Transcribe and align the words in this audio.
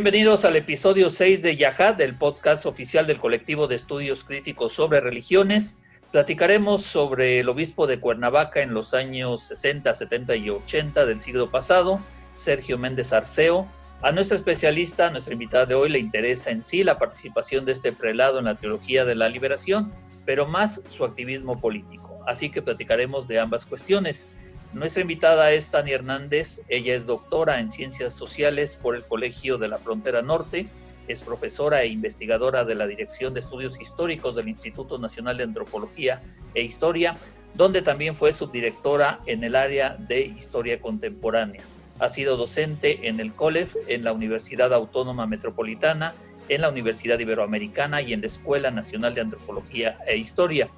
Bienvenidos 0.00 0.46
al 0.46 0.56
episodio 0.56 1.10
6 1.10 1.42
de 1.42 1.56
Yahad, 1.56 1.96
del 1.96 2.16
podcast 2.16 2.64
oficial 2.64 3.06
del 3.06 3.20
colectivo 3.20 3.66
de 3.66 3.74
estudios 3.74 4.24
críticos 4.24 4.72
sobre 4.72 4.98
religiones. 4.98 5.76
Platicaremos 6.10 6.84
sobre 6.84 7.38
el 7.38 7.50
obispo 7.50 7.86
de 7.86 8.00
Cuernavaca 8.00 8.62
en 8.62 8.72
los 8.72 8.94
años 8.94 9.42
60, 9.42 9.92
70 9.92 10.36
y 10.36 10.48
80 10.48 11.04
del 11.04 11.20
siglo 11.20 11.50
pasado, 11.50 12.00
Sergio 12.32 12.78
Méndez 12.78 13.12
Arceo. 13.12 13.68
A 14.00 14.10
nuestra 14.10 14.38
especialista, 14.38 15.08
a 15.08 15.10
nuestra 15.10 15.34
invitada 15.34 15.66
de 15.66 15.74
hoy, 15.74 15.90
le 15.90 15.98
interesa 15.98 16.48
en 16.48 16.62
sí 16.62 16.82
la 16.82 16.98
participación 16.98 17.66
de 17.66 17.72
este 17.72 17.92
prelado 17.92 18.38
en 18.38 18.46
la 18.46 18.54
teología 18.54 19.04
de 19.04 19.16
la 19.16 19.28
liberación, 19.28 19.92
pero 20.24 20.46
más 20.46 20.80
su 20.88 21.04
activismo 21.04 21.60
político. 21.60 22.24
Así 22.26 22.48
que 22.48 22.62
platicaremos 22.62 23.28
de 23.28 23.38
ambas 23.38 23.66
cuestiones. 23.66 24.30
Nuestra 24.72 25.02
invitada 25.02 25.50
es 25.50 25.68
Tania 25.70 25.96
Hernández, 25.96 26.62
ella 26.68 26.94
es 26.94 27.04
doctora 27.04 27.58
en 27.58 27.72
Ciencias 27.72 28.14
Sociales 28.14 28.78
por 28.80 28.94
el 28.94 29.04
Colegio 29.04 29.58
de 29.58 29.66
la 29.66 29.78
Frontera 29.78 30.22
Norte, 30.22 30.68
es 31.08 31.22
profesora 31.22 31.82
e 31.82 31.88
investigadora 31.88 32.64
de 32.64 32.76
la 32.76 32.86
Dirección 32.86 33.34
de 33.34 33.40
Estudios 33.40 33.80
Históricos 33.80 34.36
del 34.36 34.48
Instituto 34.48 34.96
Nacional 34.96 35.36
de 35.36 35.42
Antropología 35.42 36.22
e 36.54 36.62
Historia, 36.62 37.16
donde 37.54 37.82
también 37.82 38.14
fue 38.14 38.32
subdirectora 38.32 39.18
en 39.26 39.42
el 39.42 39.56
área 39.56 39.96
de 39.98 40.20
Historia 40.20 40.80
Contemporánea. 40.80 41.62
Ha 41.98 42.08
sido 42.08 42.36
docente 42.36 43.08
en 43.08 43.18
el 43.18 43.32
COLEF, 43.32 43.74
en 43.88 44.04
la 44.04 44.12
Universidad 44.12 44.72
Autónoma 44.72 45.26
Metropolitana, 45.26 46.14
en 46.48 46.60
la 46.60 46.68
Universidad 46.68 47.18
Iberoamericana 47.18 48.02
y 48.02 48.12
en 48.12 48.20
la 48.20 48.28
Escuela 48.28 48.70
Nacional 48.70 49.14
de 49.14 49.22
Antropología 49.22 49.98
e 50.06 50.16
Historia. 50.16 50.68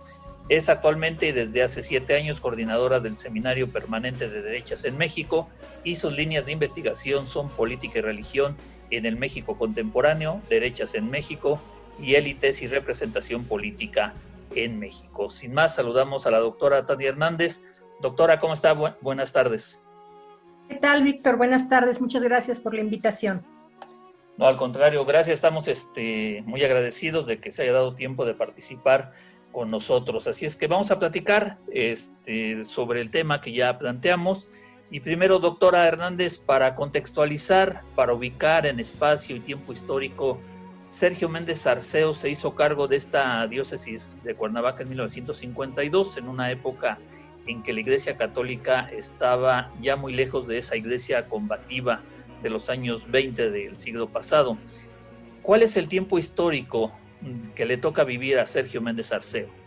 Es 0.52 0.68
actualmente 0.68 1.28
y 1.28 1.32
desde 1.32 1.62
hace 1.62 1.80
siete 1.80 2.14
años 2.14 2.38
coordinadora 2.38 3.00
del 3.00 3.16
Seminario 3.16 3.72
Permanente 3.72 4.28
de 4.28 4.42
Derechas 4.42 4.84
en 4.84 4.98
México 4.98 5.48
y 5.82 5.96
sus 5.96 6.12
líneas 6.12 6.44
de 6.44 6.52
investigación 6.52 7.26
son 7.26 7.48
política 7.48 8.00
y 8.00 8.02
religión 8.02 8.54
en 8.90 9.06
el 9.06 9.16
México 9.16 9.56
contemporáneo, 9.56 10.42
derechas 10.50 10.94
en 10.94 11.08
México 11.08 11.58
y 11.98 12.16
élites 12.16 12.60
y 12.60 12.66
representación 12.66 13.44
política 13.44 14.12
en 14.54 14.78
México. 14.78 15.30
Sin 15.30 15.54
más, 15.54 15.74
saludamos 15.74 16.26
a 16.26 16.30
la 16.30 16.40
doctora 16.40 16.84
Tania 16.84 17.08
Hernández. 17.08 17.62
Doctora, 18.02 18.38
¿cómo 18.38 18.52
está? 18.52 18.74
buenas 18.74 19.32
tardes. 19.32 19.80
¿Qué 20.68 20.74
tal, 20.74 21.02
Víctor? 21.02 21.38
Buenas 21.38 21.66
tardes. 21.70 21.98
Muchas 21.98 22.22
gracias 22.22 22.58
por 22.60 22.74
la 22.74 22.82
invitación. 22.82 23.42
No, 24.36 24.46
al 24.46 24.58
contrario, 24.58 25.06
gracias. 25.06 25.38
Estamos 25.38 25.66
este, 25.66 26.42
muy 26.44 26.62
agradecidos 26.62 27.26
de 27.26 27.38
que 27.38 27.52
se 27.52 27.62
haya 27.62 27.72
dado 27.72 27.94
tiempo 27.94 28.26
de 28.26 28.34
participar 28.34 29.12
con 29.52 29.70
nosotros. 29.70 30.26
Así 30.26 30.46
es 30.46 30.56
que 30.56 30.66
vamos 30.66 30.90
a 30.90 30.98
platicar 30.98 31.58
este, 31.70 32.64
sobre 32.64 33.00
el 33.00 33.10
tema 33.10 33.40
que 33.40 33.52
ya 33.52 33.78
planteamos. 33.78 34.48
Y 34.90 35.00
primero, 35.00 35.38
doctora 35.38 35.86
Hernández, 35.86 36.38
para 36.38 36.74
contextualizar, 36.74 37.82
para 37.94 38.12
ubicar 38.12 38.66
en 38.66 38.80
espacio 38.80 39.36
y 39.36 39.40
tiempo 39.40 39.72
histórico, 39.72 40.38
Sergio 40.88 41.30
Méndez 41.30 41.66
Arceo 41.66 42.12
se 42.12 42.28
hizo 42.28 42.54
cargo 42.54 42.88
de 42.88 42.96
esta 42.96 43.46
diócesis 43.46 44.22
de 44.22 44.34
Cuernavaca 44.34 44.82
en 44.82 44.90
1952, 44.90 46.18
en 46.18 46.28
una 46.28 46.50
época 46.50 46.98
en 47.46 47.62
que 47.62 47.72
la 47.72 47.80
Iglesia 47.80 48.16
Católica 48.16 48.90
estaba 48.92 49.72
ya 49.80 49.96
muy 49.96 50.12
lejos 50.12 50.46
de 50.46 50.58
esa 50.58 50.76
iglesia 50.76 51.28
combativa 51.28 52.02
de 52.42 52.50
los 52.50 52.68
años 52.68 53.10
20 53.10 53.50
del 53.50 53.78
siglo 53.78 54.08
pasado. 54.08 54.58
¿Cuál 55.42 55.62
es 55.62 55.76
el 55.76 55.88
tiempo 55.88 56.18
histórico 56.18 56.92
que 57.54 57.66
le 57.66 57.76
toca 57.76 58.04
vivir 58.04 58.38
a 58.38 58.46
Sergio 58.46 58.80
Méndez 58.80 59.12
Arceo? 59.12 59.61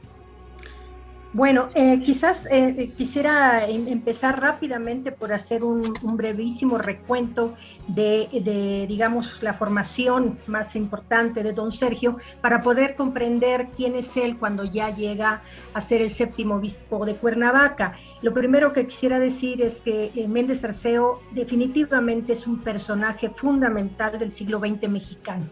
Bueno, 1.35 1.67
eh, 1.75 1.99
quizás 1.99 2.45
eh, 2.45 2.73
eh, 2.77 2.91
quisiera 2.95 3.67
em, 3.67 3.89
empezar 3.89 4.39
rápidamente 4.39 5.11
por 5.11 5.33
hacer 5.33 5.65
un, 5.65 5.93
brevísimo 6.01 6.77
recuento 6.77 7.55
de, 7.89 8.85
digamos, 8.87 9.43
la 9.43 9.53
formación 9.53 10.39
más 10.47 10.77
importante 10.77 11.43
de 11.43 11.51
don 11.51 11.73
Sergio 11.73 12.19
para 12.39 12.61
poder 12.61 12.95
comprender 12.95 13.67
quién 13.75 13.95
es 13.95 14.15
él 14.15 14.37
cuando 14.37 14.63
ya 14.63 14.95
llega 14.95 15.41
a 15.73 15.81
ser 15.81 16.01
el 16.01 16.09
séptimo 16.09 16.55
obispo 16.55 17.05
de 17.05 17.15
Cuernavaca. 17.15 17.95
Lo 18.21 18.33
primero 18.33 18.71
que 18.71 18.87
quisiera 18.87 19.19
decir 19.19 19.61
es 19.61 19.81
que 19.81 20.11
Méndez 20.29 20.63
Arceo 20.63 21.21
definitivamente 21.31 22.31
es 22.31 22.47
un 22.47 22.61
personaje 22.61 23.29
fundamental 23.29 24.17
del 24.17 24.31
siglo 24.31 24.59
XX 24.59 24.89
mexicano. 24.89 25.43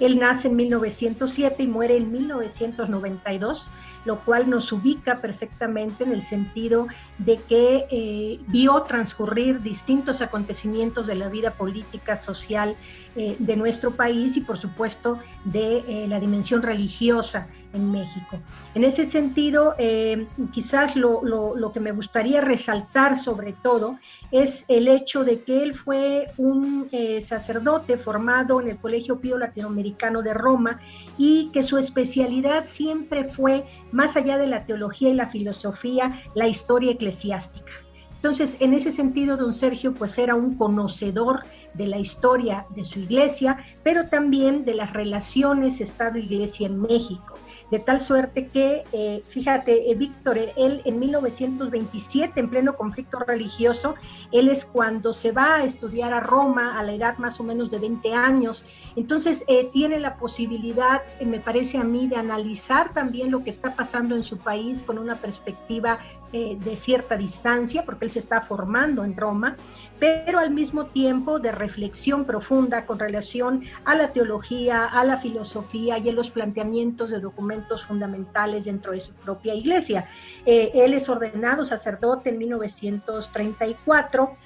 Él 0.00 0.18
nace 0.18 0.48
en 0.48 0.56
1907 0.56 1.62
y 1.62 1.66
muere 1.66 1.98
en 1.98 2.10
1992 2.10 3.70
lo 4.06 4.20
cual 4.20 4.48
nos 4.48 4.72
ubica 4.72 5.20
perfectamente 5.20 6.04
en 6.04 6.12
el 6.12 6.22
sentido 6.22 6.86
de 7.18 7.36
que 7.36 7.86
eh, 7.90 8.40
vio 8.46 8.80
transcurrir 8.82 9.60
distintos 9.62 10.22
acontecimientos 10.22 11.08
de 11.08 11.16
la 11.16 11.28
vida 11.28 11.50
política, 11.50 12.14
social 12.14 12.76
eh, 13.16 13.36
de 13.38 13.56
nuestro 13.56 13.90
país 13.90 14.36
y 14.36 14.40
por 14.40 14.58
supuesto 14.58 15.18
de 15.44 15.78
eh, 15.78 16.06
la 16.08 16.20
dimensión 16.20 16.62
religiosa 16.62 17.48
en 17.76 17.90
México. 17.92 18.38
En 18.74 18.84
ese 18.84 19.06
sentido, 19.06 19.74
eh, 19.78 20.26
quizás 20.52 20.96
lo, 20.96 21.70
que 21.72 21.80
me 21.80 21.92
gustaría 21.92 22.40
resaltar 22.40 23.18
sobre 23.18 23.52
todo 23.52 23.98
es 24.30 24.64
el 24.68 24.88
hecho 24.88 25.24
de 25.24 25.42
que 25.42 25.62
él 25.62 25.74
fue 25.74 26.26
un 26.36 26.88
sacerdote 27.20 27.98
formado 27.98 28.60
en 28.60 28.68
el 28.68 28.78
Colegio 28.78 29.20
Pío 29.20 29.38
Latinoamericano 29.38 30.22
de 30.22 30.34
Roma 30.34 30.80
y 31.18 31.50
que 31.52 31.62
su 31.62 31.78
especialidad 31.78 32.66
siempre 32.66 33.24
fue, 33.24 33.64
más 33.92 34.16
allá 34.16 34.38
de 34.38 34.46
la 34.46 34.64
teología 34.64 35.10
y 35.10 35.14
la 35.14 35.28
filosofía, 35.28 36.22
la 36.34 36.48
historia 36.48 36.92
eclesiástica. 36.92 37.72
Entonces, 38.16 38.56
en 38.60 38.74
ese 38.74 38.90
sentido, 38.90 39.36
don 39.36 39.52
Sergio 39.52 39.94
pues 39.94 40.18
era 40.18 40.34
un 40.34 40.56
conocedor 40.56 41.44
de 41.74 41.86
la 41.86 41.98
historia 41.98 42.66
de 42.74 42.84
su 42.84 42.98
iglesia, 42.98 43.58
pero 43.84 44.08
también 44.08 44.64
de 44.64 44.74
las 44.74 44.92
relaciones 44.92 45.80
Estado-Iglesia 45.80 46.66
en 46.66 46.80
México 46.80 47.34
de 47.70 47.80
tal 47.80 48.00
suerte 48.00 48.46
que, 48.46 48.84
eh, 48.92 49.22
fíjate, 49.28 49.90
eh, 49.90 49.94
Víctor, 49.94 50.38
él 50.38 50.82
en 50.84 50.98
1927, 50.98 52.38
en 52.38 52.48
pleno 52.48 52.76
conflicto 52.76 53.18
religioso, 53.18 53.96
él 54.30 54.48
es 54.48 54.64
cuando 54.64 55.12
se 55.12 55.32
va 55.32 55.56
a 55.56 55.64
estudiar 55.64 56.12
a 56.12 56.20
Roma 56.20 56.78
a 56.78 56.82
la 56.84 56.92
edad 56.92 57.18
más 57.18 57.40
o 57.40 57.44
menos 57.44 57.70
de 57.70 57.78
20 57.78 58.14
años, 58.14 58.64
entonces 58.94 59.44
eh, 59.48 59.68
tiene 59.72 59.98
la 59.98 60.16
posibilidad, 60.16 61.02
me 61.20 61.40
parece 61.40 61.78
a 61.78 61.84
mí, 61.84 62.06
de 62.06 62.16
analizar 62.16 62.92
también 62.92 63.30
lo 63.30 63.42
que 63.42 63.50
está 63.50 63.74
pasando 63.74 64.14
en 64.14 64.22
su 64.22 64.38
país 64.38 64.84
con 64.84 64.98
una 64.98 65.16
perspectiva 65.16 65.98
de 66.32 66.76
cierta 66.76 67.16
distancia, 67.16 67.86
porque 67.86 68.04
él 68.04 68.10
se 68.10 68.18
está 68.18 68.42
formando 68.42 69.04
en 69.04 69.16
Roma, 69.16 69.56
pero 69.98 70.38
al 70.38 70.50
mismo 70.50 70.86
tiempo 70.86 71.38
de 71.38 71.52
reflexión 71.52 72.24
profunda 72.24 72.86
con 72.86 72.98
relación 72.98 73.62
a 73.84 73.94
la 73.94 74.12
teología, 74.12 74.86
a 74.86 75.04
la 75.04 75.16
filosofía 75.16 75.98
y 75.98 76.08
a 76.08 76.12
los 76.12 76.30
planteamientos 76.30 77.10
de 77.10 77.20
documentos 77.20 77.84
fundamentales 77.84 78.64
dentro 78.64 78.92
de 78.92 79.00
su 79.00 79.12
propia 79.12 79.54
iglesia. 79.54 80.08
Eh, 80.44 80.70
él 80.74 80.94
es 80.94 81.08
ordenado 81.08 81.64
sacerdote 81.64 82.30
en 82.30 82.38
1934 82.38 84.36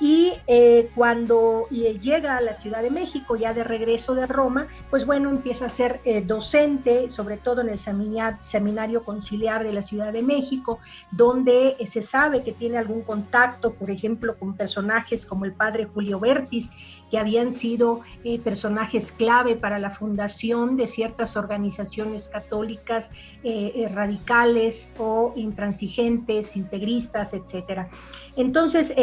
y 0.00 0.34
eh, 0.46 0.90
cuando 0.94 1.66
llega 1.70 2.36
a 2.36 2.40
la 2.40 2.54
Ciudad 2.54 2.82
de 2.82 2.90
México, 2.90 3.36
ya 3.36 3.52
de 3.52 3.64
regreso 3.64 4.14
de 4.14 4.26
Roma, 4.26 4.68
pues 4.90 5.04
bueno, 5.04 5.28
empieza 5.28 5.66
a 5.66 5.70
ser 5.70 6.00
eh, 6.04 6.22
docente, 6.22 7.10
sobre 7.10 7.36
todo 7.36 7.62
en 7.62 7.68
el 7.68 7.78
seminario 7.78 9.02
conciliar 9.02 9.64
de 9.64 9.72
la 9.72 9.82
Ciudad 9.82 10.12
de 10.12 10.22
México, 10.22 10.78
donde 11.10 11.76
se 11.84 12.02
sabe 12.02 12.42
que 12.42 12.52
tiene 12.52 12.78
algún 12.78 13.02
contacto, 13.02 13.74
por 13.74 13.90
ejemplo, 13.90 14.38
con 14.38 14.56
personajes 14.56 15.26
como 15.26 15.44
el 15.44 15.52
padre 15.52 15.86
Julio 15.86 16.20
Bertis 16.20 16.70
que 17.10 17.18
habían 17.18 17.52
sido 17.52 18.00
eh, 18.24 18.38
personajes 18.38 19.12
clave 19.12 19.56
para 19.56 19.78
la 19.78 19.90
fundación 19.90 20.76
de 20.76 20.86
ciertas 20.86 21.36
organizaciones 21.36 22.28
católicas 22.28 23.10
eh, 23.42 23.72
eh, 23.74 23.88
radicales 23.88 24.92
o 24.98 25.32
intransigentes, 25.36 26.56
integristas, 26.56 27.34
etcétera. 27.34 27.88
Entonces, 28.36 28.94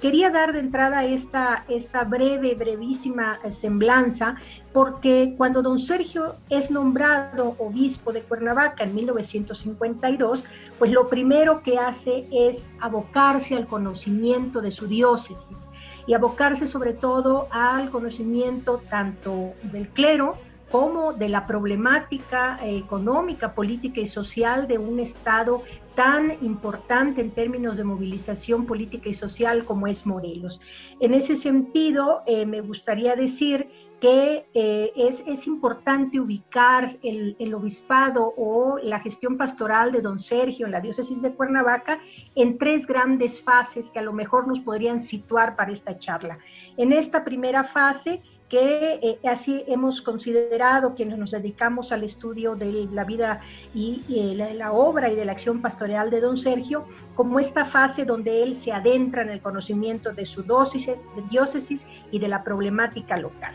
quería 0.00 0.30
dar 0.30 0.52
de 0.52 0.60
entrada 0.60 1.04
esta, 1.04 1.64
esta 1.68 2.04
breve, 2.04 2.54
brevísima 2.54 3.40
semblanza, 3.50 4.36
porque 4.74 5.34
cuando 5.38 5.62
don 5.62 5.78
Sergio 5.78 6.34
es 6.50 6.72
nombrado 6.72 7.54
obispo 7.58 8.12
de 8.12 8.22
Cuernavaca 8.22 8.82
en 8.82 8.92
1952, 8.92 10.42
pues 10.80 10.90
lo 10.90 11.08
primero 11.08 11.62
que 11.62 11.78
hace 11.78 12.26
es 12.32 12.66
abocarse 12.80 13.54
al 13.54 13.68
conocimiento 13.68 14.60
de 14.60 14.72
su 14.72 14.88
diócesis 14.88 15.68
y 16.08 16.14
abocarse 16.14 16.66
sobre 16.66 16.92
todo 16.92 17.46
al 17.52 17.88
conocimiento 17.90 18.82
tanto 18.90 19.52
del 19.62 19.88
clero 19.90 20.36
como 20.72 21.12
de 21.12 21.28
la 21.28 21.46
problemática 21.46 22.58
económica, 22.60 23.54
política 23.54 24.00
y 24.00 24.08
social 24.08 24.66
de 24.66 24.78
un 24.78 24.98
Estado 24.98 25.62
tan 25.94 26.36
importante 26.42 27.20
en 27.20 27.30
términos 27.30 27.76
de 27.76 27.84
movilización 27.84 28.66
política 28.66 29.08
y 29.08 29.14
social 29.14 29.64
como 29.64 29.86
es 29.86 30.04
Morelos. 30.04 30.60
En 30.98 31.14
ese 31.14 31.36
sentido, 31.36 32.22
eh, 32.26 32.44
me 32.44 32.60
gustaría 32.60 33.14
decir 33.14 33.68
que 34.04 34.44
eh, 34.52 34.92
es, 34.96 35.46
importante 35.46 36.20
ubicar 36.20 36.94
el, 37.02 37.54
obispado 37.54 38.34
o 38.36 38.78
la 38.82 39.00
gestión 39.00 39.38
pastoral 39.38 39.92
de 39.92 40.02
don 40.02 40.18
Sergio 40.18 40.66
en 40.66 40.72
la 40.72 40.82
diócesis 40.82 41.22
de 41.22 41.32
Cuernavaca 41.32 41.98
en 42.34 42.58
tres 42.58 42.86
grandes 42.86 43.40
fases 43.40 43.88
que 43.88 44.00
a 44.00 44.02
lo 44.02 44.12
mejor 44.12 44.46
nos 44.46 44.60
podrían 44.60 45.00
situar 45.00 45.56
para 45.56 45.72
esta 45.72 45.96
charla. 45.98 46.36
En 46.76 46.92
esta 46.92 47.24
primera 47.24 47.64
fase, 47.64 48.20
que 48.50 49.00
eh, 49.02 49.18
así 49.26 49.64
hemos 49.68 50.02
considerado 50.02 50.94
quienes 50.94 51.16
nos 51.16 51.30
dedicamos 51.30 51.90
al 51.90 52.04
estudio 52.04 52.56
de 52.56 52.86
la 52.92 53.04
vida 53.04 53.40
y, 53.74 54.02
la, 54.36 54.52
la, 54.52 54.72
obra 54.72 55.10
y 55.10 55.16
de 55.16 55.24
la 55.24 55.32
acción 55.32 55.62
pastoral 55.62 56.10
de 56.10 56.20
don 56.20 56.36
Sergio, 56.36 56.84
como 57.14 57.40
esta 57.40 57.64
fase 57.64 58.04
donde 58.04 58.42
él 58.42 58.54
se 58.54 58.70
adentra 58.70 59.22
en 59.22 59.30
el 59.30 59.40
conocimiento 59.40 60.12
de 60.12 60.26
su 60.26 60.42
diócesis 60.42 61.86
y 62.10 62.18
de 62.18 62.28
la 62.28 62.44
problemática 62.44 63.16
local. 63.16 63.54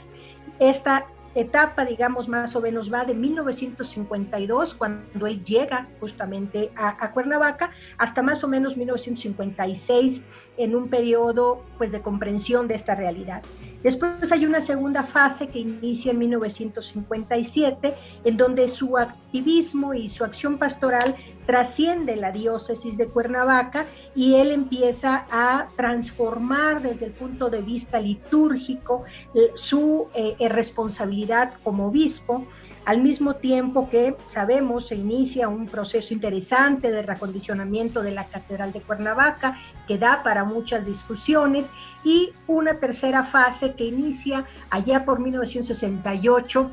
Esta 0.60 1.06
etapa, 1.36 1.86
digamos, 1.86 2.28
más 2.28 2.56
o 2.56 2.62
menos 2.62 2.92
va 2.92 3.06
de 3.06 3.14
1952, 3.14 4.74
cuando 4.74 5.28
él 5.28 5.44
llega 5.44 5.88
justamente 6.00 6.72
a, 6.76 7.12
Cuernavaca, 7.12 7.72
hasta 7.98 8.22
más 8.22 8.44
o 8.44 8.48
menos 8.48 8.76
1956, 8.76 10.22
en 10.60 10.76
un 10.76 10.90
periodo 10.90 11.64
pues, 11.78 11.92
de 11.92 12.02
comprensión 12.02 12.68
de 12.68 12.76
esta 12.76 12.94
realidad. 12.94 13.42
Después 13.82 14.30
hay 14.34 14.46
una 14.46 14.60
segunda 14.60 15.04
fase 15.04 15.48
que 15.48 15.60
inicia 15.60 16.12
en 16.12 16.20
1957, 16.20 17.94
en 18.26 18.36
donde 18.36 18.68
su 18.68 18.98
activismo 18.98 19.94
y 19.94 20.10
su 20.10 20.26
acción 20.26 20.58
pastoral 20.58 21.16
trasciende 21.46 22.18
la 22.18 22.34
diócesis 22.34 22.98
de 22.98 23.08
Cuernavaca 23.08 23.86
y 24.16 24.36
él 24.36 24.52
empieza 24.52 25.26
a 25.32 25.70
transformar 25.78 26.82
desde 26.82 27.06
el 27.06 27.14
punto 27.14 27.50
de 27.50 27.62
vista 27.62 28.02
litúrgico 28.02 29.06
eh, 29.34 29.52
su 29.56 30.10
eh, 30.14 30.36
responsabilidad 30.50 31.54
como 31.64 31.88
obispo 31.88 32.46
al 32.90 33.04
mismo 33.04 33.36
tiempo 33.36 33.88
que 33.88 34.16
sabemos 34.26 34.88
se 34.88 34.96
inicia 34.96 35.48
un 35.48 35.68
proceso 35.68 36.12
interesante 36.12 36.92
de 36.92 37.04
reacondicionamiento 37.04 38.02
de 38.02 38.10
la 38.10 38.26
Catedral 38.26 38.74
de 38.74 38.82
Cuernavaca 38.82 39.60
que 39.88 40.00
da 40.00 40.24
para 40.24 40.44
muchas 40.44 40.88
discusiones 40.88 41.70
y 42.04 42.32
una 42.48 42.80
tercera 42.80 43.24
fase 43.24 43.76
que 43.76 43.86
inicia 43.86 44.48
allá 44.72 45.06
por 45.06 45.20
1968 45.20 46.72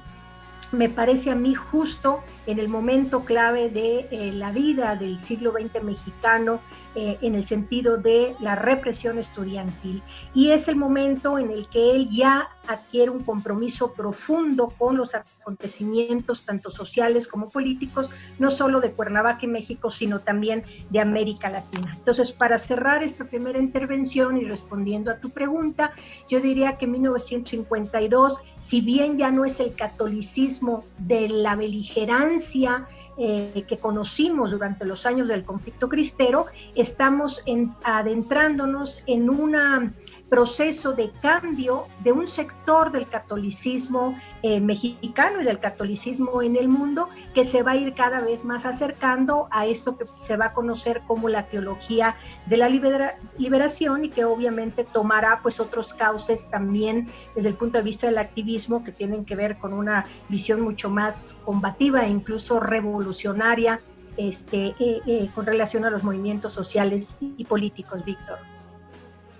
me 0.72 0.88
parece 0.88 1.30
a 1.30 1.34
mí 1.34 1.54
justo 1.54 2.22
en 2.46 2.58
el 2.58 2.68
momento 2.68 3.24
clave 3.24 3.68
de 3.68 4.08
eh, 4.10 4.32
la 4.32 4.50
vida 4.50 4.96
del 4.96 5.20
siglo 5.20 5.52
XX 5.52 5.82
mexicano 5.82 6.60
eh, 6.94 7.18
en 7.20 7.34
el 7.34 7.44
sentido 7.44 7.98
de 7.98 8.34
la 8.40 8.56
represión 8.56 9.18
estudiantil. 9.18 10.02
Y 10.34 10.50
es 10.50 10.66
el 10.66 10.76
momento 10.76 11.38
en 11.38 11.50
el 11.50 11.68
que 11.68 11.92
él 11.92 12.08
ya 12.10 12.48
adquiere 12.68 13.10
un 13.10 13.22
compromiso 13.22 13.92
profundo 13.92 14.72
con 14.78 14.96
los 14.96 15.14
acontecimientos, 15.14 16.42
tanto 16.44 16.70
sociales 16.70 17.28
como 17.28 17.48
políticos, 17.48 18.10
no 18.38 18.50
solo 18.50 18.80
de 18.80 18.92
Cuernavaca 18.92 19.40
y 19.42 19.48
México, 19.48 19.90
sino 19.90 20.20
también 20.20 20.64
de 20.90 21.00
América 21.00 21.48
Latina. 21.48 21.94
Entonces, 21.96 22.32
para 22.32 22.58
cerrar 22.58 23.02
esta 23.02 23.24
primera 23.24 23.58
intervención 23.58 24.36
y 24.36 24.44
respondiendo 24.44 25.10
a 25.10 25.18
tu 25.18 25.30
pregunta, 25.30 25.92
yo 26.28 26.40
diría 26.40 26.78
que 26.78 26.86
1952, 26.86 28.40
si 28.60 28.80
bien 28.80 29.18
ya 29.18 29.30
no 29.30 29.44
es 29.44 29.60
el 29.60 29.74
catolicismo 29.74 30.84
de 30.98 31.28
la 31.28 31.56
beligerancia, 31.56 32.86
eh, 33.18 33.64
que 33.66 33.78
conocimos 33.78 34.50
durante 34.50 34.84
los 34.84 35.06
años 35.06 35.28
del 35.28 35.42
conflicto 35.42 35.88
cristero, 35.88 36.46
estamos 36.74 37.42
adentrándonos 37.82 39.02
en 39.06 39.30
una 39.30 39.90
proceso 40.28 40.92
de 40.92 41.10
cambio 41.22 41.84
de 42.02 42.12
un 42.12 42.26
sector 42.26 42.90
del 42.90 43.08
catolicismo 43.08 44.14
eh, 44.42 44.60
mexicano 44.60 45.40
y 45.40 45.44
del 45.44 45.60
catolicismo 45.60 46.42
en 46.42 46.56
el 46.56 46.68
mundo 46.68 47.08
que 47.32 47.44
se 47.44 47.62
va 47.62 47.72
a 47.72 47.76
ir 47.76 47.94
cada 47.94 48.20
vez 48.20 48.44
más 48.44 48.66
acercando 48.66 49.46
a 49.50 49.66
esto 49.66 49.96
que 49.96 50.06
se 50.18 50.36
va 50.36 50.46
a 50.46 50.52
conocer 50.52 51.02
como 51.06 51.28
la 51.28 51.46
teología 51.46 52.16
de 52.46 52.56
la 52.56 52.68
liberación 52.68 54.04
y 54.04 54.08
que 54.08 54.24
obviamente 54.24 54.84
tomará 54.84 55.40
pues 55.42 55.60
otros 55.60 55.94
cauces 55.94 56.48
también 56.50 57.08
desde 57.34 57.50
el 57.50 57.54
punto 57.54 57.78
de 57.78 57.84
vista 57.84 58.06
del 58.06 58.18
activismo 58.18 58.82
que 58.82 58.92
tienen 58.92 59.24
que 59.24 59.36
ver 59.36 59.58
con 59.58 59.72
una 59.72 60.06
visión 60.28 60.60
mucho 60.60 60.90
más 60.90 61.34
combativa 61.44 62.04
e 62.04 62.08
incluso 62.08 62.58
revolucionaria 62.58 63.80
este, 64.16 64.74
eh, 64.78 65.02
eh, 65.06 65.28
con 65.34 65.46
relación 65.46 65.84
a 65.84 65.90
los 65.90 66.02
movimientos 66.02 66.52
sociales 66.52 67.16
y 67.20 67.44
políticos, 67.44 68.04
Víctor. 68.04 68.55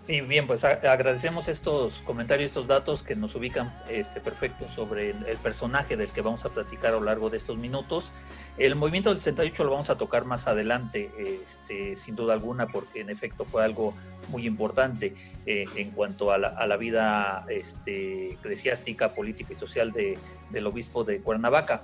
Sí, 0.06 0.20
bien, 0.20 0.46
pues 0.46 0.62
agradecemos 0.62 1.48
estos 1.48 2.00
comentarios, 2.02 2.50
estos 2.50 2.68
datos 2.68 3.02
que 3.02 3.16
nos 3.16 3.34
ubican 3.34 3.76
este, 3.88 4.20
perfecto 4.20 4.68
sobre 4.72 5.10
el, 5.10 5.36
personaje 5.42 5.96
del 5.96 6.12
que 6.12 6.20
vamos 6.20 6.44
a 6.44 6.50
platicar 6.50 6.94
a 6.94 6.98
lo 6.98 7.02
largo 7.02 7.28
de 7.28 7.38
estos 7.38 7.56
minutos. 7.56 8.12
El 8.56 8.76
movimiento 8.76 9.10
del 9.10 9.18
68 9.18 9.64
lo 9.64 9.72
vamos 9.72 9.90
a 9.90 9.98
tocar 9.98 10.24
más 10.24 10.46
adelante, 10.46 11.10
este, 11.42 11.96
sin 11.96 12.14
duda 12.14 12.34
alguna, 12.34 12.68
porque 12.68 13.00
en 13.00 13.10
efecto 13.10 13.44
fue 13.44 13.64
algo 13.64 13.94
muy 14.28 14.46
importante 14.46 15.12
eh, 15.44 15.64
en 15.74 15.90
cuanto 15.90 16.30
a 16.30 16.38
la, 16.38 16.76
vida 16.76 17.44
este, 17.48 18.34
eclesiástica, 18.34 19.08
política 19.08 19.54
y 19.54 19.56
social 19.56 19.90
de, 19.90 20.16
del 20.50 20.68
obispo 20.68 21.02
de 21.02 21.18
Cuernavaca. 21.18 21.82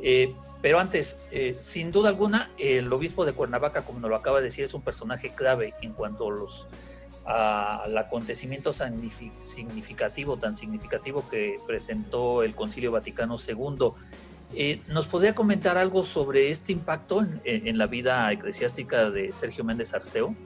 Eh, 0.00 0.32
pero 0.62 0.78
antes, 0.78 1.18
eh, 1.32 1.56
sin 1.58 1.90
duda 1.90 2.10
alguna, 2.10 2.52
el 2.56 2.92
obispo 2.92 3.24
de 3.24 3.32
Cuernavaca, 3.32 3.82
como 3.82 3.98
nos 3.98 4.10
lo 4.10 4.16
acaba 4.16 4.38
de 4.38 4.44
decir, 4.44 4.64
es 4.64 4.74
un 4.74 4.82
personaje 4.82 5.34
clave 5.34 5.74
en 5.82 5.92
cuanto 5.92 6.28
a 6.28 6.30
los 6.30 6.68
al 7.24 7.96
acontecimiento 7.96 8.72
significativo, 8.72 10.36
tan 10.36 10.56
significativo 10.56 11.28
que 11.28 11.58
presentó 11.66 12.42
el 12.42 12.54
Concilio 12.54 12.92
Vaticano 12.92 13.36
II. 13.36 13.92
Eh, 14.54 14.82
¿Nos 14.88 15.06
podría 15.06 15.34
comentar 15.34 15.78
algo 15.78 16.04
sobre 16.04 16.50
este 16.50 16.72
impacto 16.72 17.26
en, 17.44 17.78
la 17.78 17.86
vida 17.86 18.30
eclesiástica 18.30 19.10
de 19.10 19.32
Sergio 19.32 19.64
Méndez 19.64 19.94
Arceo? 19.94 20.36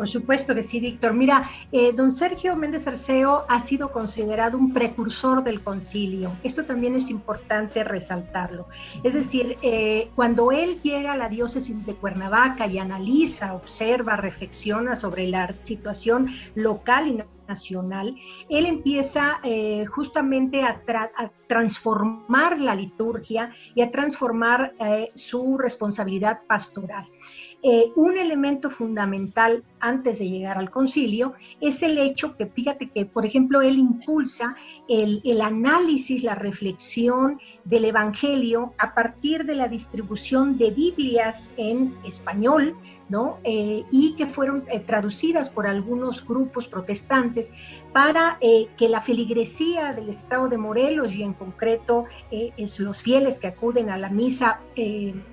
Por 0.00 0.08
supuesto 0.08 0.54
que 0.54 0.62
sí, 0.62 0.80
Víctor. 0.80 1.12
Mira, 1.12 1.50
eh, 1.72 1.92
don 1.92 2.10
Sergio 2.10 2.56
Méndez 2.56 2.86
Arceo 2.86 3.44
ha 3.50 3.60
sido 3.60 3.92
considerado 3.92 4.56
un 4.56 4.72
precursor 4.72 5.44
del 5.44 5.60
concilio. 5.60 6.32
Esto 6.42 6.64
también 6.64 6.94
es 6.94 7.10
importante 7.10 7.84
resaltarlo. 7.84 8.66
Es 9.04 9.12
decir, 9.12 9.58
eh, 9.60 10.08
cuando 10.14 10.52
él 10.52 10.80
llega 10.80 11.12
a 11.12 11.18
la 11.18 11.28
diócesis 11.28 11.84
de 11.84 11.96
Cuernavaca 11.96 12.66
y 12.66 12.78
analiza, 12.78 13.52
observa, 13.52 14.16
reflexiona 14.16 14.96
sobre 14.96 15.28
la 15.28 15.52
situación 15.60 16.30
local 16.54 17.08
y 17.08 17.22
nacional, 17.46 18.16
él 18.48 18.64
empieza 18.64 19.40
eh, 19.42 19.84
justamente 19.84 20.62
a, 20.62 20.80
transformar 21.46 22.60
la 22.60 22.76
liturgia 22.76 23.48
y 23.74 23.82
a 23.82 23.90
transformar 23.90 24.72
su 25.16 25.58
responsabilidad 25.58 26.42
pastoral. 26.46 27.08
Eh, 27.62 27.92
un 27.94 28.16
elemento 28.16 28.70
fundamental 28.70 29.62
antes 29.80 30.18
de 30.18 30.30
llegar 30.30 30.56
al 30.56 30.70
concilio 30.70 31.34
es 31.60 31.82
el 31.82 31.98
hecho 31.98 32.34
que, 32.34 32.46
fíjate 32.46 32.88
que, 32.88 33.04
por 33.04 33.26
ejemplo, 33.26 33.60
él 33.60 33.78
impulsa 33.78 34.56
el, 34.88 35.40
análisis, 35.42 36.22
la 36.22 36.34
reflexión 36.34 37.38
del 37.64 37.84
Evangelio 37.84 38.72
a 38.78 38.94
partir 38.94 39.44
de 39.44 39.56
la 39.56 39.68
distribución 39.68 40.56
de 40.56 40.70
Biblias 40.70 41.48
en 41.58 41.94
español, 42.06 42.74
¿no? 43.10 43.38
Eh, 43.44 43.84
y 43.90 44.14
que 44.14 44.26
fueron 44.26 44.64
eh, 44.68 44.80
traducidas 44.80 45.50
por 45.50 45.66
algunos 45.66 46.26
grupos 46.26 46.66
protestantes 46.66 47.52
para 47.92 48.38
que 48.40 48.88
la 48.88 49.00
feligresía 49.00 49.92
del 49.92 50.08
estado 50.08 50.48
de 50.48 50.56
Morelos 50.56 51.12
y 51.12 51.24
en 51.24 51.34
concreto 51.34 52.04
los 52.78 53.02
fieles 53.02 53.40
que 53.40 53.48
acuden 53.48 53.90
a 53.90 53.98
la 53.98 54.08
misa 54.08 54.60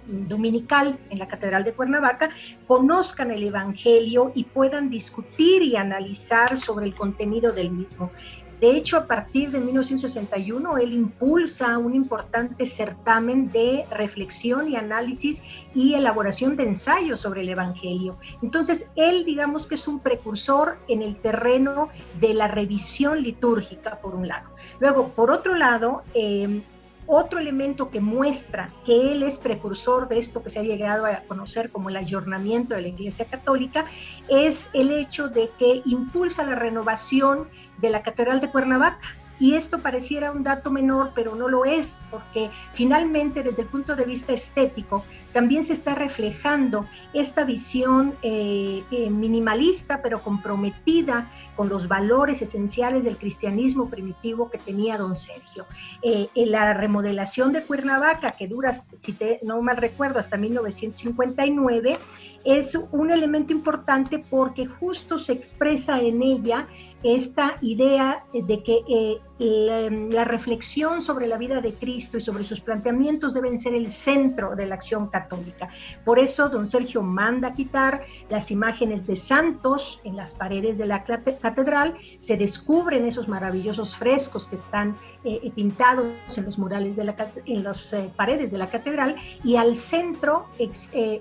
dominical 0.08 0.98
en 1.12 1.20
la 1.20 1.28
Catedral 1.28 1.64
de 1.64 1.74
Cuernavaca, 1.74 2.30
conozcan 2.66 3.30
el 3.30 3.44
Evangelio 3.44 4.32
y 4.34 4.46
puedan 4.46 4.90
discutir 4.90 5.62
y 5.62 5.76
analizar 5.76 6.60
sobre 6.60 6.88
el 6.88 6.96
contenido 6.96 7.52
del 7.52 7.70
mismo. 7.70 8.12
De 8.60 8.76
hecho, 8.76 8.98
a 8.98 9.06
partir 9.06 9.52
de 9.52 9.60
1961, 9.60 10.78
él 10.78 10.94
impulsa 10.94 11.78
un 11.78 11.94
importante 11.94 12.66
certamen 12.66 13.52
de 13.52 13.86
reflexión 13.92 14.72
y 14.72 14.76
análisis 14.76 15.44
y 15.76 15.94
elaboración 15.94 16.56
de 16.56 16.64
ensayos 16.64 17.22
sobre 17.22 17.42
el 17.42 17.50
Evangelio. 17.50 18.18
Entonces, 18.42 18.88
él, 18.96 19.26
digamos 19.26 19.68
que 19.68 19.76
es 19.76 19.88
un 19.88 20.00
precursor 20.00 20.78
en 20.88 21.04
el 21.04 21.16
terreno 21.18 21.90
de 22.20 22.34
la 22.34 22.48
revisión 22.48 23.22
litúrgica, 23.22 24.00
por 24.02 24.16
un 24.16 24.28
lado. 24.28 24.50
Luego, 24.80 25.10
por 25.10 25.30
otro 25.30 25.56
lado, 25.56 26.04
eh, 26.16 26.62
otro 27.08 27.40
elemento 27.40 27.90
que 27.90 28.02
muestra 28.02 28.70
que 28.86 29.12
él 29.12 29.24
es 29.24 29.38
precursor 29.38 30.08
de 30.08 30.20
esto 30.20 30.44
que 30.44 30.50
se 30.50 30.60
ha 30.60 30.64
llegado 30.64 31.06
a 31.06 31.22
conocer 31.22 31.72
como 31.72 31.90
el 31.90 31.96
ayornamiento 31.96 32.76
de 32.76 32.82
la 32.82 32.88
Iglesia 32.90 33.26
Católica 33.26 33.86
es 34.28 34.70
el 34.74 34.92
hecho 34.92 35.30
de 35.30 35.50
que 35.58 35.82
impulsa 35.86 36.44
la 36.44 36.56
renovación 36.56 37.48
de 37.78 37.90
la 37.90 38.04
Catedral 38.04 38.42
de 38.42 38.50
Cuernavaca. 38.50 39.16
Y 39.40 39.54
esto 39.54 39.80
pareciera 39.80 40.32
un 40.32 40.44
dato 40.44 40.72
menor, 40.72 41.12
pero 41.14 41.36
no 41.36 41.48
lo 41.48 41.66
es, 41.66 42.02
porque 42.10 42.50
finalmente 42.74 43.44
desde 43.44 43.64
el 43.64 43.68
punto 43.68 43.96
de 43.96 44.06
vista 44.06 44.34
estético 44.34 45.04
también 45.32 45.64
se 45.64 45.74
está 45.74 45.94
reflejando 45.94 46.88
esta 47.14 47.44
visión 47.44 48.16
eh, 48.22 48.84
eh, 48.90 49.10
minimalista, 49.10 50.02
pero 50.02 50.22
comprometida 50.22 51.30
con 51.56 51.70
los 51.70 51.88
valores 51.88 52.42
esenciales 52.42 53.04
del 53.04 53.18
cristianismo 53.18 53.90
primitivo 53.90 54.50
que 54.50 54.58
tenía 54.58 54.98
don 54.98 55.16
Sergio. 55.16 55.66
Eh, 56.02 56.30
la 56.36 56.74
remodelación 56.74 57.52
de 57.52 57.62
Cuernavaca, 57.62 58.32
que 58.32 58.48
dura, 58.48 58.74
si 59.00 59.16
no 59.44 59.62
mal 59.62 59.78
recuerdo, 59.78 60.20
hasta 60.20 60.38
1959, 60.38 61.98
es 62.44 62.78
un 62.92 63.12
elemento 63.12 63.52
importante 63.52 64.24
porque 64.30 64.66
justo 64.66 65.18
se 65.18 65.34
expresa 65.34 66.00
en 66.00 66.24
ella 66.24 66.68
esta 67.04 67.58
idea 67.62 68.24
de 68.34 68.64
que 68.64 68.82
eh, 68.90 69.20
la, 69.40 70.26
reflexión 70.26 71.02
sobre 71.04 71.28
la 71.28 71.38
vida 71.38 71.62
de 71.62 71.74
Cristo 71.74 72.18
y 72.18 72.22
sobre 72.22 72.44
sus 72.44 72.60
planteamientos 72.60 73.36
deben 73.36 73.60
ser 73.60 73.76
el 73.76 73.92
centro 73.92 74.56
de 74.56 74.66
la 74.66 74.76
acción 74.76 75.08
católica. 75.08 75.70
Por 76.04 76.18
eso 76.18 76.50
don 76.50 76.68
Sergio 76.68 77.04
manda 77.04 77.54
quitar 77.54 78.02
las 78.30 78.50
imágenes 78.50 79.06
de 79.06 79.16
santos 79.16 80.00
en 80.04 80.16
las 80.16 80.34
paredes 80.34 80.80
de 80.80 80.88
la 80.88 81.04
catedral, 81.04 81.96
se 82.20 82.36
descubren 82.36 83.06
esos 83.06 83.28
maravillosos 83.28 83.96
frescos 83.96 84.48
que 84.48 84.56
están 84.56 84.96
eh, 85.24 85.52
pintados 85.54 86.14
en 86.36 86.46
los 86.46 86.58
murales 86.58 86.96
de 86.96 87.04
la 87.04 87.16
en 87.46 87.64
las 87.64 87.94
eh, 87.94 88.10
paredes 88.16 88.52
de 88.52 88.58
la 88.58 88.70
catedral 88.70 89.16
y 89.44 89.56
al 89.56 89.76
centro 89.76 90.48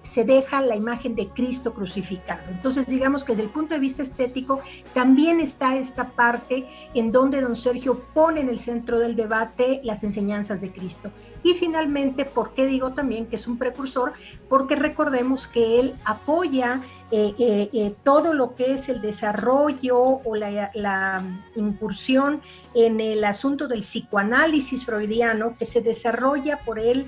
se 0.03 0.25
deja 0.25 0.63
la 0.63 0.77
imagen 0.77 1.15
de 1.15 1.29
Cristo 1.29 1.75
crucificado. 1.75 2.41
Entonces 2.51 2.87
digamos 2.87 3.25
que 3.25 3.33
desde 3.33 3.45
el 3.45 3.51
punto 3.51 3.75
de 3.75 3.81
vista 3.81 4.03
estético 4.03 4.61
también 4.95 5.41
está 5.41 5.66
esta 5.75 6.11
parte 6.11 6.69
en 6.95 7.11
donde 7.11 7.41
don 7.41 7.57
Sergio 7.57 7.99
pone 8.15 8.41
en 8.41 8.49
el 8.49 8.61
centro 8.61 9.01
del 9.01 9.17
debate 9.17 9.81
las 9.83 10.05
enseñanzas 10.05 10.61
de 10.61 10.71
Cristo. 10.71 11.11
Y 11.43 11.55
finalmente, 11.55 12.25
¿por 12.25 12.55
qué 12.55 12.67
digo 12.67 12.93
también 12.93 13.27
que 13.27 13.37
es 13.37 13.47
un 13.49 13.59
precursor? 13.59 14.13
Porque 14.49 14.77
recordemos 14.77 15.49
que 15.49 15.81
él 15.81 15.95
apoya 16.05 16.83
eh, 17.13 17.37
eh, 17.39 17.71
eh, 17.73 17.95
todo 18.03 18.35
lo 18.35 18.57
que 18.57 18.73
es 18.73 18.89
el 18.89 19.01
desarrollo 19.01 19.97
o 19.97 20.35
la, 20.35 21.23
incursión 21.55 22.41
en 22.75 23.01
el 23.01 23.23
asunto 23.23 23.69
del 23.69 23.83
psicoanálisis 23.83 24.85
freudiano 24.85 25.57
que 25.57 25.67
se 25.67 25.81
desarrolla 25.81 26.59
por 26.65 26.81
el 26.81 27.07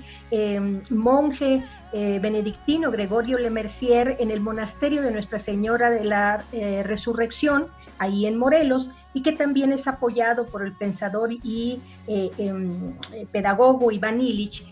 monje 0.89 1.63
benedictino 1.91 2.91
Gregorio 2.91 3.37
Le 3.37 3.49
Mercier 3.49 4.15
en 4.19 4.31
el 4.31 4.39
monasterio 4.39 5.01
de 5.01 5.11
Nuestra 5.11 5.37
Señora 5.37 5.89
de 5.89 6.05
la 6.05 6.45
Resurrección, 6.83 7.67
ahí 7.99 8.25
en 8.25 8.37
Morelos, 8.37 8.91
y 9.13 9.21
que 9.21 9.31
también 9.31 9.71
es 9.71 9.87
apoyado 9.87 10.45
por 10.45 10.65
el 10.65 10.73
pensador 10.73 11.31
y 11.31 11.79
em, 12.07 12.93
pedagogo 13.31 13.91
Iván 13.91 14.21
Illich 14.21 14.63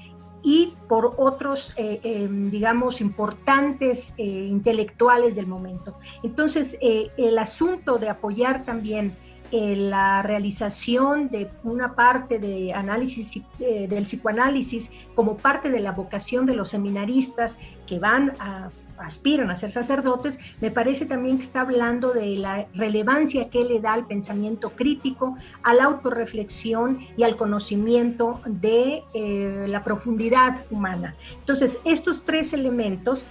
y 0.44 0.76
por 0.88 1.16
otros, 1.18 1.74
eh, 1.76 2.00
em, 2.04 2.50
digamos, 2.50 3.02
importantes 3.02 4.14
eh, 4.18 4.24
intelectuales 4.24 5.36
del 5.36 5.48
momento. 5.48 5.98
Entonces, 6.24 6.78
eh, 6.82 7.12
el 7.18 7.38
asunto 7.38 7.98
de 7.98 8.10
apoyar 8.10 8.64
también 8.64 9.16
la 9.50 10.24
realización 10.24 11.30
de 11.30 11.50
una 11.64 11.96
parte 11.96 12.38
de 12.38 12.74
análisis 12.74 13.42
del 13.58 14.04
psicoanálisis 14.04 14.92
como 15.16 15.38
parte 15.38 15.70
de 15.70 15.80
la 15.80 15.94
vocación 15.94 16.46
de 16.46 16.54
los 16.54 16.72
seminaristas 16.72 17.58
que 17.86 17.98
van 17.98 18.34
a 18.42 18.70
aspiran 18.98 19.50
a 19.50 19.56
ser 19.56 19.72
sacerdotes, 19.72 20.40
me 20.62 20.72
parece 20.72 21.06
también 21.06 21.38
que 21.38 21.44
está 21.44 21.62
hablando 21.62 22.14
de 22.14 22.36
la 22.36 22.68
relevancia 22.74 23.50
que 23.50 23.64
le 23.64 23.80
da 23.80 23.94
al 23.94 24.08
pensamiento 24.08 24.72
crítico, 24.72 25.38
a 25.64 25.74
la 25.74 25.86
autorreflexión 25.86 27.00
y 27.16 27.24
al 27.24 27.36
conocimiento 27.38 28.42
de 28.46 29.04
eh, 29.14 29.66
la 29.68 29.84
profundidad 29.84 30.64
humana. 30.70 31.16
Entonces, 31.40 31.78
estos 31.86 32.24
tres 32.24 32.54
elementos 32.54 33.26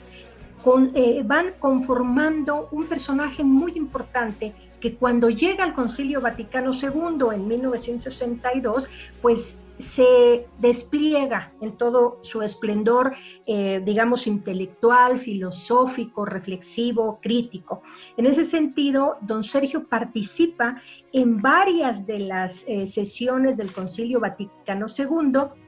eh, 0.95 1.23
van 1.25 1.53
conformando 1.61 2.69
un 2.73 2.87
personaje 2.87 3.45
muy 3.45 3.73
importante 3.77 4.53
que 4.81 4.95
cuando 4.95 5.31
llega 5.31 5.63
al 5.63 5.75
Concilio 5.75 6.21
Vaticano 6.21 6.73
II 6.73 7.35
en 7.35 7.47
1962, 7.47 8.89
pues 9.23 9.59
se 9.79 10.47
despliega 10.59 11.53
en 11.61 11.77
todo 11.77 12.19
su 12.23 12.43
esplendor, 12.43 13.13
eh, 13.47 13.83
digamos, 13.85 14.27
intelectual, 14.27 15.19
filosófico, 15.19 16.25
reflexivo, 16.25 17.19
crítico. 17.21 17.83
En 18.17 18.27
ese 18.27 18.45
sentido, 18.45 19.19
don 19.21 19.45
Sergio 19.45 19.87
participa 19.87 20.81
en 21.13 21.41
varias 21.41 22.07
de 22.07 22.21
las 22.21 22.65
eh, 22.67 22.87
sesiones 22.87 23.57
del 23.57 23.73
Concilio 23.73 24.21
Vaticano 24.21 24.87
II 24.89 25.66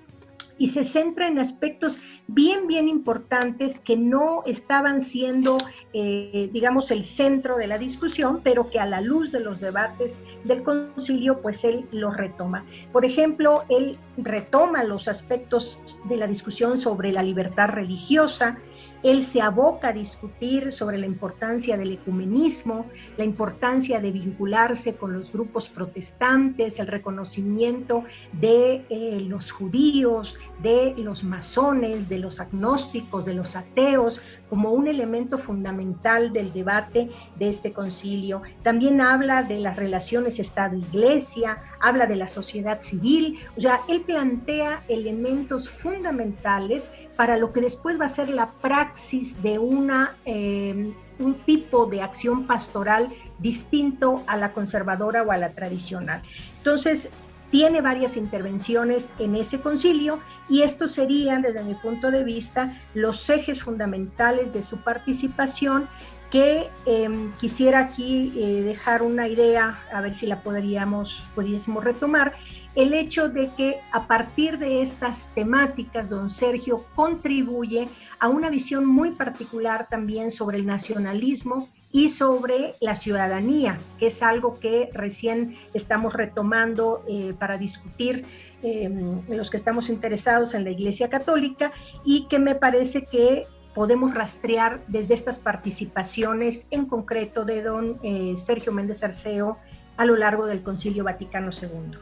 y 0.59 0.69
se 0.69 0.85
centra 0.85 1.29
en 1.29 1.38
aspectos 1.38 1.99
bien, 2.27 2.67
bien 2.67 2.88
importantes 2.88 3.81
que 3.81 3.97
no 3.97 4.43
estaban 4.45 5.00
siendo, 5.00 5.59
eh, 5.93 6.50
digamos, 6.53 6.91
el 6.91 7.05
centro 7.05 7.57
de 7.57 7.67
la 7.67 7.79
discusión, 7.79 8.41
pero 8.43 8.69
que 8.69 8.81
a 8.81 8.87
la 8.87 9.00
luz 9.00 9.33
de 9.33 9.41
los 9.41 9.61
debates 9.61 10.21
del 10.45 10.62
concilio, 10.62 11.41
pues 11.41 11.65
él 11.65 11.87
los 11.93 12.17
retoma. 12.17 12.65
Por 12.93 13.05
ejemplo, 13.05 13.65
él 13.69 13.99
retoma 14.17 14.85
los 14.85 15.09
aspectos 15.09 15.79
de 16.05 16.17
la 16.17 16.27
discusión 16.27 16.79
sobre 16.79 17.12
la 17.12 17.23
libertad 17.23 17.69
religiosa, 17.71 18.59
él 19.02 19.23
se 19.25 19.40
aboca 19.40 19.88
a 19.88 19.93
discutir 19.93 20.73
sobre 20.73 20.99
la 20.99 21.07
importancia 21.07 21.76
del 21.76 21.93
ecumenismo, 21.93 22.87
la 23.17 23.25
importancia 23.25 24.00
de 24.00 24.11
vincularse 24.11 24.95
con 24.95 25.12
los 25.12 25.33
grupos 25.33 25.69
protestantes, 25.69 26.78
el 26.78 26.87
reconocimiento 26.87 28.05
de 28.33 28.85
eh, 28.88 29.21
los 29.21 29.52
judíos, 29.52 30.38
de 30.62 30.95
los 30.97 31.25
masones, 31.25 32.09
de 32.09 32.19
los 32.19 32.40
agnósticos, 32.40 33.25
de 33.25 33.35
los 33.35 33.57
ateos, 33.57 34.21
como 34.50 34.73
un 34.73 34.88
elemento 34.88 35.38
fundamental 35.38 36.33
del 36.33 36.52
debate 36.52 37.11
de 37.38 37.49
este 37.49 37.73
concilio. 37.73 38.43
También 38.62 39.00
habla 39.00 39.43
de 39.43 39.61
las 39.61 39.76
relaciones 39.76 40.38
Estado-Iglesia, 40.38 41.59
habla 41.80 42.06
de 42.06 42.16
la 42.16 42.28
sociedad 42.28 42.80
civil, 42.80 43.38
o 43.56 43.61
sea, 43.61 43.80
él 43.88 44.02
plantea 44.02 44.82
elementos 44.88 45.68
fundamentales 45.68 46.90
para 47.16 47.37
lo 47.37 47.52
que 47.52 47.61
después 47.61 48.00
va 48.00 48.06
a 48.06 48.08
ser 48.08 48.30
la 48.30 48.47
praxis 48.47 49.42
de 49.42 49.58
una, 49.58 50.14
eh, 50.25 50.92
un 51.18 51.35
tipo 51.44 51.87
de 51.87 52.02
acción 52.02 52.47
pastoral 52.47 53.08
distinto 53.38 54.23
a 54.26 54.37
la 54.37 54.52
conservadora 54.52 55.23
o 55.23 55.32
a 55.32 55.37
la 55.37 55.50
tradicional. 55.50 56.23
Entonces, 56.58 57.11
tiene 57.50 57.80
varias 57.80 58.16
intervenciones 58.16 59.08
en 59.18 59.35
ese 59.35 59.61
concilio 59.61 60.18
y 60.49 60.62
estos 60.62 60.92
serían, 60.92 61.42
desde 61.42 61.62
mi 61.62 61.75
punto 61.75 62.11
de 62.11 62.23
vista, 62.23 62.76
los 62.94 63.28
ejes 63.30 63.62
fundamentales 63.62 64.52
de 64.52 64.62
su 64.62 64.76
participación 64.78 65.88
que 66.30 66.68
em, 66.85 67.32
quisiera 67.40 67.80
aquí 67.80 68.32
eh, 68.37 68.62
dejar 68.62 69.02
una 69.02 69.28
idea, 69.28 69.78
a 69.92 70.00
ver 70.00 70.14
si 70.14 70.26
la 70.26 70.42
podríamos, 70.42 71.23
pudiésemos 71.35 71.82
retomar, 71.82 72.35
el 72.75 72.92
hecho 72.92 73.28
de 73.28 73.50
que 73.56 73.80
a 73.92 74.06
partir 74.06 74.58
de 74.58 74.82
estas 74.82 75.32
temáticas, 75.35 76.11
don 76.11 76.30
Sergio 76.30 76.85
contribuye 76.94 77.88
a 78.20 78.28
una 78.28 78.50
visión 78.50 78.87
muy 78.87 79.11
particular 79.12 79.88
también 79.88 80.30
sobre 80.30 80.58
el 80.58 80.66
nacionalismo 80.66 81.68
y 81.90 82.11
sobre 82.11 82.75
la 82.80 82.94
ciudadanía, 82.94 83.78
que 83.99 84.08
es 84.08 84.23
algo 84.23 84.61
que 84.61 84.90
recién 84.92 85.56
estamos 85.73 86.12
retomando 86.12 87.02
eh, 87.08 87.35
para 87.38 87.56
discutir 87.56 88.26
eh, 88.62 88.90
los 89.28 89.50
que 89.50 89.56
estamos 89.56 89.88
interesados 89.88 90.52
en 90.52 90.64
la 90.64 90.70
Iglesia 90.70 91.08
Católica 91.08 91.73
y 92.04 92.26
que 92.28 92.38
me 92.38 92.54
parece 92.54 93.04
que 93.04 93.47
podemos 93.78 94.12
rastrear 94.12 94.82
desde 94.88 95.14
estas 95.14 95.37
participaciones 95.37 96.66
en 96.73 96.87
concreto 96.87 97.44
de 97.44 97.62
don 97.62 98.00
eh, 98.02 98.35
Sergio 98.37 98.73
Méndez 98.73 99.04
Arceo 99.04 99.56
a 99.97 100.04
lo 100.04 100.16
largo 100.16 100.47
del 100.47 100.64
Concilio 100.64 101.04
Vaticano 101.04 101.52
II. 101.52 101.97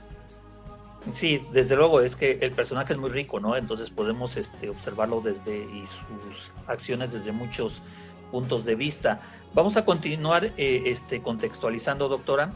Sí, 1.13 1.43
desde 1.53 1.77
luego, 1.77 2.01
es 2.01 2.17
que 2.17 2.39
el 2.41 2.53
personaje 2.53 2.95
es 2.95 2.99
muy 2.99 3.11
rico, 3.11 3.41
¿no? 3.41 3.59
Entonces 3.59 3.91
podemos 3.91 4.39
este, 4.39 4.71
observarlo 4.71 5.21
desde 5.21 5.65
y 5.65 5.85
sus 5.85 6.51
acciones 6.67 7.13
desde 7.13 7.31
muchos 7.33 7.83
puntos 8.31 8.65
de 8.65 8.75
vista. 8.75 9.21
Vamos 9.53 9.77
a 9.77 9.85
continuar 9.85 10.53
eh, 10.57 10.85
este, 10.87 11.21
contextualizando, 11.21 12.09
doctora. 12.09 12.53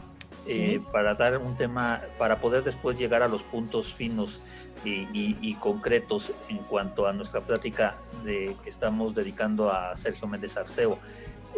Eh, 0.47 0.81
para 0.91 1.13
dar 1.13 1.37
un 1.37 1.55
tema, 1.55 2.01
para 2.17 2.41
poder 2.41 2.63
después 2.63 2.97
llegar 2.97 3.21
a 3.21 3.27
los 3.27 3.43
puntos 3.43 3.93
finos 3.93 4.41
y, 4.83 5.53
concretos 5.59 6.33
en 6.49 6.57
cuanto 6.57 7.05
a 7.05 7.13
nuestra 7.13 7.41
plática 7.41 7.95
de, 8.23 8.55
que 8.63 8.71
estamos 8.71 9.13
dedicando 9.13 9.71
a 9.71 9.95
Sergio 9.95 10.27
Méndez 10.27 10.57
Arceo. 10.57 10.97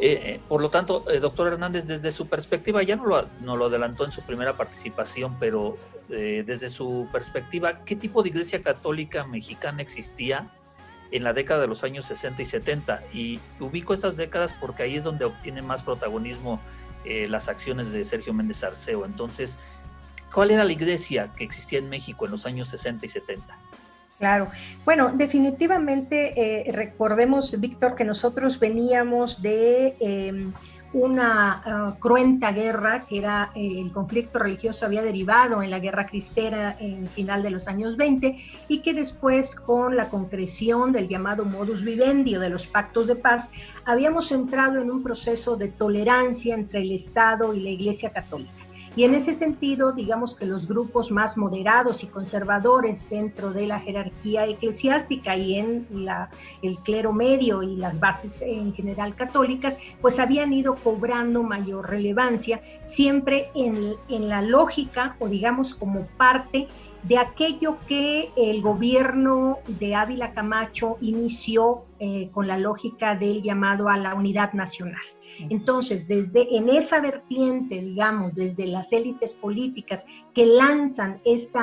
Eh, 0.02 0.20
eh, 0.26 0.40
por 0.50 0.62
lo 0.62 0.70
tanto, 0.70 1.06
doctor 1.22 1.54
Hernández, 1.54 1.88
desde 1.88 2.12
su 2.12 2.28
perspectiva, 2.28 2.84
ya 2.84 2.98
no 2.98 3.06
lo, 3.06 3.26
no 3.42 3.56
lo 3.56 3.68
adelantó 3.68 4.04
en 4.04 4.12
su 4.12 4.22
primera 4.22 4.58
participación, 4.58 5.38
pero 5.40 5.78
desde 6.10 6.70
su 6.70 7.08
perspectiva, 7.12 7.86
¿qué 7.86 7.96
tipo 7.96 8.22
de 8.22 8.30
iglesia 8.30 8.62
católica 8.62 9.24
mexicana 9.24 9.82
existía 9.82 10.52
en 11.12 11.24
la 11.24 11.32
década 11.32 11.62
de 11.62 11.68
los 11.68 11.84
años 11.86 12.06
60 12.06 12.42
y 12.42 12.46
70? 12.46 13.04
Y 13.14 13.40
ubico 13.62 13.94
estas 13.94 14.18
décadas 14.18 14.54
porque 14.60 14.84
ahí 14.84 14.98
es 14.98 15.04
donde 15.04 15.24
obtiene 15.24 15.62
más 15.62 15.82
protagonismo 15.82 16.60
eh, 17.06 17.28
las 17.28 17.48
acciones 17.50 17.92
de 17.92 18.06
Sergio 18.06 18.34
Méndez 18.34 18.64
Arceo. 18.64 19.06
Entonces, 19.06 19.58
¿cuál 20.34 20.52
era 20.52 20.64
la 20.64 20.72
iglesia 20.72 21.32
que 21.36 21.44
existía 21.44 21.80
en 21.80 21.90
México 21.90 22.26
en 22.26 22.32
los 22.32 22.46
años 22.46 22.70
60 22.70 23.06
y 23.06 23.10
70? 23.10 23.58
Claro. 24.20 24.50
Bueno, 24.86 25.12
definitivamente 25.14 26.34
eh, 26.68 26.72
recordemos, 26.72 27.60
Víctor, 27.60 27.96
que 27.96 28.06
nosotros 28.06 28.60
veníamos 28.60 29.42
de 29.42 29.96
em, 30.00 30.54
una 30.94 31.62
ah, 31.66 31.96
cruenta 32.00 32.52
guerra, 32.52 33.02
que 33.02 33.18
era 33.18 33.52
eh, 33.56 33.82
el 33.82 33.92
conflicto 33.92 34.40
religioso 34.40 34.86
había 34.86 35.02
derivado 35.02 35.62
en 35.62 35.72
la 35.72 35.80
guerra 35.80 36.06
cristera 36.06 36.78
en 36.80 37.08
final 37.08 37.42
de 37.44 37.50
los 37.50 37.68
años 37.68 37.98
20 37.98 38.38
y 38.68 38.80
que 38.80 38.94
después 38.94 39.56
con 39.56 39.96
la 39.96 40.10
concreción 40.10 40.92
del 40.92 41.08
llamado 41.08 41.46
modus 41.46 41.84
vivendi 41.84 42.36
o 42.36 42.40
de 42.40 42.50
los 42.50 42.68
pactos 42.68 43.08
de 43.08 43.16
paz, 43.16 43.50
habíamos 43.86 44.32
entrado 44.32 44.80
en 44.80 44.92
un 44.92 45.04
proceso 45.04 45.58
de 45.58 45.70
tolerancia 45.70 46.56
entre 46.56 46.82
el 46.82 46.92
Estado 46.92 47.54
y 47.54 47.62
la 47.62 47.70
Iglesia 47.70 48.12
Católica. 48.12 48.63
Y 48.96 49.06
en 49.06 49.16
ese 49.16 49.34
sentido, 49.34 49.92
digamos 49.92 50.36
que 50.36 50.46
los 50.46 50.68
grupos 50.68 51.10
más 51.10 51.36
moderados 51.36 52.04
y 52.04 52.08
conservadores 52.08 53.10
dentro 53.10 53.52
de 53.52 53.66
la 53.66 53.80
jerarquía 53.80 54.46
eclesiástica 54.46 55.36
y 55.36 55.56
en 55.56 55.88
la, 55.92 56.30
el 56.62 56.78
clero 56.78 57.12
medio 57.12 57.64
y 57.64 57.76
las 57.76 58.00
bases 58.00 58.42
en 58.44 58.74
general 58.74 59.16
católicas, 59.16 59.78
pues 60.00 60.20
habían 60.20 60.54
ido 60.54 60.76
cobrando 60.76 61.42
mayor 61.42 61.90
relevancia, 61.90 62.62
siempre 62.86 63.50
en, 63.56 63.96
en 64.10 64.30
la 64.30 64.44
lógica 64.44 65.16
o 65.20 65.28
digamos 65.28 65.74
como 65.74 66.06
parte 66.18 66.68
de 67.04 67.18
aquello 67.18 67.78
que 67.88 68.32
el 68.38 68.62
gobierno 68.62 69.60
de 69.68 69.96
Ávila 69.96 70.34
Camacho 70.34 70.98
inició 71.02 71.84
eh, 72.00 72.30
con 72.32 72.48
la 72.48 72.58
lógica 72.58 73.16
del 73.16 73.42
llamado 73.42 73.90
a 73.90 73.98
la 73.98 74.14
unidad 74.16 74.54
nacional. 74.54 75.02
Entonces, 75.50 76.08
desde 76.08 76.56
en 76.56 76.70
esa 76.70 77.02
vertiente, 77.02 77.82
digamos, 77.82 78.36
desde 78.36 78.68
las 78.68 78.94
élites 78.94 79.34
políticas 79.34 80.06
que 80.34 80.46
lanzan 80.46 81.20
este 81.26 81.60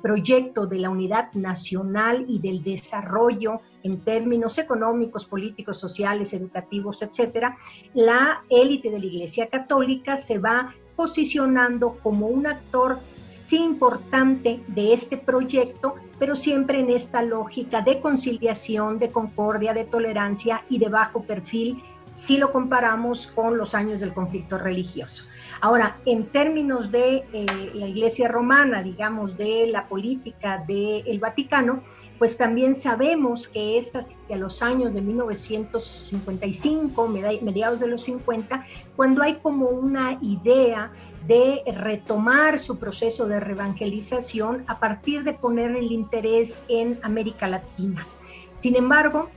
proyecto 0.00 0.66
de 0.66 0.78
la 0.78 0.90
unidad 0.90 1.32
nacional 1.32 2.24
y 2.28 2.38
del 2.38 2.62
desarrollo 2.62 3.60
en 3.82 4.00
términos 4.00 4.58
económicos, 4.58 5.26
políticos, 5.26 5.78
sociales, 5.78 6.32
educativos, 6.32 7.02
etcétera, 7.02 7.56
la 7.94 8.44
élite 8.48 8.90
de 8.90 8.98
la 8.98 9.06
Iglesia 9.06 9.48
Católica 9.48 10.16
se 10.16 10.38
va 10.38 10.72
posicionando 10.96 11.98
como 12.02 12.28
un 12.28 12.46
actor 12.46 12.98
sí 13.46 13.56
importante 13.56 14.62
de 14.68 14.92
este 14.92 15.16
proyecto, 15.16 15.94
pero 16.18 16.36
siempre 16.36 16.80
en 16.80 16.90
esta 16.90 17.22
lógica 17.22 17.80
de 17.80 18.00
conciliación, 18.00 18.98
de 18.98 19.08
concordia, 19.08 19.72
de 19.72 19.84
tolerancia 19.84 20.64
y 20.68 20.78
de 20.78 20.88
bajo 20.88 21.22
perfil 21.22 21.82
si 22.14 22.38
lo 22.38 22.50
comparamos 22.52 23.26
con 23.26 23.58
los 23.58 23.74
años 23.74 24.00
del 24.00 24.14
conflicto 24.14 24.56
religioso. 24.56 25.24
Ahora, 25.60 25.98
en 26.06 26.26
términos 26.26 26.92
de 26.92 27.24
eh, 27.32 27.46
la 27.74 27.88
Iglesia 27.88 28.28
romana, 28.28 28.84
digamos, 28.84 29.36
de 29.36 29.66
la 29.66 29.88
política 29.88 30.64
del 30.66 31.18
Vaticano, 31.18 31.82
pues 32.18 32.36
también 32.36 32.76
sabemos 32.76 33.48
que 33.48 33.78
es 33.78 33.90
hacia 33.94 34.36
los 34.36 34.62
años 34.62 34.94
de 34.94 35.00
1955, 35.02 37.08
mediados 37.42 37.80
de 37.80 37.88
los 37.88 38.04
50, 38.04 38.64
cuando 38.94 39.22
hay 39.22 39.34
como 39.36 39.66
una 39.66 40.18
idea 40.22 40.92
de 41.26 41.62
retomar 41.66 42.58
su 42.58 42.78
proceso 42.78 43.26
de 43.26 43.40
reevangelización 43.40 44.64
a 44.66 44.78
partir 44.78 45.24
de 45.24 45.32
poner 45.32 45.74
el 45.76 45.90
interés 45.90 46.58
en 46.68 46.98
América 47.02 47.48
Latina. 47.48 48.06
Sin 48.54 48.76
embargo, 48.76 49.30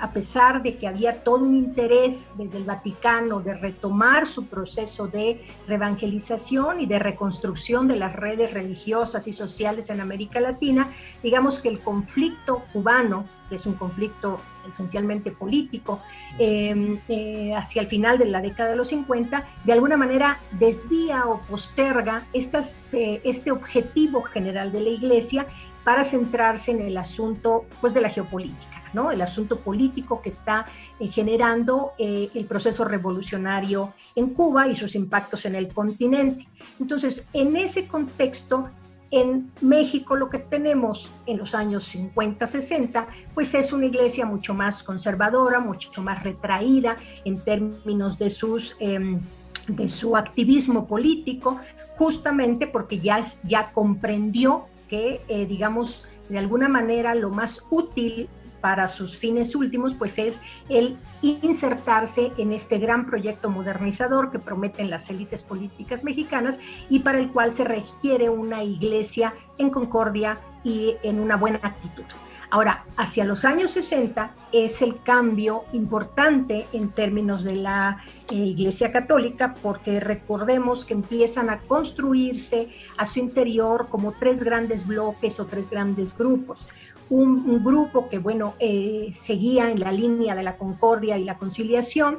a 0.00 0.12
pesar 0.12 0.62
de 0.62 0.76
que 0.76 0.88
había 0.88 1.22
todo 1.22 1.44
un 1.44 1.54
interés 1.54 2.32
desde 2.36 2.58
el 2.58 2.64
Vaticano 2.64 3.40
de 3.40 3.54
retomar 3.54 4.26
su 4.26 4.46
proceso 4.46 5.06
de 5.06 5.44
reevangelización 5.68 6.80
y 6.80 6.86
de 6.86 6.98
reconstrucción 6.98 7.86
de 7.86 7.96
las 7.96 8.14
redes 8.14 8.52
religiosas 8.52 9.26
y 9.28 9.32
sociales 9.32 9.88
en 9.90 10.00
América 10.00 10.40
Latina, 10.40 10.88
digamos 11.22 11.60
que 11.60 11.68
el 11.68 11.80
conflicto 11.80 12.64
cubano, 12.72 13.24
que 13.48 13.56
es 13.56 13.66
un 13.66 13.74
conflicto 13.74 14.40
esencialmente 14.68 15.32
político, 15.32 16.00
em, 16.38 16.98
eh, 17.08 17.54
hacia 17.54 17.82
el 17.82 17.88
final 17.88 18.18
de 18.18 18.26
la 18.26 18.40
década 18.40 18.70
de 18.70 18.76
los 18.76 18.88
50, 18.88 19.44
de 19.64 19.72
alguna 19.72 19.96
manera 19.96 20.38
desvía 20.52 21.26
o 21.26 21.40
posterga 21.42 22.24
eh, 22.32 23.20
este 23.24 23.50
objetivo 23.50 24.22
general 24.22 24.72
de 24.72 24.80
la 24.80 24.88
Iglesia 24.90 25.46
para 25.84 26.04
centrarse 26.04 26.70
en 26.70 26.80
el 26.80 26.96
asunto 26.96 27.66
pues, 27.80 27.94
de 27.94 28.00
la 28.00 28.08
geopolítica 28.08 28.82
el 29.10 29.22
asunto 29.22 29.58
político 29.58 30.20
que 30.20 30.28
está 30.28 30.66
eh, 31.00 31.08
generando 31.08 31.92
eh, 31.98 32.28
el 32.34 32.44
proceso 32.44 32.84
revolucionario 32.84 33.92
en 34.14 34.34
Cuba 34.34 34.68
y 34.68 34.76
sus 34.76 34.94
impactos 34.94 35.44
en 35.46 35.54
el 35.54 35.68
continente. 35.68 36.46
Entonces, 36.78 37.24
en 37.32 37.56
ese 37.56 37.86
contexto, 37.86 38.68
en 39.10 39.50
México 39.60 40.16
lo 40.16 40.30
que 40.30 40.38
tenemos 40.38 41.10
en 41.26 41.38
los 41.38 41.54
años 41.54 41.84
50, 41.84 42.46
60, 42.46 43.06
pues 43.34 43.54
es 43.54 43.72
una 43.72 43.86
iglesia 43.86 44.24
mucho 44.26 44.54
más 44.54 44.82
conservadora, 44.82 45.60
mucho 45.60 46.02
más 46.02 46.22
retraída 46.22 46.96
en 47.24 47.40
términos 47.40 48.18
de 48.18 48.30
sus... 48.30 48.76
Em, 48.78 49.20
de 49.68 49.88
su 49.88 50.16
activismo 50.16 50.88
político, 50.88 51.60
justamente 51.96 52.66
porque 52.66 52.98
ya, 52.98 53.20
ya 53.44 53.70
comprendió 53.70 54.66
que, 54.92 55.22
eh, 55.28 55.46
digamos, 55.46 56.04
de 56.28 56.38
alguna 56.38 56.68
manera 56.68 57.14
lo 57.14 57.30
más 57.30 57.64
útil 57.70 58.28
para 58.60 58.88
sus 58.88 59.16
fines 59.16 59.56
últimos, 59.56 59.94
pues 59.94 60.18
es 60.18 60.38
el 60.68 60.98
insertarse 61.22 62.30
en 62.36 62.52
este 62.52 62.76
gran 62.78 63.06
proyecto 63.06 63.48
modernizador 63.48 64.30
que 64.30 64.38
prometen 64.38 64.90
las 64.90 65.08
élites 65.08 65.42
políticas 65.42 66.04
mexicanas 66.04 66.60
y 66.90 66.98
para 66.98 67.20
el 67.20 67.32
cual 67.32 67.54
se 67.54 67.64
requiere 67.64 68.28
una 68.28 68.64
iglesia 68.64 69.32
en 69.56 69.70
concordia 69.70 70.38
y 70.62 70.96
en 71.02 71.20
una 71.20 71.36
buena 71.36 71.58
actitud. 71.62 72.04
Ahora, 72.52 72.84
hacia 72.98 73.24
los 73.24 73.46
años 73.46 73.70
60 73.70 74.30
es 74.52 74.82
el 74.82 75.02
cambio 75.02 75.64
importante 75.72 76.66
en 76.74 76.90
términos 76.90 77.44
de 77.44 77.56
la 77.56 77.96
eh, 78.30 78.34
Iglesia 78.34 78.92
Católica, 78.92 79.54
porque 79.62 80.00
recordemos 80.00 80.84
que 80.84 80.92
empiezan 80.92 81.48
a 81.48 81.60
construirse 81.60 82.68
a 82.98 83.06
su 83.06 83.20
interior 83.20 83.86
como 83.88 84.12
tres 84.12 84.42
grandes 84.42 84.86
bloques 84.86 85.40
o 85.40 85.46
tres 85.46 85.70
grandes 85.70 86.14
grupos. 86.14 86.68
Un, 87.08 87.64
grupo 87.64 88.10
que, 88.10 88.18
bueno, 88.18 88.52
eh, 88.58 89.14
seguía 89.18 89.70
en 89.70 89.80
la 89.80 89.90
línea 89.90 90.34
de 90.34 90.42
la 90.42 90.58
concordia 90.58 91.16
y 91.16 91.24
la 91.24 91.38
conciliación, 91.38 92.18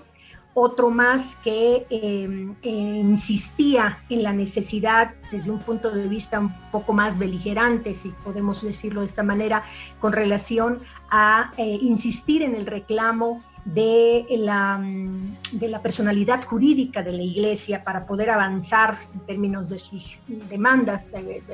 otro 0.54 0.90
más 0.90 1.36
que 1.44 1.86
em, 1.90 2.56
eh, 2.62 2.70
insistía 2.70 4.00
en 4.10 4.24
la 4.24 4.34
necesidad, 4.34 5.14
desde 5.32 5.50
un 5.50 5.60
punto 5.60 5.92
de 5.92 6.08
vista 6.08 6.40
un 6.40 6.54
poco 6.72 6.94
más 6.94 7.18
beligerante, 7.18 7.96
si 7.96 8.10
podemos 8.24 8.62
decirlo 8.62 9.02
de 9.02 9.08
esta 9.08 9.24
manera, 9.24 9.64
con 10.00 10.14
relación 10.14 10.80
a 11.10 11.52
eh, 11.58 11.80
insistir 11.82 12.44
en 12.44 12.56
el 12.56 12.66
reclamo 12.66 13.42
de 13.66 14.26
la, 14.30 14.78
mm, 14.78 15.38
de 15.54 15.68
la 15.68 15.82
personalidad 15.82 16.44
jurídica 16.44 17.02
de 17.02 17.14
la 17.14 17.24
Iglesia 17.24 17.84
para 17.84 18.06
poder 18.06 18.30
avanzar 18.30 18.98
en 19.14 19.20
términos 19.22 19.70
de 19.70 19.80
sus 19.80 20.18
demandas 20.50 21.12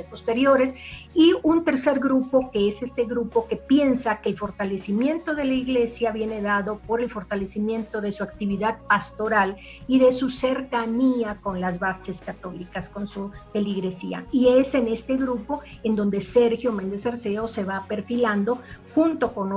posteriores, 0.09 0.73
y 1.13 1.33
un 1.43 1.63
tercer 1.63 1.99
grupo 1.99 2.49
que 2.51 2.67
es 2.67 2.81
este 2.81 3.05
grupo 3.05 3.47
que 3.47 3.55
piensa 3.55 4.21
que 4.21 4.29
el 4.29 4.37
fortalecimiento 4.37 5.35
de 5.35 5.45
la 5.45 5.53
Iglesia 5.53 6.11
viene 6.11 6.41
dado 6.41 6.79
por 6.79 7.01
el 7.01 7.09
fortalecimiento 7.09 8.01
de 8.01 8.11
su 8.11 8.23
actividad 8.23 8.77
pastoral 8.87 9.57
y 9.87 9.99
de 9.99 10.11
su 10.11 10.29
cercanía 10.29 11.37
con 11.41 11.59
las 11.59 11.79
bases 11.79 12.21
católicas, 12.21 12.89
con 12.89 13.07
su 13.07 13.31
peligresía. 13.53 14.25
Y 14.31 14.47
es 14.47 14.73
en 14.75 14.87
este 14.87 15.15
grupo 15.15 15.61
en 15.83 15.95
donde 15.95 16.21
Sergio 16.21 16.71
Méndez 16.71 17.05
Arceo 17.05 17.47
se 17.47 17.63
va 17.63 17.85
perfilando 17.87 18.59
junto 18.95 19.33
con 19.33 19.51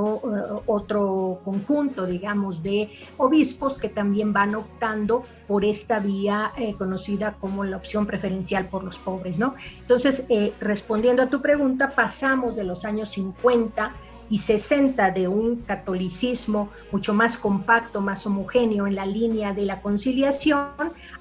otro 0.67 1.41
conjunto, 1.45 2.07
digamos, 2.07 2.42
de 2.51 2.91
obispos 3.19 3.79
que 3.79 3.89
también 3.89 4.33
van 4.33 4.55
optando 4.55 5.23
por 5.47 5.65
esta 5.65 6.01
vía 6.01 6.53
eh, 6.57 6.75
conocida 6.75 7.37
como 7.41 7.65
la 7.65 7.77
opción 7.77 8.07
preferencial 8.07 8.67
por 8.67 8.83
los 8.83 8.99
pobres, 8.99 9.39
¿no? 9.39 9.55
Entonces, 9.81 10.25
eh, 10.29 10.53
respondiendo 10.61 11.23
a 11.23 11.31
tu 11.31 11.41
pregunta, 11.41 11.91
pasamos 11.91 12.57
de 12.57 12.65
los 12.65 12.85
años 12.85 13.11
50 13.11 13.93
y 14.29 14.39
60 14.39 15.11
de 15.11 15.29
un 15.29 15.57
catolicismo 15.57 16.71
mucho 16.91 17.15
más 17.15 17.37
compacto, 17.37 18.01
más 18.01 18.27
homogéneo 18.27 18.87
en 18.87 18.95
la 18.95 19.07
línea 19.07 19.53
de 19.53 19.63
la 19.63 19.81
conciliación, 19.83 20.71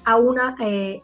a 0.04 0.16
una 0.16 0.56
eh, 0.60 1.00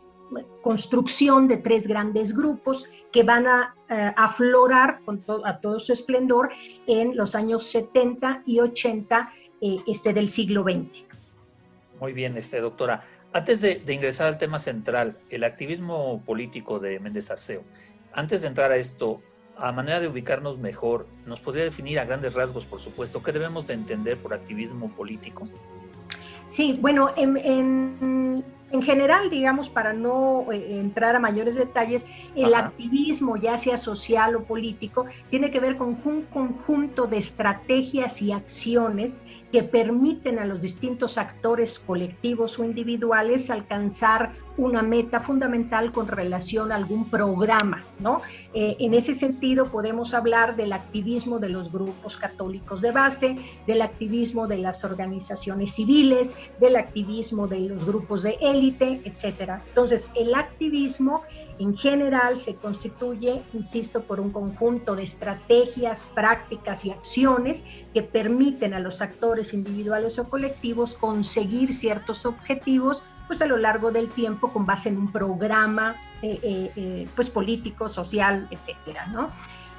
construcción 0.62 1.48
de 1.48 1.58
tres 1.58 1.86
grandes 1.86 2.34
grupos 2.34 2.84
que 3.12 3.22
van 3.22 3.46
a 3.46 3.74
eh, 3.88 4.12
aflorar 4.16 5.00
con 5.04 5.24
a 5.44 5.60
todo 5.60 5.80
su 5.80 5.92
esplendor 5.92 6.50
en 6.86 7.16
los 7.16 7.34
años 7.34 7.64
70 7.64 8.42
y 8.44 8.60
80 8.60 9.30
eh, 9.60 9.78
este, 9.86 10.12
del 10.12 10.30
siglo 10.30 10.62
XX. 10.62 11.04
Muy 12.00 12.12
bien, 12.12 12.36
este, 12.36 12.60
doctora. 12.60 13.04
Antes 13.32 13.60
de, 13.60 13.82
ingresar 13.88 14.28
al 14.28 14.38
tema 14.38 14.58
central, 14.58 15.18
el 15.30 15.44
activismo 15.44 16.22
político 16.24 16.78
de 16.78 16.98
Méndez 16.98 17.30
Arceo, 17.30 17.62
antes 18.12 18.42
de 18.42 18.48
entrar 18.48 18.72
a 18.72 18.76
esto, 18.76 19.20
a 19.56 19.72
manera 19.72 20.00
de 20.00 20.08
ubicarnos 20.08 20.58
mejor, 20.58 21.06
¿nos 21.26 21.40
podría 21.40 21.64
definir 21.64 21.98
a 21.98 22.04
grandes 22.04 22.34
rasgos, 22.34 22.64
por 22.64 22.80
supuesto, 22.80 23.22
qué 23.22 23.32
debemos 23.32 23.66
de 23.66 23.74
entender 23.74 24.16
por 24.18 24.32
activismo 24.32 24.90
político? 24.94 25.46
Sí, 26.46 26.78
bueno, 26.80 27.12
en 27.16 28.44
en 28.70 28.82
general, 28.82 29.30
digamos, 29.30 29.68
para 29.68 29.92
no 29.92 30.46
eh, 30.52 30.78
entrar 30.78 31.16
a 31.16 31.20
mayores 31.20 31.54
detalles, 31.54 32.04
el 32.34 32.54
activismo, 32.54 33.36
ya 33.36 33.56
sea 33.56 33.78
social 33.78 34.36
o 34.36 34.44
político, 34.44 35.06
tiene 35.30 35.48
que 35.48 35.60
ver 35.60 35.76
con 35.76 35.98
un 36.04 36.22
conjunto 36.22 37.06
de 37.06 37.18
estrategias 37.18 38.20
y 38.20 38.32
acciones 38.32 39.20
que 39.52 39.62
permiten 39.62 40.38
a 40.38 40.44
los 40.44 40.60
distintos 40.60 41.18
actores 41.18 41.78
colectivos 41.78 42.58
o 42.58 42.64
individuales 42.64 43.50
alcanzar 43.50 44.32
una 44.58 44.82
meta 44.82 45.20
fundamental 45.20 45.92
con 45.92 46.08
relación 46.08 46.72
a 46.72 46.76
algún 46.76 47.08
programa, 47.08 47.84
¿no? 48.00 48.20
Eh, 48.52 48.76
en 48.80 48.92
ese 48.92 49.14
sentido 49.14 49.70
podemos 49.70 50.14
hablar 50.14 50.56
del 50.56 50.72
activismo 50.72 51.38
de 51.38 51.48
los 51.48 51.72
grupos 51.72 52.16
católicos 52.16 52.82
de 52.82 52.90
base, 52.90 53.36
del 53.66 53.82
activismo 53.82 54.48
de 54.48 54.58
las 54.58 54.84
organizaciones 54.84 55.72
civiles, 55.74 56.36
del 56.60 56.76
activismo 56.76 57.46
de 57.46 57.60
los 57.60 57.84
grupos 57.86 58.24
de 58.24 58.36
élite, 58.40 59.00
etcétera. 59.04 59.62
Entonces, 59.68 60.08
el 60.14 60.34
activismo 60.34 61.22
en 61.58 61.76
general 61.76 62.38
se 62.38 62.54
constituye, 62.54 63.42
insisto, 63.52 64.02
por 64.02 64.20
un 64.20 64.30
conjunto 64.30 64.96
de 64.96 65.04
estrategias, 65.04 66.06
prácticas 66.14 66.84
y 66.84 66.90
acciones 66.90 67.64
que 67.94 68.02
permiten 68.02 68.74
a 68.74 68.80
los 68.80 69.00
actores 69.02 69.54
individuales 69.54 70.18
o 70.18 70.28
colectivos 70.28 70.94
conseguir 70.94 71.74
ciertos 71.74 72.26
objetivos 72.26 73.02
pues 73.28 73.40
a 73.42 73.46
lo 73.46 73.56
largo 73.58 73.92
del 73.92 74.08
tiempo 74.08 74.50
con 74.50 74.66
base 74.66 74.88
en 74.88 74.98
un 74.98 75.12
programa 75.12 75.94
eh, 76.22 76.40
eh, 76.42 76.72
eh, 76.74 77.08
pues 77.14 77.30
político, 77.30 77.88
social, 77.88 78.48
etcétera, 78.50 79.06
¿no? 79.06 79.30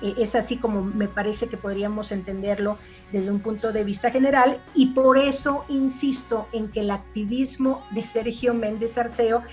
es 0.02 0.34
así 0.34 0.56
como 0.56 0.82
me 0.82 1.10
parece 1.10 1.50
que 1.50 1.58
podríamos 1.58 2.14
entenderlo 2.14 2.78
desde 3.12 3.30
un 3.30 3.42
punto 3.42 3.74
de 3.74 3.84
vista 3.84 4.10
general 4.10 4.62
y 4.74 4.86
por 4.94 5.18
eso 5.18 5.66
insisto 5.68 6.48
en 6.54 6.70
que 6.70 6.80
el 6.80 6.92
activismo 6.92 7.86
de 7.92 8.04
Sergio 8.04 8.54
Méndez 8.54 8.98
Arceo 8.98 9.44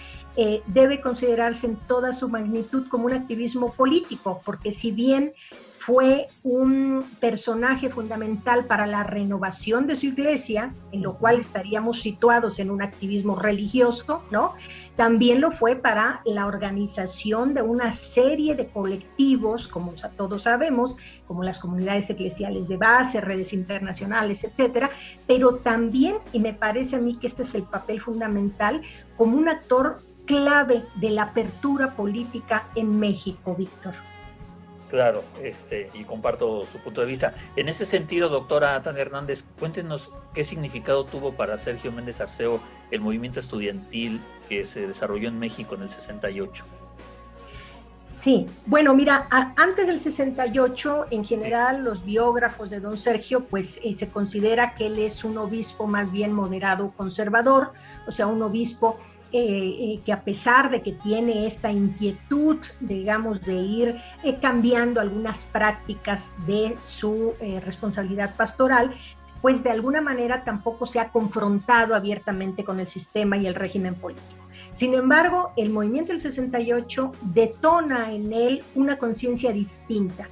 debe 0.68 1.00
considerarse 1.00 1.66
en 1.66 1.74
toda 1.74 2.12
su 2.12 2.28
magnitud 2.28 2.86
como 2.88 3.06
un 3.06 3.14
activismo 3.14 3.72
político, 3.72 4.40
porque 4.44 4.70
si 4.70 4.92
bien 4.92 5.32
fue 5.86 6.26
un 6.42 7.04
personaje 7.20 7.88
fundamental 7.88 8.64
para 8.64 8.88
la 8.88 9.04
renovación 9.04 9.86
de 9.86 9.94
su 9.94 10.06
iglesia, 10.06 10.74
en 10.90 11.02
lo 11.02 11.16
cual 11.16 11.38
estaríamos 11.38 12.00
situados 12.02 12.58
en 12.58 12.72
un 12.72 12.82
activismo 12.82 13.36
religioso, 13.36 14.24
¿no? 14.32 14.54
También 14.96 15.40
lo 15.40 15.52
fue 15.52 15.76
para 15.76 16.22
la 16.24 16.46
organización 16.46 17.54
de 17.54 17.62
una 17.62 17.92
serie 17.92 18.56
de 18.56 18.66
colectivos, 18.66 19.68
como 19.68 19.94
todos 20.16 20.42
sabemos, 20.42 20.96
como 21.28 21.44
las 21.44 21.60
comunidades 21.60 22.10
eclesiales 22.10 22.66
de 22.66 22.78
base, 22.78 23.20
redes 23.20 23.52
internacionales, 23.52 24.42
etcétera, 24.42 24.90
pero 25.28 25.58
también, 25.58 26.16
y 26.32 26.40
me 26.40 26.52
parece 26.52 26.96
a 26.96 26.98
mí 26.98 27.14
que 27.14 27.28
este 27.28 27.42
es 27.42 27.54
el 27.54 27.62
papel 27.62 28.00
fundamental, 28.00 28.82
como 29.16 29.36
un 29.36 29.48
actor 29.48 30.02
clave 30.24 30.82
de 30.96 31.10
la 31.10 31.22
apertura 31.22 31.94
política 31.94 32.64
en 32.74 32.98
México, 32.98 33.54
Víctor. 33.54 33.94
Claro, 34.90 35.24
este, 35.42 35.90
y 35.94 36.04
comparto 36.04 36.64
su 36.66 36.78
punto 36.78 37.00
de 37.00 37.08
vista. 37.08 37.34
En 37.56 37.68
ese 37.68 37.84
sentido, 37.84 38.28
doctora 38.28 38.80
Tania 38.82 39.02
Hernández, 39.02 39.44
cuéntenos 39.58 40.12
qué 40.32 40.44
significado 40.44 41.04
tuvo 41.04 41.32
para 41.32 41.58
Sergio 41.58 41.90
Méndez 41.90 42.20
Arceo 42.20 42.60
el 42.92 43.00
movimiento 43.00 43.40
estudiantil 43.40 44.20
que 44.48 44.64
se 44.64 44.86
desarrolló 44.86 45.28
en 45.28 45.38
México 45.38 45.74
en 45.74 45.82
el 45.82 45.90
68. 45.90 46.64
Sí, 48.14 48.46
bueno, 48.64 48.94
mira, 48.94 49.28
antes 49.56 49.86
del 49.88 50.00
68, 50.00 51.08
en 51.10 51.24
general, 51.24 51.84
los 51.84 52.02
biógrafos 52.02 52.70
de 52.70 52.80
don 52.80 52.96
Sergio, 52.96 53.44
pues 53.44 53.78
eh, 53.82 53.94
se 53.94 54.08
considera 54.08 54.74
que 54.74 54.86
él 54.86 54.98
es 54.98 55.22
un 55.22 55.36
obispo 55.36 55.86
más 55.86 56.10
bien 56.10 56.32
moderado 56.32 56.92
conservador, 56.96 57.72
o 58.06 58.12
sea, 58.12 58.26
un 58.26 58.40
obispo 58.40 58.98
eh, 59.38 60.00
que 60.04 60.12
a 60.12 60.22
pesar 60.22 60.70
de 60.70 60.82
que 60.82 60.92
tiene 60.92 61.46
esta 61.46 61.70
inquietud, 61.70 62.58
digamos, 62.80 63.42
de 63.42 63.54
ir 63.54 63.96
eh, 64.22 64.38
cambiando 64.40 65.00
algunas 65.00 65.44
prácticas 65.44 66.32
de 66.46 66.76
su 66.82 67.34
eh, 67.40 67.60
responsabilidad 67.60 68.34
pastoral, 68.34 68.94
pues 69.42 69.62
de 69.62 69.70
alguna 69.70 70.00
manera 70.00 70.42
tampoco 70.42 70.86
se 70.86 71.00
ha 71.00 71.10
confrontado 71.10 71.94
abiertamente 71.94 72.64
con 72.64 72.80
el 72.80 72.88
sistema 72.88 73.36
y 73.36 73.46
el 73.46 73.54
régimen 73.54 73.94
político. 73.94 74.46
Sin 74.72 74.94
embargo, 74.94 75.52
el 75.56 75.68
movimiento 75.70 76.12
del 76.12 76.20
68 76.20 77.12
detona 77.34 78.12
en 78.12 78.32
él 78.32 78.64
una 78.74 78.96
conciencia 78.96 79.52
distinta. 79.52 80.28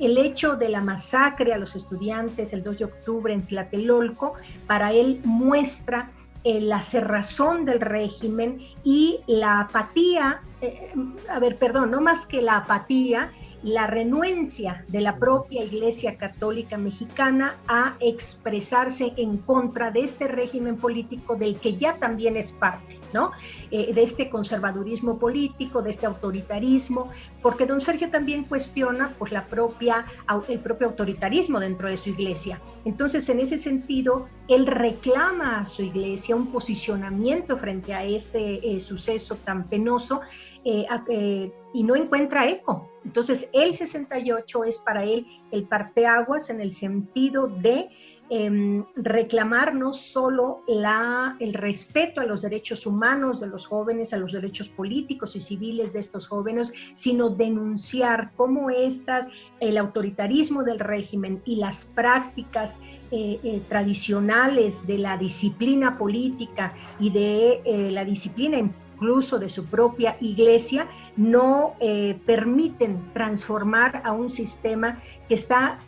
El 0.00 0.18
hecho 0.18 0.56
de 0.56 0.68
la 0.68 0.80
masacre 0.80 1.52
a 1.52 1.58
los 1.58 1.76
estudiantes 1.76 2.52
el 2.52 2.62
2 2.62 2.78
de 2.78 2.84
octubre 2.86 3.32
en 3.32 3.46
Tlatelolco, 3.46 4.34
para 4.66 4.92
él 4.92 5.20
muestra 5.24 6.10
eh, 6.48 6.62
la 6.62 6.80
cerrazón 6.80 7.66
del 7.66 7.78
régimen 7.78 8.58
y 8.82 9.20
la 9.26 9.60
apatía, 9.60 10.40
eh, 10.62 10.94
a 11.28 11.38
ver, 11.38 11.56
perdón, 11.56 11.90
no 11.90 12.00
más 12.00 12.24
que 12.24 12.40
la 12.40 12.56
apatía, 12.56 13.32
la 13.62 13.86
renuencia 13.86 14.84
de 14.88 15.00
la 15.00 15.16
propia 15.18 15.64
Iglesia 15.64 16.16
Católica 16.16 16.78
Mexicana 16.78 17.56
a 17.66 17.96
expresarse 18.00 19.12
en 19.16 19.38
contra 19.38 19.90
de 19.90 20.00
este 20.00 20.28
régimen 20.28 20.76
político 20.76 21.36
del 21.36 21.56
que 21.56 21.76
ya 21.76 21.94
también 21.94 22.36
es 22.36 22.52
parte, 22.52 22.98
¿no? 23.12 23.32
Eh, 23.70 23.92
de 23.92 24.02
este 24.02 24.30
conservadurismo 24.30 25.18
político, 25.18 25.82
de 25.82 25.90
este 25.90 26.06
autoritarismo, 26.06 27.10
porque 27.42 27.66
don 27.66 27.80
Sergio 27.80 28.10
también 28.10 28.44
cuestiona 28.44 29.14
pues 29.18 29.32
la 29.32 29.46
propia, 29.46 30.04
el 30.48 30.60
propio 30.60 30.88
autoritarismo 30.88 31.58
dentro 31.58 31.88
de 31.88 31.96
su 31.96 32.10
iglesia. 32.10 32.60
Entonces, 32.84 33.28
en 33.28 33.40
ese 33.40 33.58
sentido, 33.58 34.28
él 34.46 34.66
reclama 34.66 35.60
a 35.60 35.66
su 35.66 35.82
iglesia 35.82 36.36
un 36.36 36.46
posicionamiento 36.52 37.56
frente 37.56 37.92
a 37.92 38.04
este 38.04 38.76
eh, 38.76 38.80
suceso 38.80 39.36
tan 39.36 39.68
penoso 39.68 40.20
eh, 40.64 41.50
y 41.74 41.82
no 41.82 41.96
encuentra 41.96 42.48
eco. 42.48 42.88
Entonces, 43.08 43.48
el 43.54 43.74
68 43.74 44.64
es 44.64 44.76
para 44.76 45.02
él 45.02 45.26
el 45.50 45.66
parteaguas 45.66 46.50
en 46.50 46.60
el 46.60 46.74
sentido 46.74 47.46
de 47.46 47.88
em, 48.28 48.84
reclamar 48.96 49.74
no 49.74 49.94
solo 49.94 50.62
la, 50.68 51.34
el 51.40 51.54
respeto 51.54 52.20
a 52.20 52.26
los 52.26 52.42
derechos 52.42 52.84
humanos 52.84 53.40
de 53.40 53.46
los 53.46 53.66
jóvenes, 53.66 54.12
a 54.12 54.18
los 54.18 54.32
derechos 54.32 54.68
políticos 54.68 55.34
y 55.36 55.40
civiles 55.40 55.94
de 55.94 56.00
estos 56.00 56.28
jóvenes, 56.28 56.70
sino 56.92 57.30
denunciar 57.30 58.32
cómo 58.36 58.68
estas, 58.68 59.26
el 59.58 59.78
autoritarismo 59.78 60.62
del 60.62 60.78
régimen 60.78 61.40
y 61.46 61.56
las 61.56 61.86
prácticas 61.86 62.78
eh, 63.10 63.40
eh, 63.42 63.62
tradicionales 63.70 64.86
de 64.86 64.98
la 64.98 65.16
disciplina 65.16 65.96
política 65.96 66.74
y 67.00 67.08
de 67.08 67.62
eh, 67.64 67.90
la 67.90 68.04
disciplina 68.04 68.58
en 68.58 68.74
incluso 68.98 69.38
de 69.38 69.48
su 69.48 69.64
propia 69.64 70.16
iglesia, 70.20 70.88
no 71.16 71.74
eh, 71.78 72.18
permiten 72.26 73.12
transformar 73.12 74.02
a 74.04 74.12
un 74.12 74.28
sistema 74.28 75.00
que 75.28 75.34
está 75.34 75.78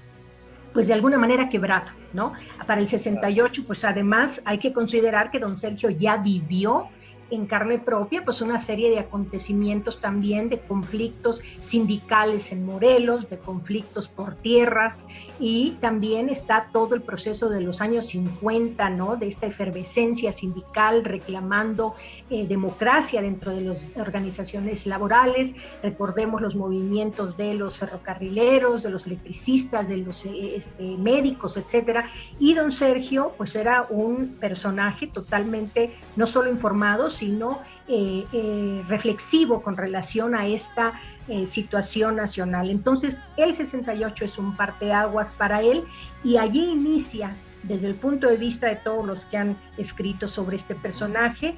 pues 0.73 0.87
de 0.87 0.95
alguna 0.95 1.19
manera 1.19 1.49
quebrado, 1.49 1.91
¿no? 2.13 2.33
Para 2.65 2.81
el 2.81 2.87
68, 2.87 3.65
pues 3.67 3.85
además 3.85 4.41
hay 4.45 4.59
que 4.59 4.73
considerar 4.73 5.33
que 5.33 5.41
don 5.41 5.57
Sergio 5.57 5.91
ya 5.91 6.19
vivió 6.19 6.89
en 7.31 7.47
carne 7.47 7.79
propia, 7.79 8.25
pues 8.25 8.41
una 8.41 8.59
serie 8.59 8.91
de 8.91 8.99
acontecimientos 8.99 10.01
también 10.01 10.49
de 10.49 10.61
conflictos 10.61 11.43
sindicales 11.61 12.53
en 12.53 12.65
Morelos, 12.65 13.29
de 13.29 13.39
conflictos 13.39 14.09
por 14.09 14.35
tierras 14.35 15.05
y 15.39 15.73
también 15.81 16.29
está 16.29 16.69
todo 16.73 16.95
el 16.95 17.03
proceso 17.03 17.49
de 17.49 17.61
los 17.61 17.81
años 17.81 18.07
50, 18.09 18.91
¿no? 18.91 19.17
De 19.17 19.29
esta 19.29 19.47
efervescencia 19.47 20.33
sindical 20.33 21.05
reclamando 21.05 21.95
eh, 22.29 22.47
democracia 22.47 23.23
dentro 23.23 23.53
de 23.53 23.63
las 23.63 23.91
organizaciones 23.97 24.87
laborales. 24.87 25.55
Recordemos 25.83 26.41
los 26.41 26.55
movimientos 26.55 27.37
de 27.37 27.55
los 27.55 27.79
ferrocarrileros, 27.79 28.83
de 28.83 28.91
los 28.91 29.07
electricistas, 29.07 29.89
de 29.89 29.99
los 29.99 30.25
eh, 30.25 30.57
este, 30.57 30.97
médicos, 30.97 31.57
etcétera. 31.57 32.09
Y 32.39 32.55
don 32.55 32.73
Sergio, 32.73 33.33
pues 33.37 33.55
era 33.57 33.87
un 33.89 34.37
personaje 34.41 35.07
totalmente 35.07 35.93
no 36.17 36.27
solo 36.27 36.51
informado, 36.51 37.11
sino 37.21 37.61
eh, 37.87 38.25
eh, 38.33 38.83
reflexivo 38.89 39.63
con 39.63 39.77
relación 39.77 40.35
a 40.35 40.47
esta 40.47 40.99
eh, 41.29 41.47
situación 41.47 42.17
nacional. 42.17 42.71
Entonces, 42.71 43.19
el 43.37 43.55
68 43.55 44.25
es 44.25 44.39
un 44.39 44.57
parteaguas 44.57 45.31
para 45.31 45.61
él 45.61 45.85
y 46.25 46.39
allí 46.39 46.65
inicia 46.65 47.37
desde 47.63 47.89
el 47.89 47.95
punto 47.95 48.27
de 48.27 48.39
vista 48.39 48.69
de 48.69 48.77
todos 48.77 49.07
los 49.07 49.27
que 49.27 49.37
han 49.37 49.55
escrito 49.77 50.29
sobre 50.29 50.57
este 50.57 50.75
personaje, 50.75 51.57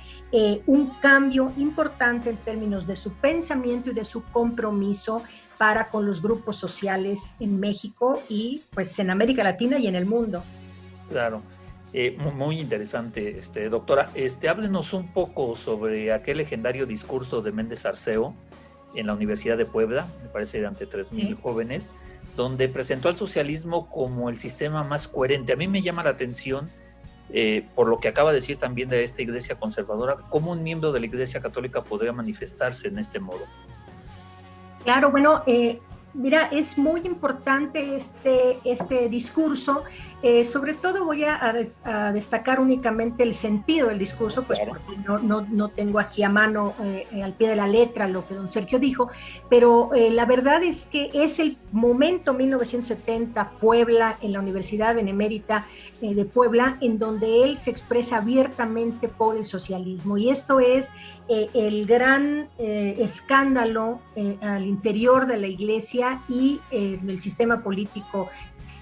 un 0.66 0.88
cambio 1.00 1.52
importante 1.56 2.30
en 2.30 2.38
términos 2.38 2.88
de 2.88 2.96
su 2.96 3.12
pensamiento 3.12 3.90
y 3.90 3.94
de 3.94 4.04
su 4.04 4.24
compromiso 4.32 5.22
para 5.58 5.90
con 5.90 6.04
los 6.04 6.20
grupos 6.20 6.56
sociales 6.56 7.34
en 7.38 7.60
México 7.60 8.20
y 8.28 8.62
pues 8.74 8.98
en 8.98 9.10
América 9.10 9.44
Latina 9.44 9.78
y 9.78 9.86
en 9.86 9.94
el 9.94 10.06
mundo. 10.06 10.42
Claro. 11.08 11.40
Eh, 11.94 12.16
muy, 12.34 12.58
interesante, 12.58 13.38
este, 13.38 13.68
doctora. 13.68 14.10
Este, 14.14 14.48
háblenos 14.48 14.94
un 14.94 15.12
poco 15.12 15.54
sobre 15.54 16.12
aquel 16.12 16.38
legendario 16.38 16.86
discurso 16.86 17.42
de 17.42 17.52
Méndez 17.52 17.84
Arceo 17.84 18.34
en 18.94 19.06
la 19.06 19.14
Universidad 19.14 19.58
de 19.58 19.66
Puebla, 19.66 20.06
me 20.22 20.28
parece 20.28 20.60
de 20.60 20.66
ante 20.66 20.88
3.000 20.88 21.40
jóvenes, 21.40 21.90
donde 22.36 22.68
presentó 22.68 23.08
al 23.08 23.16
socialismo 23.16 23.90
como 23.90 24.30
el 24.30 24.38
sistema 24.38 24.84
más 24.84 25.06
coherente. 25.06 25.52
A 25.52 25.56
mí 25.56 25.68
me 25.68 25.82
llama 25.82 26.02
la 26.02 26.10
atención, 26.10 26.70
eh, 27.30 27.66
por 27.74 27.88
lo 27.88 28.00
que 28.00 28.08
acaba 28.08 28.32
de 28.32 28.40
decir 28.40 28.56
también 28.56 28.88
de 28.88 29.04
esta 29.04 29.20
iglesia 29.20 29.56
conservadora, 29.56 30.16
cómo 30.30 30.52
un 30.52 30.62
miembro 30.62 30.92
de 30.92 31.00
la 31.00 31.06
iglesia 31.06 31.40
católica 31.40 31.82
podría 31.82 32.12
manifestarse 32.12 32.88
en 32.88 32.98
este 32.98 33.20
modo. 33.20 33.42
Claro, 34.84 35.10
bueno, 35.10 35.42
eh, 35.46 35.78
Mira, 36.14 36.48
es 36.52 36.76
muy 36.76 37.00
importante 37.04 37.96
este, 37.96 38.58
este 38.64 39.08
discurso. 39.08 39.84
Eh, 40.22 40.44
sobre 40.44 40.74
todo 40.74 41.04
voy 41.04 41.24
a, 41.24 41.52
destacar 42.12 42.60
únicamente 42.60 43.24
el 43.24 43.34
sentido 43.34 43.88
del 43.88 43.98
discurso, 43.98 44.44
pues 44.44 44.60
porque 44.68 44.96
no, 45.04 45.18
no, 45.18 45.40
no, 45.40 45.68
tengo 45.68 45.98
aquí 45.98 46.22
a 46.22 46.28
mano, 46.28 46.74
eh, 46.84 47.06
al 47.22 47.32
pie 47.32 47.48
de 47.48 47.56
la 47.56 47.66
letra, 47.66 48.06
lo 48.06 48.26
que 48.26 48.34
don 48.34 48.52
Sergio 48.52 48.78
dijo, 48.78 49.10
pero 49.50 49.92
eh, 49.94 50.10
la 50.10 50.24
verdad 50.24 50.62
es 50.62 50.86
que 50.86 51.10
es 51.12 51.40
el 51.40 51.56
momento 51.72 52.34
1970, 52.34 53.50
Puebla, 53.60 54.16
en 54.22 54.32
la 54.32 54.38
Universidad 54.38 54.94
Benemérita 54.94 55.66
de 56.00 56.24
Puebla, 56.24 56.78
en 56.80 56.98
donde 56.98 57.44
él 57.44 57.58
se 57.58 57.70
expresa 57.70 58.18
abiertamente 58.18 59.08
por 59.08 59.36
el 59.36 59.44
socialismo. 59.44 60.18
Y 60.18 60.30
esto 60.30 60.60
es 60.60 60.88
eh, 61.28 61.48
el 61.54 61.86
gran 61.86 62.48
eh, 62.58 62.96
escándalo 62.98 64.00
eh, 64.16 64.36
al 64.42 64.66
interior 64.66 65.26
de 65.26 65.38
la 65.38 65.46
iglesia 65.46 66.20
y 66.28 66.60
del 66.70 67.20
sistema 67.20 67.62
político 67.62 68.28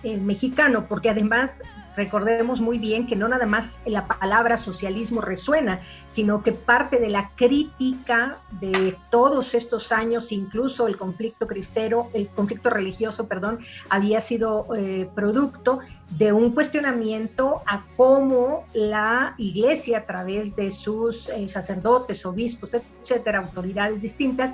mexicano, 0.03 0.87
porque 0.89 1.11
además 1.11 1.63
recordemos 1.97 2.61
muy 2.61 2.79
bien 2.79 3.07
que 3.07 3.17
no 3.17 3.29
nada 3.29 3.47
más 3.47 3.81
la 3.85 4.07
palabra 4.07 4.57
socialismo 4.57 5.21
resuena, 5.21 5.81
sino 6.09 6.43
que 6.43 6.53
parte 6.53 6.99
de 6.99 7.11
la 7.11 7.31
crítica 7.35 8.39
de 8.61 8.97
todos 9.11 9.55
estos 9.55 9.93
años, 9.93 10.33
incluso 10.33 10.87
el 10.87 10.97
conflicto 10.97 11.47
cristero, 11.47 12.09
el 12.15 12.29
conflicto 12.29 12.71
religioso, 12.71 13.27
perdón, 13.27 13.59
había 13.89 14.21
sido 14.21 14.69
producto 15.15 15.81
de 16.11 16.33
un 16.33 16.53
cuestionamiento 16.53 17.63
a 17.67 17.85
cómo 17.97 18.65
la 18.75 19.35
iglesia 19.39 19.99
a 19.99 20.07
través 20.07 20.57
de 20.57 20.71
sus 20.71 21.29
eh, 21.29 21.49
sacerdotes, 21.49 22.27
obispos, 22.27 22.75
etcétera, 22.75 23.39
autoridades 23.39 24.03
distintas, 24.03 24.53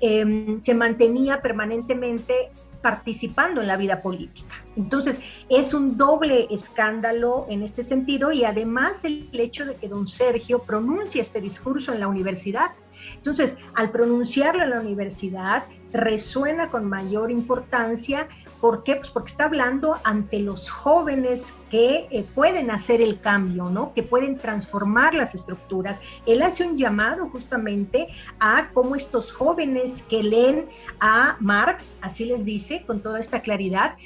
em, 0.00 0.60
se 0.60 0.74
mantenía 0.74 1.40
permanentemente 1.40 2.50
participando 2.82 3.60
en 3.60 3.68
la 3.68 3.76
vida 3.76 4.02
política. 4.02 4.54
Entonces, 4.76 5.20
es 5.48 5.74
un 5.74 5.96
doble 5.96 6.46
escándalo 6.50 7.46
en 7.48 7.62
este 7.62 7.82
sentido 7.82 8.32
y 8.32 8.44
además 8.44 9.04
el 9.04 9.28
hecho 9.32 9.64
de 9.64 9.76
que 9.76 9.88
don 9.88 10.06
Sergio 10.06 10.60
pronuncie 10.60 11.20
este 11.20 11.40
discurso 11.40 11.92
en 11.92 12.00
la 12.00 12.08
universidad. 12.08 12.72
Entonces, 13.14 13.56
al 13.74 13.90
pronunciarlo 13.90 14.62
en 14.62 14.70
la 14.70 14.80
universidad, 14.80 15.64
resuena 15.92 16.70
con 16.70 16.88
mayor 16.88 17.30
importancia. 17.30 18.28
¿Por 18.60 18.82
qué? 18.82 18.96
Pues 18.96 19.10
porque 19.10 19.30
está 19.30 19.44
hablando 19.44 19.96
ante 20.04 20.40
los 20.40 20.68
jóvenes 20.68 21.52
que 21.70 22.08
eh, 22.10 22.24
pueden 22.34 22.70
hacer 22.70 23.00
el 23.00 23.20
cambio, 23.20 23.70
¿no? 23.70 23.92
Que 23.94 24.02
pueden 24.02 24.38
transformar 24.38 25.14
las 25.14 25.34
estructuras. 25.34 26.00
Él 26.26 26.42
hace 26.42 26.64
un 26.64 26.76
llamado 26.76 27.28
justamente 27.28 28.08
a 28.40 28.70
cómo 28.72 28.96
estos 28.96 29.30
jóvenes 29.30 30.02
que 30.08 30.22
leen 30.22 30.66
a 31.00 31.36
Marx, 31.40 31.96
así 32.00 32.24
les 32.24 32.44
dice 32.44 32.84
con 32.86 33.00
toda 33.00 33.20
esta 33.20 33.42
claridad, 33.42 33.96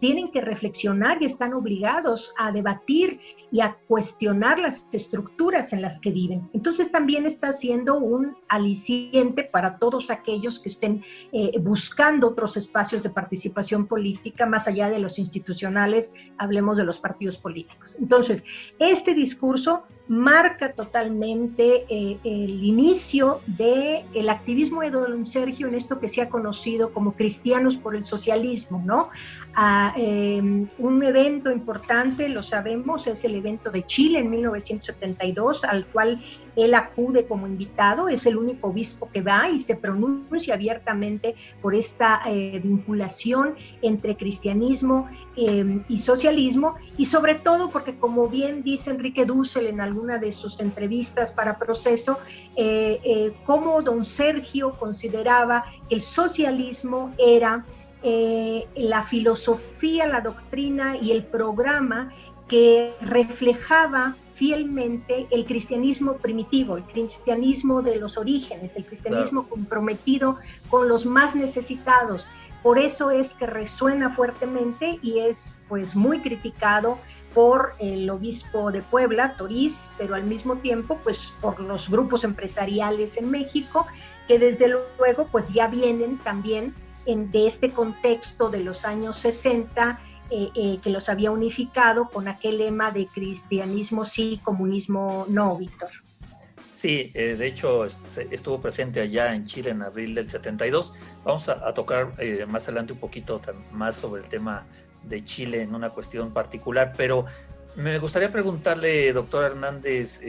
tienen 0.00 0.30
que 0.30 0.40
reflexionar 0.40 1.22
y 1.22 1.26
están 1.26 1.52
obligados 1.52 2.32
a 2.38 2.50
debatir 2.50 3.20
y 3.52 3.60
a 3.60 3.76
cuestionar 3.86 4.58
las 4.58 4.86
estructuras 4.92 5.72
en 5.72 5.82
las 5.82 6.00
que 6.00 6.10
viven. 6.10 6.48
Entonces 6.52 6.90
también 6.90 7.26
está 7.26 7.52
siendo 7.52 7.98
un 7.98 8.36
aliciente 8.48 9.44
para 9.44 9.78
todos 9.78 10.10
aquellos 10.10 10.58
que 10.58 10.70
estén 10.70 11.04
eh, 11.32 11.52
buscando 11.60 12.28
otros 12.28 12.56
espacios 12.56 13.02
de 13.02 13.10
participación 13.10 13.86
política 13.86 14.46
más 14.46 14.66
allá 14.66 14.88
de 14.88 14.98
los 14.98 15.18
institucionales, 15.18 16.12
hablemos 16.38 16.76
de 16.76 16.84
los 16.84 16.98
partidos 16.98 17.38
políticos. 17.38 17.96
Entonces, 18.00 18.44
este 18.78 19.14
discurso 19.14 19.84
marca 20.10 20.72
totalmente 20.72 21.84
eh, 21.88 22.18
el 22.24 22.64
inicio 22.64 23.40
del 23.46 24.04
el 24.12 24.28
activismo 24.28 24.80
de 24.80 24.90
don 24.90 25.24
Sergio 25.24 25.68
en 25.68 25.76
esto 25.76 26.00
que 26.00 26.08
se 26.08 26.20
ha 26.20 26.28
conocido 26.28 26.92
como 26.92 27.12
cristianos 27.12 27.76
por 27.76 27.94
el 27.94 28.04
socialismo, 28.04 28.82
¿no? 28.84 29.10
A, 29.54 29.94
em, 29.96 30.68
un 30.78 31.00
evento 31.04 31.52
importante, 31.52 32.28
lo 32.28 32.42
sabemos, 32.42 33.06
es 33.06 33.24
el 33.24 33.36
evento 33.36 33.70
de 33.70 33.86
Chile 33.86 34.18
en 34.18 34.30
1972, 34.30 35.62
al 35.62 35.86
cual 35.86 36.20
él 36.56 36.74
acude 36.74 37.26
como 37.26 37.46
invitado, 37.46 38.08
es 38.08 38.26
el 38.26 38.36
único 38.36 38.68
obispo 38.68 39.08
que 39.12 39.22
va 39.22 39.48
y 39.48 39.60
se 39.60 39.76
pronuncia 39.76 40.54
abiertamente 40.54 41.34
por 41.62 41.74
esta 41.74 42.20
eh, 42.26 42.60
vinculación 42.62 43.54
entre 43.82 44.16
cristianismo 44.16 45.08
em, 45.36 45.84
y 45.88 45.98
socialismo, 45.98 46.74
y 46.96 47.06
sobre 47.06 47.34
todo 47.34 47.70
porque, 47.70 47.96
como 47.96 48.28
bien 48.28 48.62
dice 48.62 48.90
Enrique 48.90 49.24
Dussel 49.24 49.66
en 49.66 49.80
alguna 49.80 50.18
de 50.18 50.32
sus 50.32 50.60
entrevistas 50.60 51.30
para 51.32 51.58
Proceso, 51.58 52.18
eh, 52.56 53.00
eh, 53.04 53.32
como 53.44 53.82
don 53.82 54.04
Sergio 54.04 54.78
consideraba 54.78 55.64
que 55.88 55.96
el 55.96 56.02
socialismo 56.02 57.14
era 57.18 57.64
la 58.02 59.02
filosofía, 59.02 60.06
la 60.06 60.22
doctrina 60.22 60.96
y 60.96 61.10
el 61.10 61.22
programa 61.22 62.10
que 62.50 62.92
reflejaba 63.00 64.16
fielmente 64.40 65.26
el 65.30 65.44
cristianismo 65.44 66.16
primitivo, 66.16 66.78
el 66.78 66.84
cristianismo 66.84 67.82
de 67.82 67.96
los 67.96 68.16
orígenes, 68.16 68.74
el 68.74 68.86
cristianismo 68.86 69.46
comprometido 69.46 70.38
con 70.70 70.88
los 70.88 71.04
más 71.04 71.36
necesitados. 71.36 72.26
Por 72.62 72.78
eso 72.78 73.10
es 73.10 73.34
que 73.34 73.46
resuena 73.46 74.08
fuertemente 74.08 74.98
y 75.02 75.18
es 75.18 75.54
pues 75.68 75.94
muy 75.94 76.20
criticado 76.20 76.96
por 77.34 77.74
el 77.80 78.08
obispo 78.08 78.72
de 78.72 78.80
Puebla, 78.80 79.36
Toriz, 79.36 79.90
pero 79.98 80.14
al 80.14 80.24
mismo 80.24 80.56
tiempo 80.56 80.98
pues 81.04 81.34
por 81.42 81.60
los 81.60 81.90
grupos 81.90 82.24
empresariales 82.24 83.18
en 83.18 83.30
México 83.30 83.86
que 84.26 84.38
desde 84.38 84.68
luego 84.68 85.28
pues 85.30 85.50
ya 85.50 85.66
vienen 85.66 86.16
también 86.16 86.74
en, 87.04 87.30
de 87.30 87.46
este 87.46 87.72
contexto 87.72 88.48
de 88.48 88.60
los 88.60 88.86
años 88.86 89.18
60 89.18 90.00
eh, 90.30 90.50
eh, 90.54 90.78
que 90.82 90.90
los 90.90 91.08
había 91.08 91.30
unificado 91.30 92.08
con 92.08 92.28
aquel 92.28 92.58
lema 92.58 92.90
de 92.90 93.06
cristianismo 93.06 94.04
sí, 94.04 94.40
comunismo 94.42 95.26
no, 95.28 95.56
Víctor. 95.56 95.88
Sí, 96.76 97.10
eh, 97.14 97.36
de 97.36 97.46
hecho 97.46 97.84
estuvo 97.84 98.60
presente 98.60 99.00
allá 99.00 99.34
en 99.34 99.46
Chile 99.46 99.70
en 99.70 99.82
abril 99.82 100.14
del 100.14 100.30
72. 100.30 100.94
Vamos 101.24 101.48
a, 101.48 101.74
tocar 101.74 102.12
más 102.48 102.64
adelante 102.64 102.92
un 102.94 103.00
poquito 103.00 103.40
más 103.72 103.96
sobre 103.96 104.22
el 104.22 104.28
tema 104.28 104.66
de 105.02 105.24
Chile 105.24 105.62
en 105.62 105.74
una 105.74 105.90
cuestión 105.90 106.32
particular, 106.32 106.94
pero 106.96 107.26
me 107.76 107.98
gustaría 107.98 108.32
preguntarle, 108.32 109.12
doctor 109.12 109.44
Hernández, 109.44 110.20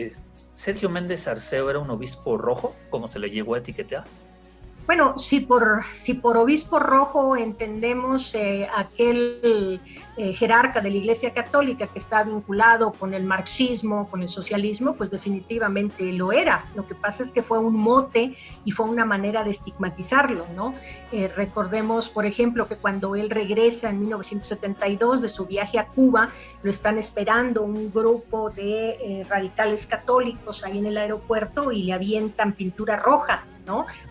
¿Sergio 0.53 0.89
Méndez 0.89 1.27
Arceo 1.27 1.69
era 1.69 1.79
un 1.79 1.89
obispo 1.89 2.37
rojo, 2.37 2.75
como 2.89 3.07
se 3.07 3.19
le 3.19 3.29
llegó 3.29 3.55
a 3.55 3.59
etiquetar? 3.59 4.03
Bueno, 4.87 5.17
si 5.17 5.39
por, 5.39 5.83
si 5.93 6.15
por 6.15 6.37
obispo 6.37 6.79
rojo 6.79 7.37
entendemos 7.37 8.33
eh, 8.33 8.67
aquel 8.75 9.79
eh, 10.17 10.33
jerarca 10.33 10.81
de 10.81 10.89
la 10.89 10.97
Iglesia 10.97 11.33
Católica 11.33 11.87
que 11.87 11.99
está 11.99 12.23
vinculado 12.23 12.91
con 12.91 13.13
el 13.13 13.23
marxismo, 13.23 14.09
con 14.09 14.23
el 14.23 14.29
socialismo, 14.29 14.95
pues 14.95 15.11
definitivamente 15.11 16.11
lo 16.11 16.31
era. 16.31 16.65
Lo 16.75 16.87
que 16.87 16.95
pasa 16.95 17.23
es 17.23 17.31
que 17.31 17.43
fue 17.43 17.59
un 17.59 17.75
mote 17.75 18.35
y 18.65 18.71
fue 18.71 18.87
una 18.87 19.05
manera 19.05 19.43
de 19.43 19.51
estigmatizarlo, 19.51 20.47
¿no? 20.55 20.73
Eh, 21.11 21.31
recordemos, 21.33 22.09
por 22.09 22.25
ejemplo, 22.25 22.67
que 22.67 22.75
cuando 22.75 23.15
él 23.15 23.29
regresa 23.29 23.89
en 23.89 23.99
1972 23.99 25.21
de 25.21 25.29
su 25.29 25.45
viaje 25.45 25.77
a 25.77 25.85
Cuba, 25.85 26.29
lo 26.63 26.71
están 26.71 26.97
esperando 26.97 27.61
un 27.61 27.91
grupo 27.93 28.49
de 28.49 29.25
radicales 29.29 29.85
católicos 29.85 30.63
ahí 30.63 30.79
en 30.79 30.87
el 30.87 30.97
aeropuerto 30.97 31.71
y 31.71 31.83
le 31.83 31.93
avientan 31.93 32.53
pintura 32.53 32.97
roja 32.97 33.45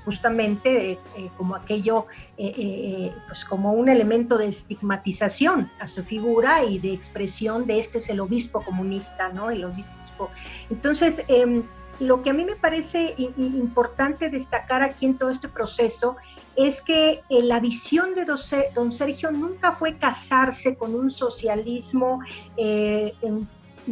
Justamente 0.05 0.93
eh, 0.93 0.99
como 1.37 1.55
aquello, 1.55 2.07
eh, 2.39 2.53
eh, 2.57 3.13
pues 3.27 3.45
como 3.45 3.73
un 3.73 3.89
elemento 3.89 4.39
de 4.39 4.49
estigmatización 4.49 5.71
a 5.81 5.89
su 5.89 6.03
figura 6.03 6.65
y 6.65 6.79
de 6.79 6.93
expresión 6.93 7.67
de 7.67 7.79
este 7.79 7.99
es 7.99 8.09
el 8.09 8.21
obispo 8.21 8.63
comunista, 8.63 9.29
¿no? 9.31 9.51
El 9.51 9.65
obispo. 9.65 10.31
Entonces, 10.71 11.23
em, 11.29 11.63
lo 11.99 12.23
que 12.23 12.31
a 12.31 12.33
mí 12.33 12.45
me 12.45 12.57
parece 12.57 13.15
importante 13.37 14.31
destacar 14.31 14.83
aquí 14.83 15.05
en 15.05 15.19
todo 15.19 15.29
este 15.29 15.49
proceso 15.49 16.17
es 16.57 16.81
que 16.81 17.21
la 17.29 17.61
visión 17.61 18.15
de 18.15 18.25
don 18.25 18.91
Sergio 18.91 19.31
nunca 19.31 19.73
fue 19.73 19.99
casarse 19.99 20.77
con 20.77 20.95
un 20.95 21.11
socialismo 21.11 22.21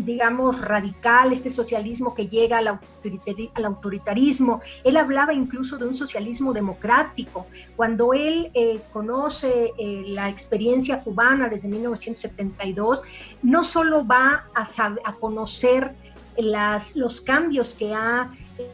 digamos, 0.05 0.61
radical, 0.61 1.33
este 1.33 1.51
socialismo 1.51 2.15
que 2.15 2.29
llega 2.29 2.59
al, 2.59 2.79
autoritarismo. 3.65 4.61
Él 4.85 4.97
hablaba 4.97 5.33
incluso 5.33 5.77
de 5.79 5.87
un 5.87 5.95
socialismo 5.95 6.53
democrático. 6.53 7.47
Cuando 7.77 8.13
él 8.13 8.51
eh, 8.55 8.81
conoce 8.93 9.73
la 9.79 10.29
experiencia 10.29 11.03
cubana 11.03 11.49
desde 11.49 11.69
1972, 11.69 13.03
no 13.43 13.65
solo 13.65 14.07
va 14.07 14.47
a, 14.55 14.63
a 15.05 15.13
conocer 15.15 15.95
las, 16.37 16.97
los 16.97 17.21
cambios 17.21 17.75
que 17.75 17.95
ha 17.95 18.31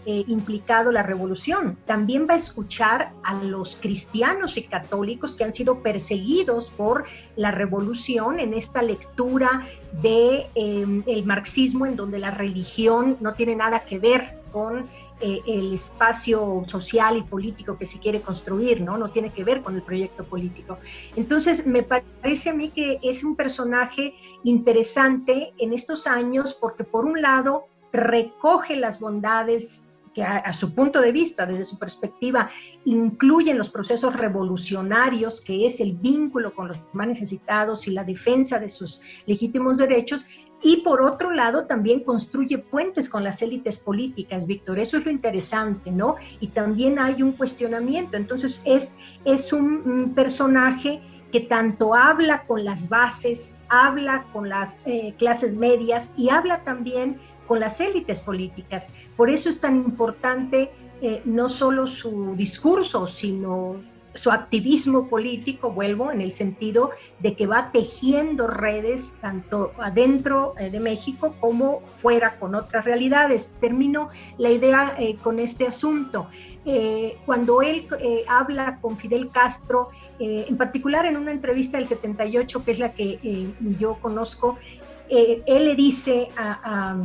eh, 0.07 0.25
implicado 0.29 0.93
la 0.93 1.03
revolución. 1.03 1.77
También 1.87 2.27
va 2.29 2.35
a 2.35 2.37
escuchar 2.37 3.13
a 3.23 3.35
los 3.43 3.77
cristianos 3.77 4.57
y 4.57 4.63
católicos 4.63 5.35
que 5.35 5.45
han 5.45 5.53
sido 5.53 5.81
perseguidos 5.81 6.69
por 6.69 7.05
la 7.37 7.51
revolución 7.51 8.41
en 8.41 8.55
esta 8.55 8.83
lectura 8.83 9.67
de 10.03 10.47
em, 10.55 11.03
el 11.07 11.25
marxismo 11.25 11.87
en 11.87 11.97
donde 11.97 12.19
la 12.19 12.31
religión 12.31 13.17
no 13.21 13.35
tiene 13.35 13.57
nada 13.57 13.81
que 13.81 13.99
ver 13.99 14.39
con 14.53 14.89
eh, 15.21 15.41
el 15.47 15.75
espacio 15.75 16.65
social 16.67 17.17
y 17.17 17.23
político 17.23 17.79
que 17.79 17.87
se 17.87 17.99
quiere 17.99 18.21
construir, 18.21 18.81
¿no? 18.81 18.99
No 18.99 19.11
tiene 19.11 19.33
que 19.33 19.45
ver 19.45 19.63
con 19.63 19.75
el 19.77 19.83
proyecto 19.83 20.25
político. 20.25 20.77
Entonces, 21.17 21.67
me 21.67 21.83
parece 21.83 22.51
a 22.51 22.55
mí 22.55 22.71
que 22.71 22.99
es 23.03 23.23
un 23.23 23.37
personaje 23.37 24.15
interesante 24.43 25.53
en 25.59 25.73
estos 25.73 26.07
años 26.07 26.55
porque, 26.61 26.85
por 26.85 27.05
un 27.05 27.23
lado, 27.23 27.69
recoge 27.95 28.77
las 28.77 29.01
bondades 29.01 29.87
que 30.15 30.23
a, 30.23 30.53
su 30.53 30.73
punto 30.75 31.01
de 31.01 31.11
vista, 31.11 31.45
desde 31.45 31.65
su 31.65 31.77
perspectiva, 31.77 32.49
incluyen 32.85 33.59
los 33.59 33.69
procesos 33.69 34.15
revolucionarios, 34.15 35.41
que 35.41 35.67
es 35.67 35.81
el 35.81 35.97
vínculo 35.97 36.55
con 36.55 36.69
los 36.69 36.79
más 36.93 37.09
necesitados 37.09 37.89
y 37.89 37.91
la 37.91 38.05
defensa 38.05 38.61
de 38.61 38.69
sus 38.69 39.03
legítimos 39.27 39.77
derechos, 39.77 40.25
y 40.67 40.79
por 40.79 41.03
otro 41.03 41.31
lado, 41.31 41.67
también 41.67 42.01
construye 42.01 42.57
puentes 42.57 43.11
con 43.11 43.23
las 43.23 43.43
élites 43.43 43.77
políticas, 43.77 44.47
Víctor. 44.47 44.79
Eso 44.79 44.97
es 44.97 45.05
lo 45.05 45.11
interesante, 45.11 45.93
¿no? 45.93 46.15
Y 46.41 46.49
también 46.49 46.99
hay 46.99 47.23
un 47.23 47.33
cuestionamiento. 47.33 48.17
Entonces, 48.17 48.63
es, 48.65 48.95
es 49.27 49.53
un, 49.53 50.15
personaje 50.15 51.03
que 51.31 51.41
tanto 51.41 51.95
habla 51.95 52.47
con 52.47 52.65
las 52.65 52.89
bases, 52.89 53.55
habla 53.69 54.25
con 54.33 54.49
las 54.49 54.81
eh, 54.87 55.15
clases 55.19 55.55
medias 55.55 56.11
y 56.17 56.31
habla 56.31 56.65
también 56.65 57.21
con 57.47 57.61
las 57.61 57.81
élites 57.81 58.21
políticas. 58.21 58.89
Por 59.17 59.31
eso 59.31 59.49
es 59.49 59.61
tan 59.61 59.77
importante 59.77 60.71
eh, 61.07 61.21
no 61.25 61.49
solo 61.51 61.87
su 61.87 62.35
discurso, 62.35 63.07
sino 63.07 63.77
su 64.15 64.31
activismo 64.31 65.09
político, 65.09 65.71
vuelvo, 65.71 66.13
en 66.13 66.21
el 66.21 66.33
sentido 66.33 66.93
de 67.19 67.35
que 67.35 67.47
va 67.47 67.73
tejiendo 67.73 68.47
redes 68.47 69.13
tanto 69.21 69.73
adentro 69.79 70.55
eh, 70.57 70.71
de 70.71 70.79
México 70.79 71.35
como 71.41 71.81
fuera 71.99 72.39
con 72.39 72.55
otras 72.55 72.85
realidades. 72.85 73.51
Termino 73.61 74.09
la 74.39 74.51
idea 74.51 74.95
eh, 74.99 75.17
con 75.17 75.39
este 75.39 75.67
asunto. 75.67 76.29
Cuando 77.27 77.61
él 77.61 77.87
habla 78.27 78.79
con 78.81 78.97
Fidel 78.97 79.29
Castro, 79.29 79.91
en 80.19 80.57
particular 80.57 81.05
en 81.05 81.19
una 81.19 81.31
entrevista 81.31 81.77
del 81.77 81.87
78, 81.87 82.65
que 82.65 82.71
es 82.71 82.79
la 82.79 82.95
que 82.95 83.51
yo 83.79 83.97
conozco, 84.01 84.57
él 85.09 85.65
le 85.65 85.75
dice 85.75 86.29
a, 86.37 86.97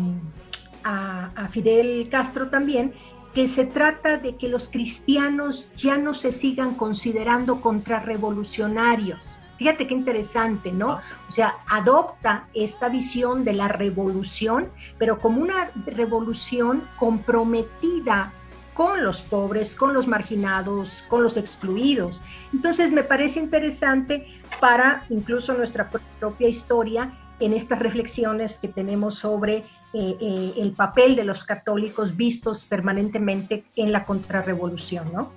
a 0.83 1.47
Fidel 1.49 2.07
Castro 2.09 2.49
también 2.49 2.93
que 3.33 3.47
se 3.47 3.65
trata 3.65 4.17
de 4.17 4.35
que 4.35 4.49
los 4.49 4.69
cristianos 4.69 5.67
ya 5.77 5.97
no 5.97 6.13
se 6.13 6.31
sigan 6.31 6.75
considerando 6.75 7.61
contrarrevolucionarios. 7.61 9.35
Fíjate 9.57 9.87
qué 9.87 9.93
interesante, 9.93 10.71
¿no? 10.71 10.99
O 11.27 11.31
sea, 11.31 11.55
adopta 11.67 12.47
esta 12.53 12.87
visión 12.87 13.43
de 13.43 13.53
la 13.53 13.67
revolución, 13.67 14.69
pero 14.97 15.19
como 15.19 15.41
una 15.41 15.69
revolución 15.85 16.83
comprometida 16.97 18.31
con 18.73 19.03
los 19.03 19.21
pobres, 19.21 19.75
con 19.75 19.93
los 19.93 20.07
marginados, 20.07 21.03
con 21.09 21.23
los 21.23 21.35
excluidos. 21.35 22.21
Entonces 22.53 22.89
me 22.91 23.03
parece 23.03 23.41
interesante 23.41 24.27
para 24.61 25.03
incluso 25.09 25.53
nuestra 25.53 25.89
propia 26.19 26.47
historia 26.47 27.11
en 27.39 27.53
estas 27.53 27.79
reflexiones 27.79 28.57
que 28.57 28.67
tenemos 28.67 29.15
sobre 29.15 29.63
eh, 29.93 30.17
eh, 30.21 30.53
el 30.57 30.73
papel 30.73 31.15
de 31.15 31.23
los 31.23 31.43
católicos 31.43 32.15
vistos 32.15 32.63
permanentemente 32.63 33.63
en 33.75 33.91
la 33.91 34.05
contrarrevolución, 34.05 35.11
¿no? 35.13 35.31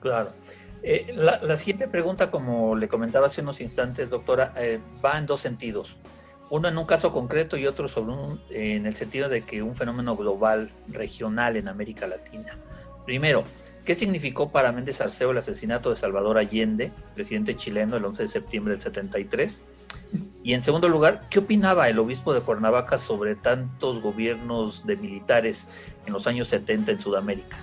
Claro. 0.00 0.30
Eh, 0.82 1.14
la, 1.14 1.56
siguiente 1.56 1.86
pregunta, 1.86 2.30
como 2.30 2.74
le 2.74 2.88
comentaba 2.88 3.26
hace 3.26 3.40
unos 3.40 3.60
instantes, 3.60 4.10
doctora, 4.10 4.52
va 5.04 5.16
en 5.16 5.26
dos 5.26 5.40
sentidos. 5.40 5.96
Uno 6.50 6.68
en 6.68 6.76
un 6.76 6.84
caso 6.84 7.12
concreto 7.12 7.56
y 7.56 7.66
otro 7.66 7.88
sobre 7.88 8.12
un, 8.12 8.40
en 8.50 8.84
el 8.86 8.94
sentido 8.94 9.28
de 9.28 9.42
que 9.42 9.62
un 9.62 9.74
fenómeno 9.74 10.16
global, 10.16 10.70
regional 10.88 11.56
en 11.56 11.68
América 11.68 12.06
Latina. 12.06 12.58
Primero, 13.06 13.44
¿qué 13.84 13.94
significó 13.94 14.50
para 14.50 14.70
Méndez 14.70 15.00
Arceo 15.00 15.30
el 15.30 15.38
asesinato 15.38 15.88
de 15.88 15.96
Salvador 15.96 16.36
Allende, 16.36 16.92
presidente 17.14 17.54
chileno, 17.54 17.96
el 17.96 18.04
11 18.04 18.24
de 18.24 18.28
septiembre 18.28 18.72
del 18.72 18.80
73? 18.80 19.62
Y 20.44 20.54
en 20.54 20.62
segundo 20.62 20.88
lugar, 20.88 21.24
¿qué 21.30 21.38
opinaba 21.38 21.88
el 21.88 21.98
obispo 21.98 22.34
de 22.34 22.40
Cuernavaca 22.40 22.98
sobre 22.98 23.36
tantos 23.36 24.00
gobiernos 24.00 24.84
de 24.86 24.96
militares 24.96 25.68
en 26.06 26.12
los 26.12 26.26
años 26.26 26.48
70 26.48 26.92
en 26.92 27.00
Sudamérica? 27.00 27.58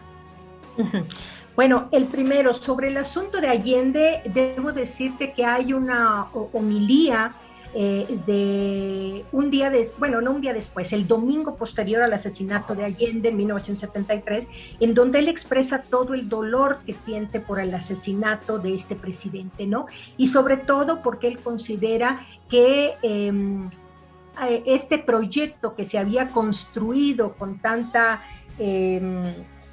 Bueno, 1.55 1.89
el 1.91 2.05
primero, 2.05 2.53
sobre 2.53 2.87
el 2.87 2.95
asunto 2.95 3.41
de 3.41 3.49
Allende, 3.49 4.21
debo 4.33 4.71
decirte 4.71 5.33
que 5.33 5.43
hay 5.43 5.73
una 5.73 6.27
homilía 6.31 7.33
eh, 7.73 8.19
de 8.25 9.25
un 9.31 9.51
día, 9.51 9.69
después, 9.69 9.99
bueno, 9.99 10.21
no 10.21 10.31
un 10.31 10.41
día 10.41 10.53
después, 10.53 10.91
el 10.91 11.07
domingo 11.07 11.55
posterior 11.55 12.01
al 12.01 12.13
asesinato 12.13 12.73
de 12.73 12.83
Allende 12.83 13.29
en 13.29 13.37
1973, 13.37 14.47
en 14.79 14.93
donde 14.95 15.19
él 15.19 15.27
expresa 15.27 15.83
todo 15.83 16.15
el 16.15 16.29
dolor 16.29 16.79
que 16.85 16.93
siente 16.93 17.39
por 17.39 17.59
el 17.59 17.73
asesinato 17.73 18.57
de 18.57 18.73
este 18.73 18.95
presidente, 18.95 19.67
¿no? 19.67 19.85
Y 20.17 20.27
sobre 20.27 20.57
todo 20.57 21.01
porque 21.03 21.27
él 21.27 21.39
considera 21.39 22.25
que 22.49 22.95
em, 23.03 23.69
eh, 24.47 24.63
este 24.65 24.97
proyecto 24.97 25.75
que 25.75 25.85
se 25.85 25.97
había 25.97 26.29
construido 26.29 27.33
con 27.33 27.59
tanta... 27.59 28.23
Em, 28.57 29.23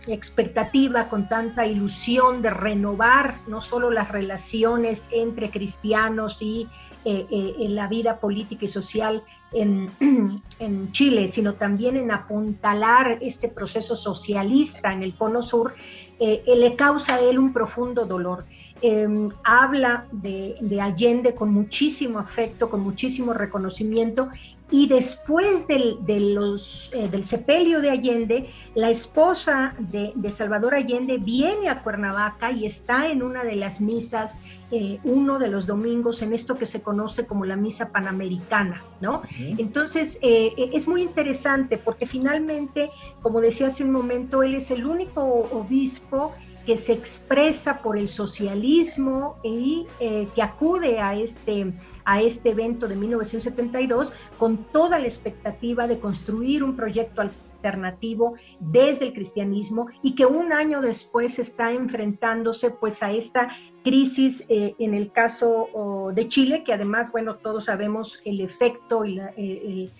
expectativa, 0.08 1.08
con 1.08 1.28
tanta 1.28 1.66
ilusión 1.66 2.42
de 2.42 2.50
renovar 2.50 3.38
no 3.48 3.60
solo 3.60 3.90
las 3.90 4.08
relaciones 4.08 5.08
entre 5.10 5.50
cristianos 5.50 6.38
y 6.40 6.68
eh, 7.08 7.24
eh, 7.30 7.54
en 7.60 7.76
la 7.76 7.86
vida 7.86 8.18
política 8.18 8.64
y 8.64 8.68
social 8.68 9.22
en, 9.52 9.88
en, 10.58 10.90
Chile, 10.90 11.28
sino 11.28 11.54
también 11.54 11.96
en 11.96 12.10
apuntalar 12.10 13.18
este 13.20 13.46
proceso 13.46 13.94
socialista 13.94 14.92
en 14.92 15.04
el 15.04 15.14
cono 15.14 15.40
sur, 15.40 15.74
eh, 16.18 16.42
le 16.44 16.74
causa 16.74 17.14
a 17.14 17.20
él 17.20 17.38
un 17.38 17.52
profundo 17.52 18.06
dolor. 18.06 18.44
Em, 18.82 19.28
habla 19.44 20.08
de, 20.10 20.56
de, 20.60 20.80
Allende 20.80 21.32
con 21.36 21.52
muchísimo 21.52 22.18
afecto, 22.18 22.68
con 22.68 22.80
muchísimo 22.80 23.32
reconocimiento 23.32 24.28
y 24.70 24.88
después 24.88 25.68
del, 25.68 26.04
de 26.04 26.18
los, 26.18 26.90
eh, 26.92 27.08
del 27.08 27.24
sepelio 27.24 27.80
de 27.80 27.90
Allende, 27.90 28.50
la 28.74 28.90
esposa 28.90 29.74
de, 29.78 30.12
Salvador 30.32 30.74
Allende 30.74 31.18
viene 31.18 31.68
a 31.68 31.82
Cuernavaca 31.82 32.50
y 32.50 32.66
está 32.66 33.08
en 33.08 33.22
una 33.22 33.44
de 33.44 33.54
las 33.54 33.80
misas, 33.80 34.40
eh, 34.72 34.98
uno 35.04 35.38
de 35.38 35.48
los 35.48 35.66
domingos, 35.66 36.20
en 36.20 36.32
esto 36.32 36.56
que 36.56 36.66
se 36.66 36.82
conoce 36.82 37.26
como 37.26 37.44
la 37.44 37.54
misa 37.54 37.90
panamericana, 37.90 38.82
¿no? 39.00 39.22
Entonces, 39.38 40.18
eh, 40.20 40.52
es 40.72 40.88
muy 40.88 41.02
interesante 41.02 41.78
porque 41.78 42.06
finalmente, 42.06 42.90
como 43.22 43.40
decía 43.40 43.68
hace 43.68 43.84
un 43.84 43.92
momento, 43.92 44.42
él 44.42 44.56
es 44.56 44.72
el 44.72 44.84
único 44.84 45.22
obispo 45.22 46.34
que 46.66 46.76
se 46.76 46.92
expresa 46.92 47.80
por 47.80 47.96
el 47.96 48.08
socialismo 48.08 49.36
y 49.42 49.86
que 49.98 50.42
acude 50.42 51.00
a 51.00 51.14
este 51.14 51.72
a 52.04 52.20
este 52.20 52.50
evento 52.50 52.88
de 52.88 52.96
1972 52.96 54.12
con 54.38 54.64
toda 54.72 54.98
la 54.98 55.06
expectativa 55.06 55.86
de 55.86 55.98
construir 55.98 56.62
un 56.62 56.76
proyecto 56.76 57.20
alternativo 57.20 58.36
desde 58.60 59.06
el 59.06 59.12
cristianismo 59.12 59.88
y 60.02 60.14
que 60.14 60.26
un 60.26 60.52
año 60.52 60.80
después 60.80 61.38
está 61.38 61.72
enfrentándose 61.72 62.70
pues 62.70 63.02
a 63.02 63.10
esta 63.10 63.48
crisis 63.82 64.44
eh, 64.48 64.74
en 64.78 64.94
el 64.94 65.10
caso 65.12 66.12
de 66.14 66.28
Chile, 66.28 66.64
que 66.64 66.72
además, 66.72 67.10
bueno, 67.10 67.36
todos 67.36 67.66
sabemos 67.66 68.20
el 68.24 68.40
efecto 68.40 69.04
y 69.04 69.20
el, 69.36 69.90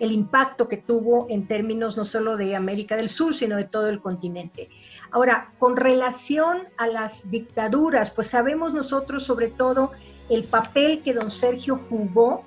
el 0.00 0.12
impacto 0.12 0.66
que 0.66 0.78
tuvo 0.78 1.26
en 1.28 1.46
términos 1.46 1.96
no 1.96 2.04
solo 2.04 2.36
de 2.36 2.56
América 2.56 2.96
del 2.96 3.10
Sur, 3.10 3.34
sino 3.34 3.56
de 3.56 3.64
todo 3.64 3.88
el 3.88 4.00
continente. 4.00 4.68
Ahora, 5.12 5.52
con 5.58 5.76
relación 5.76 6.68
a 6.76 6.86
las 6.86 7.30
dictaduras, 7.30 8.10
pues 8.10 8.28
sabemos 8.28 8.72
nosotros 8.72 9.24
sobre 9.24 9.48
todo 9.48 9.92
el 10.28 10.44
papel 10.44 11.02
que 11.02 11.12
don 11.12 11.30
Sergio 11.30 11.80
jugó 11.88 12.44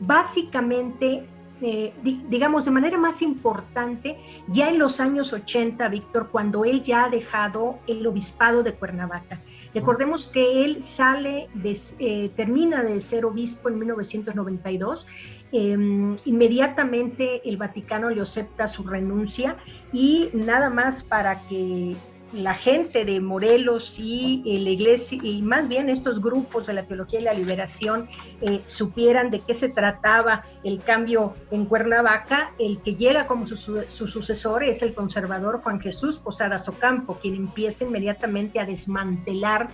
básicamente 0.00 1.28
eh, 1.62 1.92
digamos, 2.02 2.64
de 2.64 2.70
manera 2.70 2.96
más 2.96 3.20
importante, 3.20 4.18
ya 4.48 4.70
en 4.70 4.78
los 4.78 4.98
años 4.98 5.34
80, 5.34 5.88
Víctor, 5.88 6.30
cuando 6.30 6.64
él 6.64 6.82
ya 6.82 7.04
ha 7.04 7.08
dejado 7.10 7.78
el 7.86 8.06
obispado 8.06 8.62
de 8.62 8.72
Cuernavaca. 8.72 9.38
Recordemos 9.74 10.26
que 10.26 10.64
él 10.64 10.82
sale, 10.82 11.50
de, 11.52 12.32
termina 12.34 12.82
de 12.82 12.98
ser 13.02 13.26
obispo 13.26 13.68
en 13.68 13.78
1992 13.78 15.06
Em, 15.52 16.16
inmediatamente 16.24 17.42
el 17.48 17.56
Vaticano 17.56 18.10
le 18.10 18.20
acepta 18.22 18.68
su 18.68 18.84
renuncia 18.84 19.56
y 19.92 20.28
nada 20.32 20.70
más 20.70 21.02
para 21.02 21.40
que 21.48 21.96
la 22.32 22.54
gente 22.54 23.04
de 23.04 23.20
Morelos 23.20 23.96
y 23.98 24.42
eh, 24.46 24.60
la 24.60 24.70
iglesia, 24.70 25.18
y 25.22 25.42
más 25.42 25.68
bien 25.68 25.88
estos 25.88 26.22
grupos 26.22 26.66
de 26.66 26.74
la 26.74 26.84
teología 26.84 27.20
y 27.20 27.24
la 27.24 27.34
liberación 27.34 28.08
eh, 28.40 28.60
supieran 28.66 29.30
de 29.30 29.40
qué 29.40 29.54
se 29.54 29.68
trataba 29.68 30.44
el 30.62 30.80
cambio 30.80 31.34
en 31.50 31.64
Cuernavaca, 31.64 32.52
el 32.58 32.80
que 32.82 32.94
llega 32.94 33.26
como 33.26 33.46
su, 33.46 33.56
sucesor 33.88 34.62
es 34.62 34.82
el 34.82 34.94
conservador 34.94 35.60
Juan 35.62 35.80
Jesús 35.80 36.18
Posadas 36.18 36.68
Ocampo, 36.68 37.18
quien 37.20 37.34
empieza 37.34 37.84
inmediatamente 37.84 38.60
a 38.60 38.66
desmantelar 38.66 39.68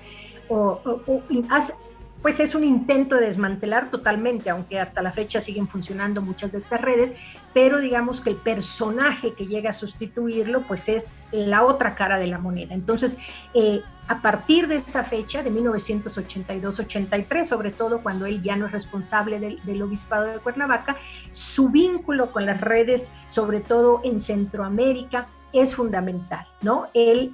o, 0.49 0.81
o, 0.85 1.22
pues 2.27 2.41
es 2.41 2.57
un 2.57 2.64
intento 2.64 3.14
de 3.14 3.27
desmantelar 3.27 3.89
totalmente, 3.89 4.51
aunque 4.51 4.81
hasta 4.81 5.01
la 5.01 5.12
fecha 5.12 5.41
siguen 5.41 5.68
funcionando 5.68 6.20
muchas 6.20 6.51
de 6.51 6.59
estas 6.59 6.81
redes, 6.81 7.12
pero 7.55 7.79
digamos 7.79 8.20
que 8.20 8.31
el 8.31 8.37
personaje 8.37 9.33
que 9.35 9.47
llega 9.47 9.70
a 9.70 9.72
sustituirlo, 9.72 10.62
pues 10.62 10.89
es 10.89 11.12
la 11.31 11.62
otra 11.62 11.95
cara 11.95 12.18
de 12.18 12.27
la 12.27 12.39
moneda. 12.39 12.74
Entonces, 12.74 13.16
eh, 13.55 13.81
a 14.09 14.22
partir 14.22 14.66
de 14.66 14.79
esa 14.79 15.05
fecha, 15.05 15.45
de 15.45 15.53
1982-83, 15.53 17.45
sobre 17.45 17.70
todo 17.70 18.03
cuando 18.03 18.27
él 18.27 18.43
ya 18.43 18.57
no 18.57 18.66
es 18.66 18.72
responsable 18.72 19.39
del, 19.39 19.83
obispado 19.83 20.24
de 20.24 20.41
Cuernavaca, 20.41 20.97
su 21.31 21.68
vínculo 21.68 22.33
con 22.33 22.45
las 22.45 22.61
redes, 22.61 23.12
sobre 23.29 23.61
todo 23.61 24.01
en 24.03 24.18
Centroamérica, 24.18 25.29
es 25.53 25.77
fundamental, 25.77 26.45
¿no? 26.61 26.89
Él 26.93 27.33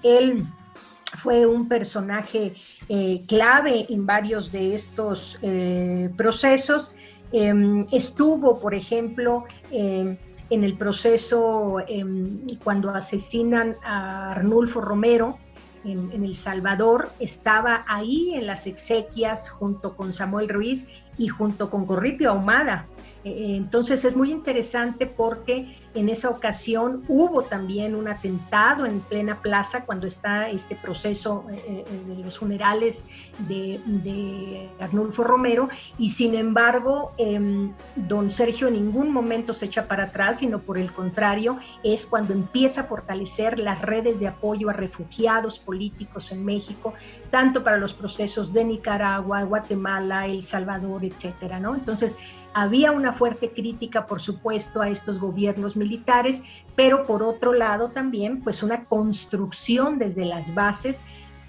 fue 1.12 1.46
un 1.46 1.68
personaje 1.68 2.54
eh, 2.88 3.22
clave 3.26 3.86
en 3.88 4.06
varios 4.06 4.50
de 4.50 4.74
estos 4.74 5.38
eh, 5.42 6.10
procesos. 6.16 6.92
Em, 7.32 7.86
estuvo, 7.92 8.60
por 8.60 8.74
ejemplo, 8.74 9.44
em, 9.70 10.16
en 10.50 10.64
el 10.64 10.76
proceso 10.76 11.78
em, 11.86 12.46
cuando 12.62 12.90
asesinan 12.90 13.76
a 13.84 14.32
Arnulfo 14.32 14.80
Romero 14.80 15.38
en, 15.84 16.10
en, 16.12 16.24
El 16.24 16.36
Salvador, 16.36 17.10
estaba 17.18 17.84
ahí 17.88 18.34
en 18.34 18.46
las 18.46 18.66
exequias 18.66 19.50
junto 19.50 19.96
con 19.96 20.12
Samuel 20.12 20.48
Ruiz 20.48 20.86
y 21.18 21.28
junto 21.28 21.70
con 21.70 21.86
Corripio 21.86 22.30
Ahumada. 22.30 22.86
Eh, 23.24 23.54
entonces 23.56 24.04
es 24.04 24.16
muy 24.16 24.30
interesante 24.32 25.06
porque 25.06 25.76
en 25.94 26.08
esa 26.08 26.30
ocasión 26.30 27.04
hubo 27.06 27.42
también 27.42 27.94
un 27.94 28.08
atentado 28.08 28.86
en 28.86 29.00
plena 29.00 29.40
plaza 29.42 29.84
cuando 29.84 30.06
está 30.06 30.48
este 30.48 30.74
proceso 30.74 31.44
eh, 31.50 31.84
eh, 31.86 32.14
de 32.14 32.24
los 32.24 32.38
funerales 32.38 33.04
de, 33.46 34.68
Arnulfo 34.80 35.22
Romero 35.22 35.68
y 35.98 36.10
sin 36.10 36.34
embargo 36.34 37.12
em, 37.18 37.72
don 37.94 38.30
Sergio 38.30 38.68
en 38.68 38.74
ningún 38.74 39.12
momento 39.12 39.54
se 39.54 39.66
echa 39.66 39.86
para 39.86 40.04
atrás, 40.04 40.38
sino 40.38 40.60
por 40.60 40.78
el 40.78 40.92
contrario 40.92 41.58
es 41.84 42.06
cuando 42.06 42.32
empieza 42.32 42.82
a 42.82 42.84
fortalecer 42.84 43.58
las 43.58 43.80
redes 43.82 44.18
de 44.18 44.28
apoyo 44.28 44.70
a 44.70 44.72
refugiados 44.72 45.58
políticos 45.58 46.32
en 46.32 46.44
México, 46.44 46.94
tanto 47.30 47.62
para 47.62 47.76
los 47.76 47.92
procesos 47.92 48.52
de 48.52 48.64
Nicaragua, 48.64 49.42
Guatemala, 49.44 50.26
El 50.26 50.42
Salvador, 50.42 51.04
etcétera, 51.04 51.60
¿no? 51.60 51.74
Entonces, 51.74 52.16
había 52.55 52.92
una 52.92 53.12
fuerte 53.12 53.50
crítica, 53.50 54.07
por 54.07 54.20
supuesto, 54.20 54.80
a 54.80 54.88
estos 54.88 55.18
gobiernos 55.18 55.76
militares, 55.76 56.42
pero 56.76 57.07
por 57.07 57.22
otro 57.22 57.53
lado 57.53 57.90
también, 57.90 58.42
pues 58.42 58.62
una 58.62 58.84
construcción 58.84 59.98
desde 59.98 60.24
las 60.24 60.55
bases 60.55 61.03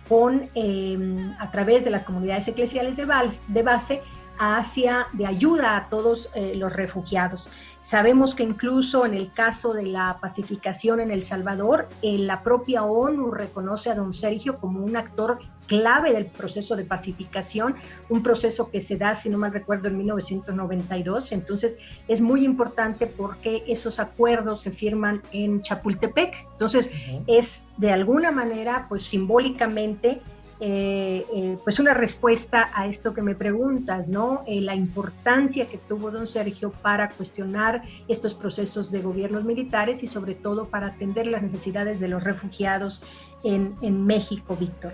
con, 0.07 0.49
em, 0.53 1.33
a 1.39 1.49
través 1.51 1.83
de 1.83 1.89
las 1.89 2.05
comunidades 2.05 2.47
eclesiales 2.47 2.95
de, 2.97 3.05
de 3.47 3.63
base 3.63 4.01
hacia 4.39 5.07
de 5.13 5.25
ayuda 5.25 5.77
a 5.77 5.89
todos 5.89 6.29
eh, 6.33 6.53
los 6.55 6.73
refugiados. 6.73 7.49
Sabemos 7.79 8.33
que 8.33 8.43
incluso 8.43 9.05
en 9.05 9.13
el 9.13 9.31
caso 9.31 9.73
de 9.73 9.85
la 9.85 10.17
pacificación 10.21 10.99
en 10.99 11.11
El 11.11 11.23
Salvador, 11.23 11.87
eh, 12.01 12.17
la 12.17 12.41
propia 12.41 12.83
ONU 12.83 13.31
reconoce 13.31 13.89
a 13.89 13.95
don 13.95 14.13
Sergio 14.13 14.57
como 14.57 14.83
un 14.83 14.95
actor 14.95 15.39
clave 15.67 16.13
del 16.13 16.25
proceso 16.25 16.75
de 16.75 16.83
pacificación, 16.83 17.75
un 18.09 18.23
proceso 18.23 18.69
que 18.69 18.81
se 18.81 18.97
da, 18.97 19.15
si 19.15 19.29
no 19.29 19.37
mal 19.37 19.53
recuerdo, 19.53 19.87
en 19.87 19.97
1992. 19.97 21.31
Entonces, 21.31 21.77
es 22.07 22.21
muy 22.21 22.45
importante 22.45 23.07
porque 23.07 23.63
esos 23.67 23.99
acuerdos 23.99 24.61
se 24.61 24.71
firman 24.71 25.21
en 25.31 25.61
Chapultepec. 25.61 26.47
Entonces, 26.53 26.89
es 27.27 27.65
de 27.77 27.91
alguna 27.91 28.31
manera, 28.31 28.85
pues 28.89 29.03
simbólicamente, 29.03 30.21
eh, 30.59 31.25
eh, 31.33 31.57
pues 31.63 31.79
una 31.79 31.93
respuesta 31.93 32.69
a 32.73 32.87
esto 32.87 33.13
que 33.13 33.21
me 33.21 33.35
preguntas, 33.35 34.07
¿no? 34.07 34.43
Eh, 34.47 34.61
la 34.61 34.75
importancia 34.75 35.67
que 35.67 35.77
tuvo 35.77 36.11
don 36.11 36.27
Sergio 36.27 36.71
para 36.71 37.09
cuestionar 37.09 37.83
estos 38.07 38.33
procesos 38.33 38.89
de 38.89 39.01
gobiernos 39.01 39.43
militares 39.43 40.03
y 40.03 40.07
sobre 40.07 40.35
todo 40.35 40.69
para 40.69 40.87
atender 40.87 41.27
las 41.27 41.41
necesidades 41.41 41.99
de 41.99 42.07
los 42.07 42.23
refugiados 42.23 43.01
en, 43.43 43.75
en 43.81 44.05
México, 44.05 44.55
Víctor. 44.55 44.93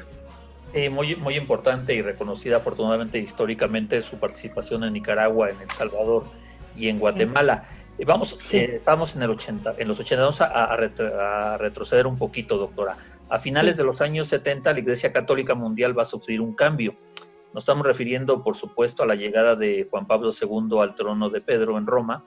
Muy, 0.92 1.16
muy 1.16 1.36
importante 1.36 1.94
y 1.94 2.02
reconocida 2.02 2.58
afortunadamente 2.58 3.20
históricamente 3.20 4.02
su 4.02 4.18
participación 4.18 4.84
en 4.84 4.94
Nicaragua, 4.94 5.50
en 5.50 5.60
El 5.62 5.70
Salvador 5.72 6.26
y 6.76 6.90
en 6.90 7.00
Guatemala. 7.00 7.66
Vamos, 8.06 8.38
estamos 8.54 9.16
en 9.16 9.24
el 9.24 9.32
80, 9.32 9.76
en 9.78 9.88
los 9.88 10.00
80, 10.00 10.22
vamos 10.22 10.42
a, 10.42 11.54
a 11.54 11.58
retroceder 11.58 12.08
un 12.08 12.18
poquito, 12.18 12.58
doctora. 12.58 12.98
A 13.30 13.40
finales 13.40 13.78
de 13.78 13.84
los 13.84 14.02
años 14.02 14.28
70, 14.30 14.74
la 14.74 14.80
Iglesia 14.80 15.12
Católica 15.12 15.54
Mundial 15.54 15.98
va 15.98 16.04
a 16.04 16.06
sufrir 16.06 16.42
un 16.42 16.54
cambio. 16.54 16.96
Nos 17.54 17.64
estamos 17.64 17.86
refiriendo, 17.86 18.44
por 18.44 18.56
supuesto, 18.56 19.04
a 19.04 19.06
la 19.06 19.16
llegada 19.16 19.56
de 19.56 19.86
Juan 19.90 20.08
Pablo 20.08 20.32
II 20.32 20.80
al 20.82 20.96
trono 20.96 21.30
de 21.30 21.42
Pedro 21.42 21.78
en 21.78 21.88
Roma. 21.88 22.24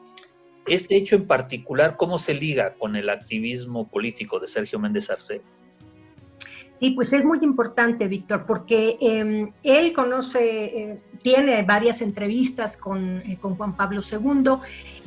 Este 0.66 0.96
hecho 0.96 1.16
en 1.16 1.26
particular, 1.26 1.96
¿cómo 1.96 2.18
se 2.18 2.34
liga 2.34 2.74
con 2.74 2.94
el 2.96 3.08
activismo 3.08 3.88
político 3.88 4.38
de 4.38 4.46
Sergio 4.46 4.78
Méndez 4.78 5.10
Arce? 5.10 5.40
Sí, 6.82 6.90
pues 6.90 7.12
es 7.12 7.24
muy 7.24 7.38
importante, 7.42 8.08
Víctor, 8.08 8.44
porque 8.44 8.98
em, 9.00 9.52
él 9.62 9.92
conoce, 9.92 10.64
eh, 10.64 11.00
tiene 11.22 11.62
varias 11.62 12.02
entrevistas 12.02 12.76
con, 12.76 13.18
eh, 13.18 13.38
con, 13.40 13.54
Juan 13.54 13.76
Pablo 13.76 14.00
II, 14.00 14.54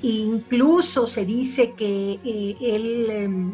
e 0.02 0.08
incluso 0.08 1.06
se 1.06 1.26
dice 1.26 1.74
que 1.74 2.18
eh, 2.24 2.56
él 2.62 3.10
em, 3.10 3.54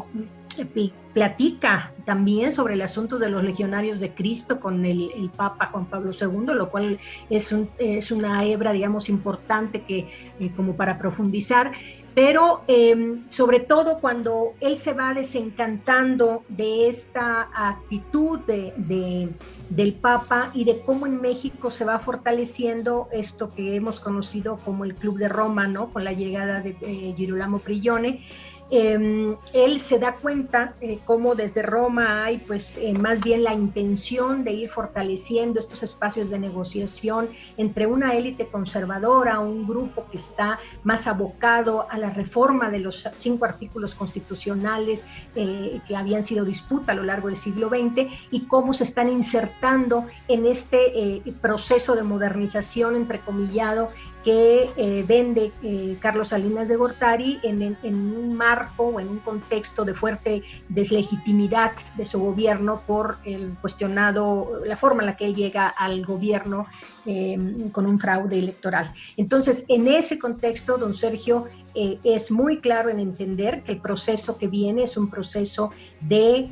platica 1.16 1.94
también 2.06 2.52
sobre 2.52 2.76
el 2.76 2.84
asunto 2.84 3.18
de 3.18 3.30
los 3.30 3.44
legionarios 3.44 4.00
de 4.00 4.14
Cristo 4.14 4.60
con 4.60 4.86
el, 4.86 5.32
Papa 5.36 5.70
Juan 5.72 5.86
Pablo 5.86 6.12
II, 6.12 6.54
lo 6.54 6.70
cual 6.70 7.00
es, 7.32 7.52
es 7.80 8.12
una 8.12 8.46
hebra, 8.46 8.72
digamos, 8.72 9.10
importante 9.10 9.82
que 9.82 10.08
como 10.56 10.76
para 10.76 11.00
profundizar, 11.00 11.72
pero 12.14 12.64
em, 12.68 13.30
sobre 13.30 13.62
todo 13.62 14.00
cuando 14.00 14.54
él 14.60 14.78
se 14.78 14.94
va 14.94 15.14
desencantando 15.14 16.44
de 16.50 16.90
esta 16.90 17.50
actitud 17.54 18.40
de, 18.40 19.30
del 19.70 19.94
Papa 19.94 20.52
y 20.54 20.66
de 20.66 20.82
cómo 20.82 21.08
en 21.08 21.22
México 21.22 21.72
se 21.72 21.86
va 21.86 22.00
fortaleciendo 22.00 23.08
esto 23.14 23.54
que 23.54 23.76
hemos 23.76 24.00
conocido 24.00 24.58
como 24.58 24.84
el 24.84 24.96
Club 24.96 25.18
de 25.18 25.30
Roma, 25.30 25.68
¿no? 25.68 25.92
Con 25.94 26.04
la 26.04 26.12
llegada 26.12 26.62
de 26.62 26.76
eh, 26.82 27.14
Girolamo 27.16 27.60
Prigione 27.60 28.26
Em, 28.74 29.36
él 29.52 29.82
se 29.82 30.00
da 30.00 30.16
cuenta 30.16 30.76
eh, 30.80 31.00
cómo 31.04 31.36
desde 31.36 31.62
Roma 31.62 32.24
hay 32.24 32.38
pues 32.38 32.78
eh, 32.78 32.94
más 32.94 33.20
bien 33.20 33.44
la 33.44 33.54
intención 33.54 34.46
de 34.46 34.54
ir 34.54 34.70
fortaleciendo 34.70 35.60
estos 35.60 35.84
espacios 35.84 36.30
de 36.30 36.40
negociación 36.40 37.28
entre 37.58 37.86
una 37.86 38.14
élite 38.14 38.48
conservadora, 38.48 39.42
un 39.42 39.68
grupo 39.68 40.06
que 40.10 40.16
está 40.16 40.58
más 40.86 41.06
abocado 41.06 41.86
a 41.90 41.98
la 41.98 42.12
reforma 42.12 42.70
de 42.70 42.80
los 42.80 43.10
cinco 43.18 43.44
artículos 43.44 43.94
constitucionales 43.94 45.04
eh, 45.36 45.82
que 45.86 45.98
habían 45.98 46.24
sido 46.24 46.46
disputa 46.46 46.94
a 46.94 46.96
lo 46.96 47.04
largo 47.04 47.28
del 47.28 47.36
siglo 47.36 47.68
XX 47.68 48.10
y 48.32 48.46
cómo 48.46 48.74
se 48.74 48.86
están 48.86 49.10
insertando 49.10 50.06
en 50.30 50.46
este 50.46 51.22
proceso 51.42 51.94
de 51.94 52.04
modernización 52.04 52.96
entrecomillado 52.96 53.90
que 54.24 54.70
eh, 54.76 55.04
vende 55.08 55.52
eh, 55.64 55.98
Carlos 56.00 56.30
Salinas 56.30 56.68
de 56.68 56.76
Gortari 56.76 57.40
en, 57.44 57.76
un 57.84 58.34
marco 58.36 58.84
o 58.84 59.00
en 59.00 59.10
un 59.10 59.20
contexto 59.20 59.84
de 59.84 59.96
fuerte 59.96 60.44
deslegitimidad 60.70 61.72
de 61.98 62.06
su 62.06 62.20
gobierno 62.20 62.82
por 62.86 63.18
el 63.26 63.56
cuestionado, 63.62 64.62
la 64.66 64.78
forma 64.78 65.02
en 65.02 65.08
la 65.08 65.18
que 65.18 65.26
él 65.26 65.36
llega 65.36 65.68
al 65.68 66.06
gobierno 66.06 66.68
em, 67.06 67.70
con 67.72 67.86
un 67.86 67.98
fraude 67.98 68.38
electoral. 68.38 68.94
Entonces, 69.18 69.66
en 69.68 69.88
ese 69.88 70.20
contexto, 70.20 70.78
don 70.78 70.94
Sergio 70.94 71.48
eh, 71.74 71.98
es 72.04 72.30
muy 72.30 72.60
claro 72.60 72.90
en 72.90 73.00
entender 73.00 73.64
que 73.64 73.72
el 73.72 73.82
proceso 73.82 74.38
que 74.38 74.48
viene 74.48 74.84
es 74.84 74.98
un 74.98 75.10
proceso 75.10 75.72
de 76.00 76.50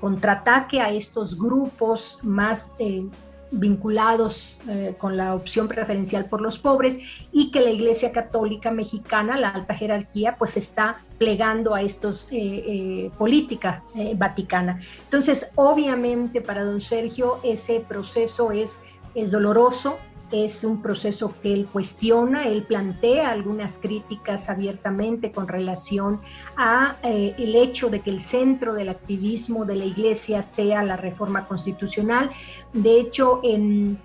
contraataque 0.00 0.80
a 0.80 0.90
estos 0.90 1.38
grupos 1.38 2.18
más 2.22 2.66
vinculados 3.50 4.58
eh, 4.68 4.94
con 4.98 5.16
la 5.16 5.34
opción 5.34 5.68
preferencial 5.68 6.26
por 6.26 6.40
los 6.40 6.58
pobres 6.58 6.98
y 7.32 7.50
que 7.50 7.60
la 7.60 7.70
Iglesia 7.70 8.12
Católica 8.12 8.70
Mexicana, 8.70 9.38
la 9.38 9.50
alta 9.50 9.74
jerarquía, 9.74 10.36
pues 10.36 10.56
está 10.56 11.02
plegando 11.18 11.74
a 11.74 11.82
estos 11.82 12.28
eh, 12.30 13.10
política 13.18 13.82
vaticana. 14.16 14.80
Entonces, 15.04 15.50
obviamente 15.54 16.40
para 16.40 16.64
don 16.64 16.80
Sergio 16.80 17.38
ese 17.42 17.80
proceso 17.80 18.52
es, 18.52 18.78
es 19.14 19.30
doloroso, 19.30 19.98
es 20.30 20.64
un 20.64 20.82
proceso 20.82 21.34
que 21.42 21.52
él 21.52 21.66
cuestiona, 21.66 22.46
él 22.46 22.62
plantea 22.62 23.30
algunas 23.30 23.78
críticas 23.78 24.48
abiertamente 24.48 25.32
con 25.32 25.48
relación 25.48 26.20
a 26.56 26.96
eh, 27.02 27.34
el 27.38 27.54
hecho 27.54 27.88
de 27.88 28.00
que 28.00 28.10
el 28.10 28.20
centro 28.20 28.74
del 28.74 28.88
activismo 28.88 29.64
de 29.64 29.76
la 29.76 29.84
Iglesia 29.84 30.42
sea 30.42 30.82
la 30.82 30.96
reforma 30.96 31.46
constitucional. 31.46 32.30
De 32.72 33.00
hecho, 33.00 33.40
en 33.42 33.98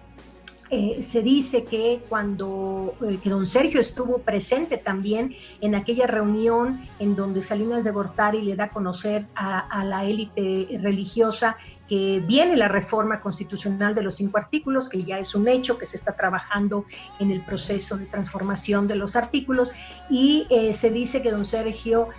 eh, 0.73 1.03
se 1.03 1.21
dice 1.21 1.65
que 1.65 2.01
cuando 2.09 2.95
eh, 3.05 3.19
que 3.21 3.29
don 3.29 3.45
Sergio 3.45 3.79
estuvo 3.79 4.17
presente 4.17 4.77
también 4.77 5.35
en 5.61 5.75
aquella 5.75 6.07
reunión 6.07 6.81
en 6.97 7.15
donde 7.15 7.43
Salinas 7.43 7.83
de 7.83 7.91
Gortari 7.91 8.41
le 8.41 8.55
da 8.55 8.63
a 8.63 8.69
conocer 8.69 9.27
a, 9.35 9.85
la 9.85 10.03
élite 10.05 10.79
religiosa 10.81 11.57
que 11.87 12.23
viene 12.25 12.57
la 12.57 12.69
reforma 12.69 13.21
constitucional 13.21 13.93
de 13.93 14.01
los 14.01 14.15
cinco 14.15 14.39
artículos, 14.39 14.89
que 14.89 15.03
ya 15.03 15.19
es 15.19 15.35
un 15.35 15.47
hecho, 15.47 15.77
que 15.77 15.85
se 15.85 15.97
está 15.97 16.15
trabajando 16.15 16.85
en 17.19 17.29
el 17.29 17.41
proceso 17.41 17.95
de 17.95 18.07
transformación 18.07 18.87
de 18.87 18.95
los 18.95 19.15
artículos, 19.15 19.71
y 20.09 20.47
eh, 20.49 20.73
se 20.73 20.89
dice 20.89 21.21
que 21.21 21.29
don 21.29 21.45
Sergio 21.45 22.09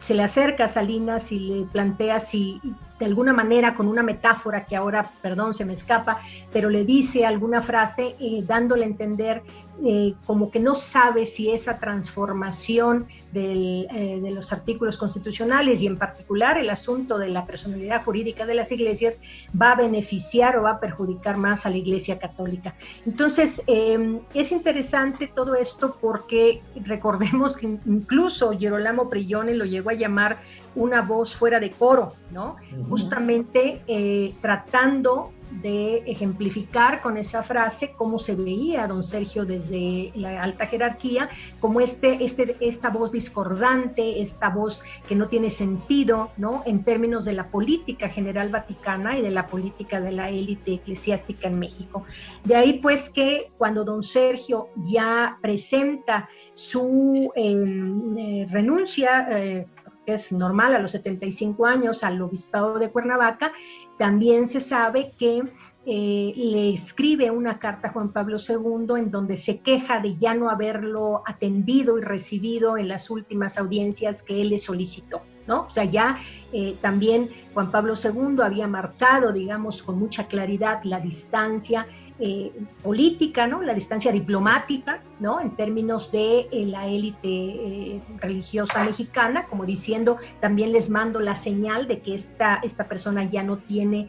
se 0.00 0.14
le 0.14 0.22
acerca 0.22 0.64
a 0.64 0.68
Salinas 0.68 1.30
y 1.30 1.38
le 1.38 1.66
plantea 1.66 2.18
si 2.18 2.60
de 2.98 3.06
alguna 3.06 3.32
manera 3.32 3.74
con 3.74 3.88
una 3.88 4.02
metáfora 4.02 4.64
que 4.64 4.76
ahora, 4.76 5.10
perdón, 5.22 5.54
se 5.54 5.64
me 5.64 5.74
escapa, 5.74 6.20
pero 6.52 6.70
le 6.70 6.84
dice 6.84 7.24
alguna 7.24 7.62
frase 7.62 8.16
eh, 8.18 8.42
dándole 8.46 8.84
a 8.84 8.88
entender 8.88 9.42
eh, 9.84 10.14
como 10.26 10.50
que 10.50 10.58
no 10.58 10.74
sabe 10.74 11.24
si 11.24 11.52
esa 11.52 11.78
transformación 11.78 13.06
eh, 13.32 14.18
de 14.20 14.30
los 14.32 14.52
artículos 14.52 14.98
constitucionales 14.98 15.80
y 15.82 15.86
en 15.86 15.98
particular 15.98 16.58
el 16.58 16.68
asunto 16.68 17.16
de 17.16 17.28
la 17.28 17.46
personalidad 17.46 18.02
jurídica 18.02 18.44
de 18.44 18.54
las 18.54 18.72
iglesias 18.72 19.20
va 19.60 19.72
a 19.72 19.74
beneficiar 19.76 20.56
o 20.56 20.62
va 20.62 20.72
a 20.72 20.80
perjudicar 20.80 21.36
más 21.36 21.64
a 21.64 21.70
la 21.70 21.76
iglesia 21.76 22.18
católica. 22.18 22.74
Entonces, 23.06 23.62
em, 23.68 24.18
es 24.34 24.50
interesante 24.50 25.28
todo 25.28 25.54
esto 25.54 25.96
porque 26.00 26.60
recordemos 26.84 27.54
que 27.54 27.66
incluso 27.86 28.58
Gerolamo 28.58 29.08
Prillone 29.08 29.54
lo 29.54 29.64
llegó 29.64 29.90
a 29.90 29.94
llamar 29.94 30.38
una 30.74 31.02
voz 31.02 31.36
fuera 31.36 31.60
de 31.60 31.70
coro, 31.70 32.12
¿no? 32.30 32.56
Justamente 32.88 33.82
eh, 33.86 34.34
tratando 34.40 35.32
de 35.50 36.02
ejemplificar 36.06 37.00
con 37.00 37.16
esa 37.16 37.42
frase 37.42 37.92
cómo 37.96 38.18
se 38.18 38.34
veía 38.34 38.86
don 38.86 39.02
Sergio 39.02 39.44
desde 39.44 40.12
la 40.14 40.42
alta 40.42 40.66
jerarquía, 40.66 41.28
como 41.60 41.80
este, 41.80 42.22
este, 42.24 42.56
esta 42.60 42.90
voz 42.90 43.12
discordante, 43.12 44.20
esta 44.20 44.50
voz 44.50 44.82
que 45.08 45.14
no 45.14 45.26
tiene 45.26 45.50
sentido, 45.50 46.30
¿no? 46.36 46.62
En 46.66 46.84
términos 46.84 47.24
de 47.24 47.32
la 47.32 47.48
política 47.48 48.08
general 48.08 48.50
vaticana 48.50 49.18
y 49.18 49.22
de 49.22 49.30
la 49.30 49.46
política 49.46 50.00
de 50.00 50.12
la 50.12 50.30
élite 50.30 50.74
eclesiástica 50.74 51.48
en 51.48 51.58
México. 51.58 52.04
De 52.44 52.56
ahí 52.56 52.74
pues 52.74 53.08
que 53.08 53.46
cuando 53.56 53.84
don 53.84 54.02
Sergio 54.02 54.68
ya 54.76 55.38
presenta 55.40 56.28
su 56.54 57.30
em, 57.34 58.18
eh, 58.18 58.46
renuncia, 58.50 59.28
eh, 59.30 59.66
que 60.08 60.14
es 60.14 60.32
normal 60.32 60.74
a 60.74 60.78
los 60.78 60.92
75 60.92 61.66
años 61.66 62.02
al 62.02 62.22
obispado 62.22 62.78
de 62.78 62.90
Cuernavaca, 62.90 63.52
también 63.98 64.46
se 64.46 64.58
sabe 64.58 65.12
que 65.18 65.42
eh, 65.84 66.32
le 66.34 66.72
escribe 66.72 67.30
una 67.30 67.56
carta 67.58 67.88
a 67.88 67.92
Juan 67.92 68.10
Pablo 68.10 68.38
II 68.38 68.96
en 68.96 69.10
donde 69.10 69.36
se 69.36 69.58
queja 69.58 70.00
de 70.00 70.16
ya 70.16 70.32
no 70.32 70.48
haberlo 70.48 71.22
atendido 71.26 71.98
y 71.98 72.00
recibido 72.00 72.78
en 72.78 72.88
las 72.88 73.10
últimas 73.10 73.58
audiencias 73.58 74.22
que 74.22 74.40
él 74.40 74.48
le 74.48 74.56
solicitó. 74.56 75.20
¿no? 75.46 75.66
O 75.66 75.70
sea, 75.70 75.84
ya 75.84 76.18
eh, 76.54 76.76
también 76.80 77.28
Juan 77.52 77.70
Pablo 77.70 77.92
II 78.02 78.42
había 78.42 78.66
marcado, 78.66 79.30
digamos, 79.30 79.82
con 79.82 79.98
mucha 79.98 80.26
claridad 80.26 80.80
la 80.84 81.00
distancia 81.00 81.86
eh, 82.20 82.52
política, 82.82 83.46
¿no? 83.46 83.62
La 83.62 83.74
distancia 83.74 84.12
diplomática, 84.12 85.02
¿no? 85.20 85.40
En 85.40 85.56
términos 85.56 86.10
de 86.10 86.48
eh, 86.50 86.66
la 86.66 86.86
élite 86.86 88.02
religiosa 88.18 88.82
mexicana, 88.84 89.44
como 89.48 89.64
diciendo, 89.64 90.18
también 90.40 90.72
les 90.72 90.90
mando 90.90 91.20
la 91.20 91.36
señal 91.36 91.86
de 91.88 92.00
que 92.00 92.14
esta, 92.14 92.60
esta 92.62 92.88
persona 92.88 93.24
ya 93.24 93.42
no 93.42 93.58
tiene 93.58 94.08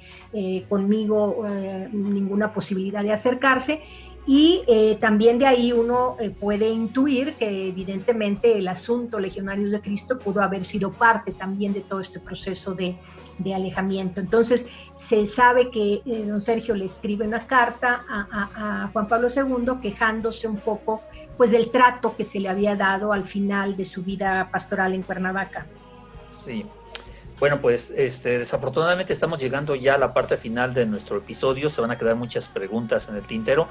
conmigo 0.69 1.43
ninguna 1.91 2.53
posibilidad 2.53 3.03
de 3.03 3.11
acercarse 3.11 3.81
y 4.31 4.61
eh, 4.67 4.95
también 5.01 5.39
de 5.39 5.47
ahí 5.47 5.73
uno 5.73 6.15
eh, 6.19 6.29
puede 6.29 6.69
intuir 6.69 7.33
que 7.33 7.69
evidentemente 7.69 8.59
el 8.59 8.67
asunto 8.67 9.19
Legionarios 9.19 9.71
de 9.71 9.81
Cristo 9.81 10.19
pudo 10.19 10.43
haber 10.43 10.65
sido 10.65 10.91
parte 10.91 11.31
también 11.31 11.73
de 11.73 11.81
todo 11.81 11.99
este 11.99 12.19
proceso 12.19 12.75
de, 12.75 12.95
alejamiento. 13.55 14.19
Entonces 14.19 14.67
se 14.93 15.25
sabe 15.25 15.71
que 15.71 16.03
eh, 16.05 16.25
don 16.27 16.41
Sergio 16.41 16.75
le 16.75 16.85
escribe 16.85 17.25
una 17.25 17.47
carta 17.47 18.01
a, 18.07 18.83
a, 18.83 18.89
Juan 18.93 19.07
Pablo 19.07 19.29
II 19.35 19.79
quejándose 19.81 20.47
un 20.47 20.57
poco 20.57 21.01
pues 21.35 21.49
del 21.49 21.71
trato 21.71 22.15
que 22.15 22.23
se 22.23 22.39
le 22.39 22.49
había 22.49 22.75
dado 22.75 23.11
al 23.11 23.25
final 23.25 23.75
de 23.75 23.85
su 23.85 24.03
vida 24.03 24.47
pastoral 24.51 24.93
en 24.93 25.01
Cuernavaca. 25.01 25.65
Sí, 26.29 26.67
bueno, 27.39 27.61
pues 27.61 27.93
este, 27.95 28.37
desafortunadamente 28.37 29.13
estamos 29.13 29.39
llegando 29.39 29.73
ya 29.73 29.95
a 29.95 29.97
la 29.97 30.13
parte 30.13 30.35
final 30.35 30.73
de 30.73 30.85
nuestro 30.85 31.17
episodio. 31.17 31.69
Se 31.69 31.79
van 31.79 31.89
a 31.89 31.97
quedar 31.97 32.15
muchas 32.15 32.49
preguntas 32.49 33.07
en 33.07 33.15
el 33.15 33.23
tintero 33.23 33.69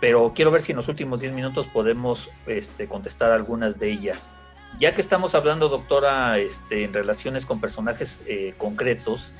pero 0.00 0.32
quiero 0.34 0.50
ver 0.50 0.62
si 0.62 0.72
en 0.72 0.76
los 0.76 0.88
últimos 0.88 1.20
10 1.20 1.34
minutos 1.34 1.66
podemos 1.66 2.30
este, 2.46 2.86
contestar 2.86 3.32
algunas 3.32 3.78
de 3.78 3.90
ellas. 3.90 4.30
Ya 4.78 4.94
que 4.94 5.00
estamos 5.00 5.34
hablando, 5.34 5.68
doctora, 5.68 6.38
este, 6.38 6.84
en 6.84 6.94
relaciones 6.94 7.44
con 7.44 7.60
personajes 7.60 8.22
eh, 8.26 8.54
concretos, 8.56 9.34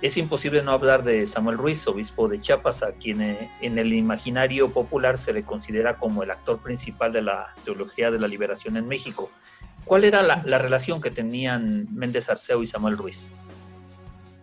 es 0.00 0.16
imposible 0.16 0.62
no 0.62 0.70
hablar 0.70 1.02
de 1.02 1.26
Samuel 1.26 1.58
Ruiz, 1.58 1.86
obispo 1.88 2.28
de 2.28 2.40
Chiapas, 2.40 2.82
a 2.82 2.92
quien 2.92 3.20
eh, 3.20 3.50
en 3.60 3.78
el 3.78 3.92
imaginario 3.92 4.70
popular 4.70 5.18
se 5.18 5.32
le 5.32 5.42
considera 5.42 5.96
como 5.96 6.22
el 6.22 6.30
actor 6.30 6.62
principal 6.62 7.12
de 7.12 7.22
la 7.22 7.54
teología 7.64 8.10
de 8.10 8.20
la 8.20 8.28
liberación 8.28 8.76
en 8.76 8.86
México. 8.86 9.30
¿Cuál 9.84 10.04
era 10.04 10.22
la, 10.22 10.58
relación 10.58 11.00
que 11.00 11.10
tenían 11.10 11.88
Méndez 11.92 12.30
Arceo 12.30 12.62
y 12.62 12.66
Samuel 12.66 12.96
Ruiz? 12.96 13.32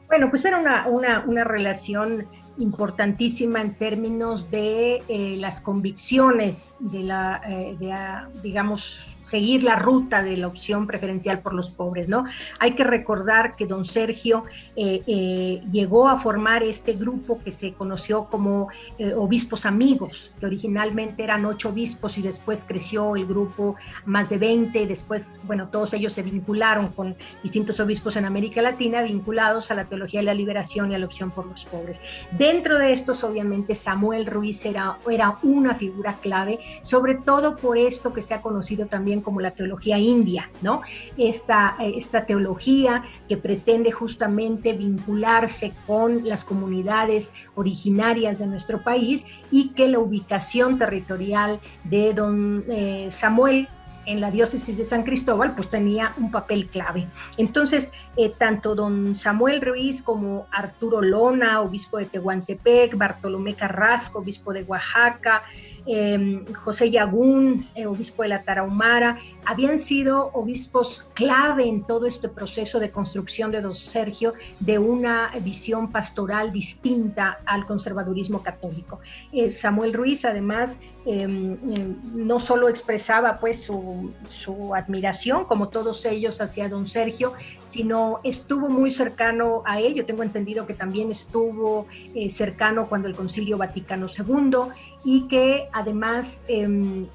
Bueno, 0.07 0.29
pues 0.29 0.43
era 0.43 0.59
una, 0.59 0.87
una, 0.87 1.23
una 1.25 1.43
relación 1.43 2.27
importantísima 2.57 3.61
en 3.61 3.75
términos 3.75 4.49
de 4.49 5.03
eh, 5.07 5.37
las 5.37 5.61
convicciones 5.61 6.75
de 6.79 7.03
la, 7.03 7.41
eh, 7.47 7.75
de, 7.79 7.91
ah, 7.91 8.29
digamos, 8.43 9.14
seguir 9.25 9.63
la 9.63 9.75
ruta 9.75 10.21
de 10.21 10.37
la 10.37 10.47
opción 10.47 10.85
preferencial 10.85 11.39
por 11.39 11.53
los 11.53 11.71
pobres, 11.71 12.07
¿no? 12.07 12.25
Hay 12.59 12.75
que 12.75 12.83
recordar 12.83 13.55
que 13.55 13.65
don 13.65 13.83
Sergio 13.85 14.45
eh, 14.75 15.01
eh, 15.07 15.63
llegó 15.71 16.07
a 16.07 16.19
formar 16.19 16.61
este 16.63 16.93
grupo 16.93 17.39
que 17.43 17.51
se 17.51 17.73
conoció 17.73 18.25
como 18.25 18.69
eh, 18.99 19.13
Obispos 19.15 19.65
Amigos, 19.65 20.31
que 20.39 20.45
originalmente 20.45 21.23
eran 21.23 21.45
ocho 21.45 21.69
obispos 21.69 22.17
y 22.17 22.21
después 22.21 22.63
creció 22.67 23.15
el 23.15 23.25
grupo 23.25 23.75
más 24.05 24.29
de 24.29 24.37
20, 24.37 24.85
después, 24.85 25.39
bueno, 25.43 25.69
todos 25.69 25.93
ellos 25.93 26.13
se 26.13 26.21
vincularon 26.21 26.89
con 26.89 27.15
distintos 27.41 27.79
obispos 27.79 28.15
en 28.17 28.25
América 28.25 28.61
Latina 28.61 29.01
vinculados 29.01 29.71
a 29.71 29.75
la 29.75 29.85
teología 29.85 30.19
de 30.19 30.25
la 30.27 30.33
liberación 30.33 30.91
y 30.91 30.95
a 30.95 30.99
la 30.99 31.05
opción 31.05 31.31
por 31.31 31.47
los 31.47 31.65
pobres. 31.65 31.99
Dentro 32.37 32.77
de 32.77 32.93
estos, 32.93 33.23
obviamente, 33.23 33.73
Samuel 33.73 34.27
Ruiz 34.27 34.65
era, 34.65 34.97
era 35.09 35.37
una 35.41 35.73
figura 35.73 36.15
clave, 36.21 36.59
sobre 36.83 37.15
todo 37.15 37.57
por 37.57 37.77
esto 37.77 38.13
que 38.13 38.21
se 38.21 38.33
ha 38.33 38.41
conocido 38.41 38.85
también 38.85 39.14
como 39.21 39.41
la 39.41 39.51
teología 39.51 39.97
india, 39.97 40.49
¿no? 40.61 40.81
Esta, 41.17 41.75
esta 41.79 42.25
teología 42.25 43.03
que 43.27 43.37
pretende 43.37 43.91
justamente 43.91 44.73
vincularse 44.73 45.73
con 45.85 46.27
las 46.27 46.43
comunidades 46.45 47.31
originarias 47.55 48.39
de 48.39 48.47
nuestro 48.47 48.81
país 48.83 49.25
y 49.51 49.69
que 49.69 49.87
la 49.87 49.99
ubicación 49.99 50.77
territorial 50.77 51.59
de 51.83 52.13
don 52.13 52.63
eh, 52.67 53.07
Samuel 53.11 53.67
en 54.05 54.21
la 54.21 54.31
diócesis 54.31 54.77
de 54.77 54.83
San 54.83 55.03
Cristóbal, 55.03 55.55
pues 55.55 55.69
tenía 55.69 56.13
un 56.17 56.31
papel 56.31 56.67
clave. 56.67 57.07
Entonces, 57.37 57.89
eh, 58.17 58.31
tanto 58.37 58.75
don 58.75 59.15
Samuel 59.15 59.61
Ruiz 59.61 60.01
como 60.01 60.47
Arturo 60.51 61.01
Lona, 61.01 61.61
obispo 61.61 61.97
de 61.97 62.05
Tehuantepec, 62.05 62.95
Bartolomé 62.95 63.55
Carrasco, 63.55 64.19
obispo 64.19 64.53
de 64.53 64.63
Oaxaca, 64.63 65.43
Em, 65.87 66.45
José 66.53 66.89
Yagún, 66.89 67.67
eh, 67.75 67.85
obispo 67.85 68.23
de 68.23 68.29
la 68.29 68.43
Tarahumara, 68.43 69.19
habían 69.45 69.77
sido 69.77 70.31
obispos 70.33 71.05
clave 71.13 71.67
en 71.67 71.83
todo 71.83 72.07
este 72.07 72.27
proceso 72.27 72.79
de 72.79 72.89
construcción 72.89 73.51
de 73.51 73.61
don 73.61 73.75
Sergio 73.75 74.33
de 74.59 74.79
una 74.79 75.31
visión 75.41 75.91
pastoral 75.91 76.51
distinta 76.51 77.39
al 77.45 77.67
conservadurismo 77.67 78.41
católico. 78.41 78.99
Eh, 79.31 79.51
Samuel 79.51 79.93
Ruiz, 79.93 80.25
además, 80.25 80.75
em, 81.05 81.53
em, 81.71 81.95
no 82.13 82.39
solo 82.39 82.67
expresaba 82.67 83.39
pues 83.39 83.61
su, 83.61 84.11
su, 84.29 84.73
admiración, 84.73 85.45
como 85.45 85.69
todos 85.69 86.03
ellos, 86.05 86.41
hacia 86.41 86.67
don 86.67 86.87
Sergio, 86.87 87.33
sino 87.63 88.19
estuvo 88.23 88.69
muy 88.69 88.89
cercano 88.89 89.61
a 89.65 89.79
él. 89.79 89.93
Yo 89.93 90.05
tengo 90.05 90.23
entendido 90.23 90.65
que 90.65 90.73
también 90.73 91.11
estuvo 91.11 91.85
eh, 92.15 92.29
cercano 92.31 92.87
cuando 92.89 93.07
el 93.07 93.15
Concilio 93.15 93.57
Vaticano 93.57 94.07
II 94.07 94.71
y 95.05 95.27
que 95.27 95.69
además, 95.71 96.41
em, 96.47 97.05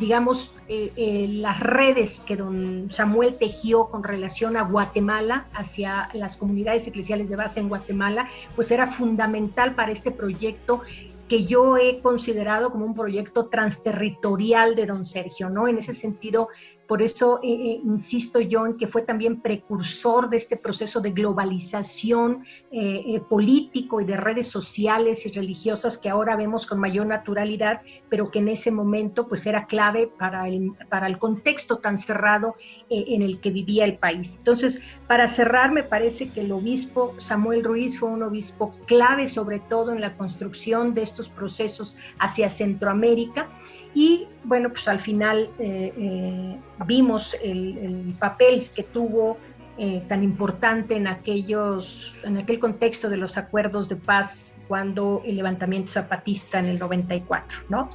digamos, 0.00 0.50
eh, 0.66 0.90
eh, 0.96 1.26
las 1.28 1.60
redes 1.60 2.22
que 2.22 2.36
don 2.36 2.90
Samuel 2.90 3.36
tejió 3.38 3.90
con 3.90 4.02
relación 4.02 4.56
a 4.56 4.62
Guatemala, 4.62 5.46
hacia 5.52 6.08
las 6.14 6.36
comunidades 6.36 6.86
eclesiales 6.88 7.28
de 7.28 7.36
base 7.36 7.60
en 7.60 7.68
Guatemala, 7.68 8.28
pues 8.56 8.70
era 8.70 8.86
fundamental 8.86 9.74
para 9.74 9.92
este 9.92 10.10
proyecto 10.10 10.80
que 11.28 11.44
yo 11.44 11.76
he 11.76 12.00
considerado 12.00 12.70
como 12.70 12.86
un 12.86 12.94
proyecto 12.94 13.46
transterritorial 13.46 14.74
de 14.74 14.86
don 14.86 15.04
Sergio, 15.04 15.50
¿no? 15.50 15.68
En 15.68 15.78
ese 15.78 15.94
sentido, 15.94 16.48
por 16.86 17.02
eso 17.02 17.40
eh, 17.42 17.48
eh, 17.48 17.80
insisto 17.84 18.40
yo 18.40 18.66
en 18.66 18.76
que 18.76 18.86
fue 18.86 19.02
también 19.02 19.40
precursor 19.40 20.28
de 20.28 20.36
este 20.36 20.56
proceso 20.56 21.00
de 21.00 21.12
globalización 21.12 22.44
eh, 22.70 23.20
político 23.28 24.00
y 24.00 24.04
de 24.04 24.16
redes 24.16 24.48
sociales 24.48 25.24
y 25.24 25.32
religiosas 25.32 25.96
que 25.96 26.10
ahora 26.10 26.36
vemos 26.36 26.66
con 26.66 26.78
mayor 26.78 27.06
naturalidad, 27.06 27.82
pero 28.08 28.30
que 28.30 28.40
en 28.40 28.48
ese 28.48 28.70
momento 28.70 29.28
pues 29.28 29.46
era 29.46 29.66
clave 29.66 30.10
para 30.18 30.48
el, 30.48 30.72
para 30.90 31.06
el 31.06 31.18
contexto 31.18 31.78
tan 31.78 31.98
cerrado 31.98 32.56
en 32.90 33.22
el 33.22 33.40
que 33.40 33.50
vivía 33.50 33.84
el 33.84 33.96
país. 33.96 34.36
Entonces, 34.38 34.78
para 35.06 35.28
cerrar, 35.28 35.72
me 35.72 35.82
parece 35.82 36.28
que 36.28 36.40
el 36.40 36.52
obispo 36.52 37.14
Samuel 37.18 37.64
Ruiz 37.64 37.98
fue 37.98 38.10
un 38.10 38.22
obispo 38.22 38.72
clave 38.86 39.26
sobre 39.28 39.60
todo 39.60 39.92
en 39.92 40.00
la 40.00 40.16
construcción 40.16 40.94
de 40.94 41.02
estos 41.02 41.28
procesos 41.28 41.96
hacia 42.18 42.50
Centroamérica 42.50 43.48
y 43.94 44.26
bueno, 44.42 44.70
pues 44.70 44.88
al 44.88 44.98
final 44.98 45.50
eh, 45.58 45.92
eh, 45.96 46.60
vimos 46.86 47.36
el, 47.40 48.14
papel 48.18 48.68
que 48.74 48.82
tuvo 48.82 49.38
eh, 49.78 50.02
tan 50.08 50.24
importante 50.24 50.96
en, 50.96 51.06
aquellos, 51.06 52.14
en 52.24 52.38
aquel 52.38 52.58
contexto 52.58 53.08
de 53.08 53.16
los 53.16 53.36
acuerdos 53.36 53.88
de 53.88 53.96
paz 53.96 54.52
cuando 54.66 55.22
el 55.24 55.36
levantamiento 55.36 55.92
zapatista 55.92 56.58
en 56.58 56.66
el 56.66 56.78
94, 56.78 57.58
¿no? 57.68 57.88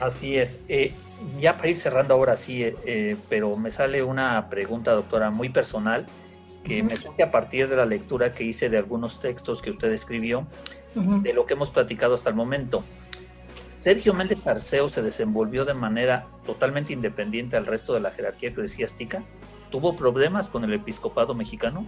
Así 0.00 0.36
es. 0.36 0.60
ya 1.40 1.56
para 1.56 1.68
ir 1.68 1.76
cerrando 1.76 2.14
ahora 2.14 2.36
sí, 2.36 2.64
pero 3.28 3.56
me 3.56 3.72
sale 3.72 4.02
una 4.04 4.48
pregunta, 4.48 4.92
doctora, 4.92 5.30
muy 5.30 5.48
personal, 5.48 6.06
que 6.62 6.84
me 6.84 6.94
surge 6.94 7.24
a 7.24 7.32
partir 7.32 7.68
de 7.68 7.74
la 7.74 7.84
lectura 7.84 8.30
que 8.32 8.44
hice 8.44 8.68
de 8.68 8.78
algunos 8.78 9.20
textos 9.20 9.60
que 9.60 9.70
usted 9.70 9.90
escribió, 9.90 10.46
de 10.94 11.32
lo 11.32 11.46
que 11.46 11.54
hemos 11.54 11.70
platicado 11.70 12.14
hasta 12.14 12.30
el 12.30 12.36
momento. 12.36 12.84
Sergio 13.78 14.12
Méndez 14.12 14.46
Arceo 14.46 14.88
se 14.88 15.02
desenvolvió 15.02 15.64
de 15.64 15.74
manera 15.74 16.26
totalmente 16.44 16.92
independiente 16.92 17.56
al 17.56 17.66
resto 17.66 17.94
de 17.94 18.00
la 18.00 18.10
jerarquía 18.10 18.50
eclesiástica. 18.50 19.22
¿Tuvo 19.70 19.96
problemas 19.96 20.48
con 20.48 20.64
el 20.64 20.72
episcopado 20.72 21.34
mexicano? 21.34 21.86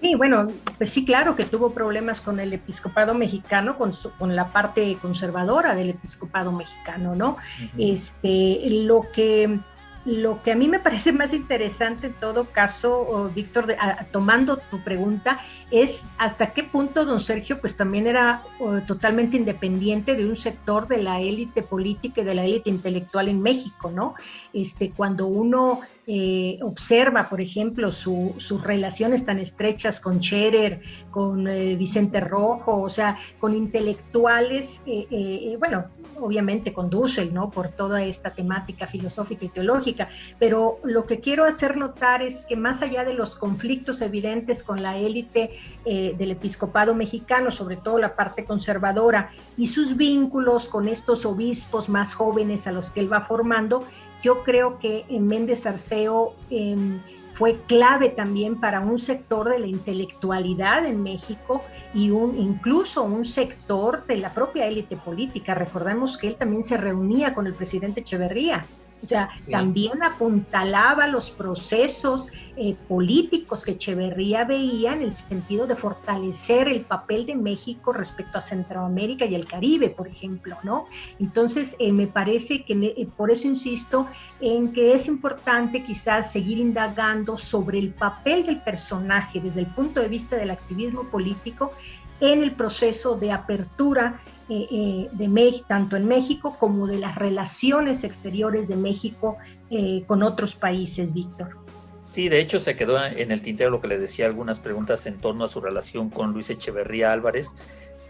Sí, 0.00 0.14
bueno, 0.14 0.46
pues 0.78 0.90
sí, 0.90 1.04
claro 1.04 1.36
que 1.36 1.44
tuvo 1.44 1.72
problemas 1.72 2.22
con 2.22 2.40
el 2.40 2.54
episcopado 2.54 3.12
mexicano, 3.12 3.76
con, 3.76 3.92
con 4.18 4.34
la 4.34 4.50
parte 4.50 4.96
conservadora 5.02 5.74
del 5.74 5.90
episcopado 5.90 6.52
mexicano, 6.52 7.14
¿no? 7.14 7.36
Este, 7.76 8.62
lo 8.70 9.06
que 9.12 9.58
lo 10.04 10.42
que 10.42 10.52
a 10.52 10.56
mí 10.56 10.66
me 10.66 10.78
parece 10.78 11.12
más 11.12 11.32
interesante 11.32 12.06
en 12.06 12.14
todo 12.14 12.46
caso, 12.46 13.30
Víctor, 13.34 13.76
tomando 14.12 14.56
tu 14.56 14.82
pregunta, 14.82 15.40
es 15.70 16.06
hasta 16.16 16.52
qué 16.52 16.64
punto 16.64 17.04
don 17.04 17.20
Sergio 17.20 17.60
pues 17.60 17.76
también 17.76 18.06
era 18.06 18.42
totalmente 18.86 19.36
independiente 19.36 20.16
de 20.16 20.26
un 20.26 20.36
sector 20.36 20.88
de 20.88 21.02
la 21.02 21.20
élite 21.20 21.62
política 21.62 22.22
y 22.22 22.24
de 22.24 22.34
la 22.34 22.44
élite 22.44 22.70
intelectual 22.70 23.28
en 23.28 23.42
México, 23.42 23.90
¿no? 23.90 24.14
Este, 24.54 24.90
cuando 24.90 25.26
uno 25.26 25.80
eh, 26.06 26.58
observa, 26.62 27.28
por 27.28 27.40
ejemplo, 27.40 27.92
sus 27.92 28.62
relaciones 28.64 29.24
tan 29.24 29.38
estrechas 29.38 30.00
con 30.00 30.20
Scherer, 30.20 30.80
con 31.10 31.46
eh, 31.46 31.76
Vicente 31.76 32.20
Rojo, 32.20 32.80
o 32.80 32.90
sea, 32.90 33.18
con 33.38 33.54
intelectuales, 33.54 34.80
eh, 34.86 35.56
bueno, 35.58 35.84
obviamente 36.18 36.72
con 36.72 36.90
Dussel, 36.90 37.32
¿no? 37.32 37.50
Por 37.50 37.68
toda 37.68 38.02
esta 38.02 38.30
temática 38.30 38.86
filosófica 38.86 39.44
y 39.44 39.50
teológica, 39.50 40.08
pero 40.38 40.80
lo 40.84 41.06
que 41.06 41.20
quiero 41.20 41.44
hacer 41.44 41.76
notar 41.76 42.22
es 42.22 42.38
que 42.46 42.56
más 42.56 42.82
allá 42.82 43.04
de 43.04 43.14
los 43.14 43.36
conflictos 43.36 44.00
evidentes 44.00 44.62
con 44.62 44.82
la 44.82 44.96
élite 44.96 45.50
del 45.84 46.30
episcopado 46.30 46.94
mexicano, 46.94 47.50
sobre 47.50 47.76
todo 47.76 47.98
la 47.98 48.16
parte 48.16 48.44
conservadora, 48.44 49.30
y 49.56 49.68
sus 49.68 49.96
vínculos 49.96 50.68
con 50.68 50.88
estos 50.88 51.24
obispos 51.24 51.88
más 51.88 52.14
jóvenes 52.14 52.66
a 52.66 52.72
los 52.72 52.90
que 52.90 53.00
él 53.00 53.12
va 53.12 53.20
formando, 53.20 53.84
yo 54.22 54.42
creo 54.42 54.78
que 54.78 55.04
Méndez 55.10 55.66
Arceo 55.66 56.34
em, 56.50 57.00
fue 57.32 57.58
clave 57.66 58.10
también 58.10 58.60
para 58.60 58.80
un 58.80 58.98
sector 58.98 59.48
de 59.48 59.58
la 59.58 59.66
intelectualidad 59.66 60.84
en 60.84 61.02
México 61.02 61.62
y 61.94 62.10
un, 62.10 62.38
incluso 62.38 63.02
un 63.02 63.24
sector 63.24 64.06
de 64.06 64.18
la 64.18 64.34
propia 64.34 64.66
élite 64.66 64.96
política. 64.96 65.54
Recordemos 65.54 66.18
que 66.18 66.28
él 66.28 66.36
también 66.36 66.62
se 66.62 66.76
reunía 66.76 67.32
con 67.32 67.46
el 67.46 67.54
presidente 67.54 68.00
Echeverría 68.00 68.66
o 69.02 69.06
sea, 69.08 69.30
también 69.50 70.02
apuntalaba 70.02 71.06
los 71.06 71.30
procesos 71.30 72.26
eh, 72.56 72.76
políticos 72.86 73.64
que 73.64 73.72
Echeverría 73.72 74.44
veía 74.44 74.92
en 74.92 75.02
el 75.02 75.12
sentido 75.12 75.66
de 75.66 75.76
fortalecer 75.76 76.68
el 76.68 76.82
papel 76.82 77.24
de 77.24 77.34
México 77.34 77.92
respecto 77.92 78.38
a 78.38 78.42
Centroamérica 78.42 79.24
y 79.24 79.34
el 79.34 79.46
Caribe, 79.46 79.90
por 79.90 80.06
ejemplo, 80.08 80.58
¿no? 80.62 80.86
Entonces, 81.18 81.74
eh, 81.78 81.92
me 81.92 82.06
parece 82.06 82.64
que 82.64 82.74
eh, 82.96 83.08
por 83.16 83.30
eso 83.30 83.46
insisto 83.46 84.06
en 84.40 84.72
que 84.72 84.92
es 84.92 85.08
importante 85.08 85.82
quizás 85.82 86.30
seguir 86.30 86.58
indagando 86.58 87.38
sobre 87.38 87.78
el 87.78 87.94
papel 87.94 88.44
del 88.44 88.60
personaje 88.60 89.40
desde 89.40 89.60
el 89.60 89.66
punto 89.66 90.00
de 90.00 90.08
vista 90.08 90.36
del 90.36 90.50
activismo 90.50 91.04
político 91.04 91.72
en 92.20 92.42
el 92.42 92.54
proceso 92.54 93.16
de 93.16 93.32
apertura 93.32 94.20
eh, 94.52 94.66
eh, 94.68 95.08
de 95.12 95.28
México, 95.28 95.64
tanto 95.68 95.96
en 95.96 96.08
México 96.08 96.56
como 96.58 96.88
de 96.88 96.98
las 96.98 97.14
relaciones 97.14 98.02
exteriores 98.02 98.66
de 98.66 98.74
México 98.74 99.38
eh, 99.70 100.02
con 100.08 100.24
otros 100.24 100.56
países, 100.56 101.14
Víctor. 101.14 101.56
Sí, 102.04 102.28
de 102.28 102.40
hecho 102.40 102.58
se 102.58 102.74
quedó 102.74 103.00
en 103.00 103.30
el 103.30 103.42
tintero 103.42 103.70
lo 103.70 103.80
que 103.80 103.86
le 103.86 103.96
decía 103.96 104.26
algunas 104.26 104.58
preguntas 104.58 105.06
en 105.06 105.20
torno 105.20 105.44
a 105.44 105.48
su 105.48 105.60
relación 105.60 106.10
con 106.10 106.32
Luis 106.32 106.50
Echeverría 106.50 107.12
Álvarez, 107.12 107.54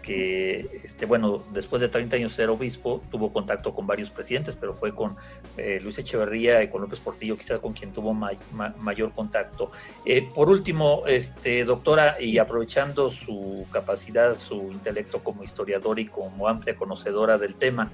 que, 0.01 0.81
este, 0.83 1.05
bueno, 1.05 1.43
después 1.53 1.81
de 1.81 1.89
30 1.89 2.15
años 2.15 2.33
ser 2.33 2.49
obispo, 2.49 3.01
tuvo 3.11 3.31
contacto 3.31 3.73
con 3.73 3.87
varios 3.87 4.09
presidentes, 4.09 4.55
pero 4.55 4.73
fue 4.73 4.93
con 4.93 5.15
eh, 5.57 5.79
Luis 5.81 5.97
Echeverría 5.97 6.63
y 6.63 6.69
con 6.69 6.81
López 6.81 6.99
Portillo, 6.99 7.37
quizás 7.37 7.59
con 7.59 7.73
quien 7.73 7.91
tuvo 7.91 8.13
mayor 8.13 9.13
contacto. 9.13 9.71
Eh, 10.05 10.27
por 10.33 10.49
último, 10.49 11.03
este, 11.07 11.63
doctora, 11.65 12.21
y 12.21 12.37
aprovechando 12.37 13.09
su 13.09 13.65
capacidad, 13.71 14.35
su 14.35 14.71
intelecto 14.71 15.23
como 15.23 15.43
historiador 15.43 15.99
y 15.99 16.07
como 16.07 16.47
amplia 16.47 16.75
conocedora 16.75 17.37
del 17.37 17.55
tema, 17.55 17.91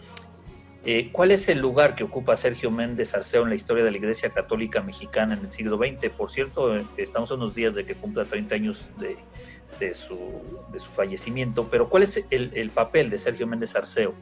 eh, 0.90 1.10
¿Cuál 1.12 1.32
es 1.32 1.50
el 1.50 1.60
lugar 1.60 1.96
que 1.96 2.06
ocupa 2.06 2.38
Sergio 2.38 2.72
Méndez 2.72 3.14
Arceo 3.14 3.44
en 3.44 3.50
la 3.50 3.56
historia 3.56 3.84
de 3.84 3.92
la 3.92 3.98
Iglesia 3.98 4.30
Católica 4.30 4.82
Mexicana 4.82 5.34
en 5.34 5.42
el 5.42 5.52
siglo 5.52 5.78
XX? 5.78 6.10
Por 6.12 6.30
cierto, 6.30 6.78
estamos 6.96 7.30
a 7.30 7.34
unos 7.34 7.56
días 7.56 7.76
de 7.76 7.84
que 7.84 7.96
cumpla 7.96 8.24
30 8.24 8.56
años 8.56 8.94
de, 8.98 9.18
de 9.80 9.94
su, 9.94 10.18
de 10.72 10.80
su 10.80 10.92
fallecimiento, 10.92 11.68
pero 11.70 11.90
¿cuál 11.90 12.04
es 12.04 12.24
el, 12.30 12.70
papel 12.72 13.10
de 13.10 13.18
Sergio 13.18 13.48
Méndez 13.48 13.76
Arceo? 13.76 14.14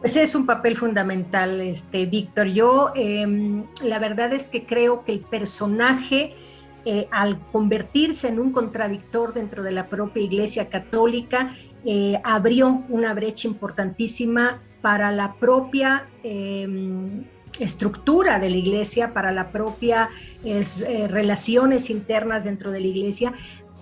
Pues 0.00 0.16
es 0.16 0.34
un 0.34 0.46
papel 0.46 0.76
fundamental, 0.76 1.60
este, 1.60 2.06
Víctor. 2.06 2.48
Yo 2.48 2.90
em, 2.94 3.64
la 3.82 3.98
verdad 3.98 4.32
es 4.32 4.48
que 4.48 4.66
creo 4.66 5.04
que 5.04 5.12
el 5.12 5.20
personaje, 5.20 6.34
eh, 6.84 7.08
al 7.10 7.40
convertirse 7.50 8.28
en 8.28 8.38
un 8.38 8.52
contradictor 8.52 9.32
dentro 9.32 9.62
de 9.62 9.72
la 9.72 9.86
propia 9.86 10.22
Iglesia 10.22 10.68
Católica, 10.68 11.56
eh, 11.84 12.20
abrió 12.24 12.82
una 12.88 13.14
brecha 13.14 13.48
importantísima 13.48 14.60
para 14.82 15.10
la 15.10 15.34
propia 15.34 16.06
em, 16.22 17.24
estructura 17.58 18.38
de 18.38 18.50
la 18.50 18.56
iglesia, 18.56 19.12
para 19.12 19.32
la 19.32 19.50
propia 19.50 20.10
eh, 20.44 21.08
relaciones 21.08 21.90
internas 21.90 22.44
dentro 22.44 22.70
de 22.70 22.80
la 22.80 22.86
iglesia, 22.86 23.32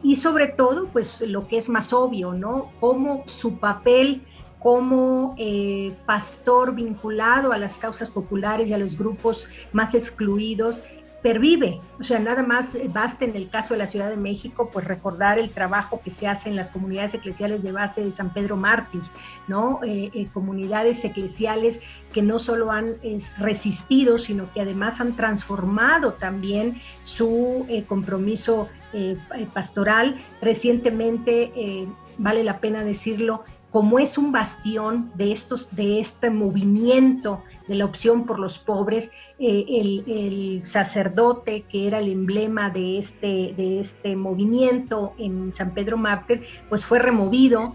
y 0.04 0.16
sobre 0.16 0.48
todo, 0.48 0.88
pues 0.92 1.22
lo 1.22 1.48
que 1.48 1.56
es 1.56 1.70
más 1.70 1.94
obvio, 1.94 2.34
¿no? 2.34 2.70
Cómo 2.78 3.24
su 3.26 3.58
papel 3.58 4.22
como 4.60 5.34
eh, 5.38 5.96
pastor 6.04 6.74
vinculado 6.74 7.52
a 7.52 7.58
las 7.58 7.78
causas 7.78 8.10
populares 8.10 8.68
y 8.68 8.74
a 8.74 8.78
los 8.78 8.98
grupos 8.98 9.48
más 9.72 9.94
excluidos 9.94 10.82
pervive. 11.24 11.80
O 11.98 12.02
sea, 12.02 12.18
nada 12.18 12.42
más 12.42 12.76
basta 12.92 13.24
en 13.24 13.34
el 13.34 13.48
caso 13.48 13.72
de 13.72 13.78
la 13.78 13.86
Ciudad 13.86 14.10
de 14.10 14.18
México, 14.18 14.68
pues 14.70 14.86
recordar 14.86 15.38
el 15.38 15.48
trabajo 15.48 16.02
que 16.04 16.10
se 16.10 16.28
hace 16.28 16.50
en 16.50 16.54
las 16.54 16.68
comunidades 16.68 17.14
eclesiales 17.14 17.62
de 17.62 17.72
base 17.72 18.04
de 18.04 18.12
San 18.12 18.34
Pedro 18.34 18.58
Mártir, 18.58 19.00
¿no? 19.48 19.80
Eh, 19.82 20.10
eh, 20.12 20.28
comunidades 20.34 21.02
eclesiales 21.02 21.80
que 22.12 22.20
no 22.20 22.38
solo 22.38 22.70
han 22.70 22.96
resistido, 23.38 24.18
sino 24.18 24.52
que 24.52 24.60
además 24.60 25.00
han 25.00 25.16
transformado 25.16 26.12
también 26.12 26.78
su 27.00 27.64
eh, 27.70 27.84
compromiso 27.84 28.68
pastoral. 29.54 30.16
Recientemente, 30.40 31.88
vale 32.18 32.44
la 32.44 32.60
pena 32.60 32.84
decirlo, 32.84 33.42
como 33.70 33.98
es 33.98 34.18
un 34.18 34.30
bastión 34.30 35.10
de, 35.16 35.32
estos, 35.32 35.68
de 35.72 35.98
este 35.98 36.30
movimiento 36.30 37.42
de 37.66 37.74
la 37.74 37.84
opción 37.84 38.26
por 38.26 38.38
los 38.38 38.58
pobres, 38.58 39.10
eh, 39.38 39.64
el, 39.68 40.60
sacerdote 40.64 41.62
que 41.62 41.86
era 41.86 41.98
el 41.98 42.08
emblema 42.08 42.70
de 42.70 42.98
este, 42.98 43.54
de 43.56 43.80
este 43.80 44.16
movimiento 44.16 45.12
en 45.18 45.52
San 45.54 45.74
Pedro 45.74 45.96
Mártir, 45.96 46.42
pues 46.68 46.84
fue 46.84 46.98
removido 46.98 47.74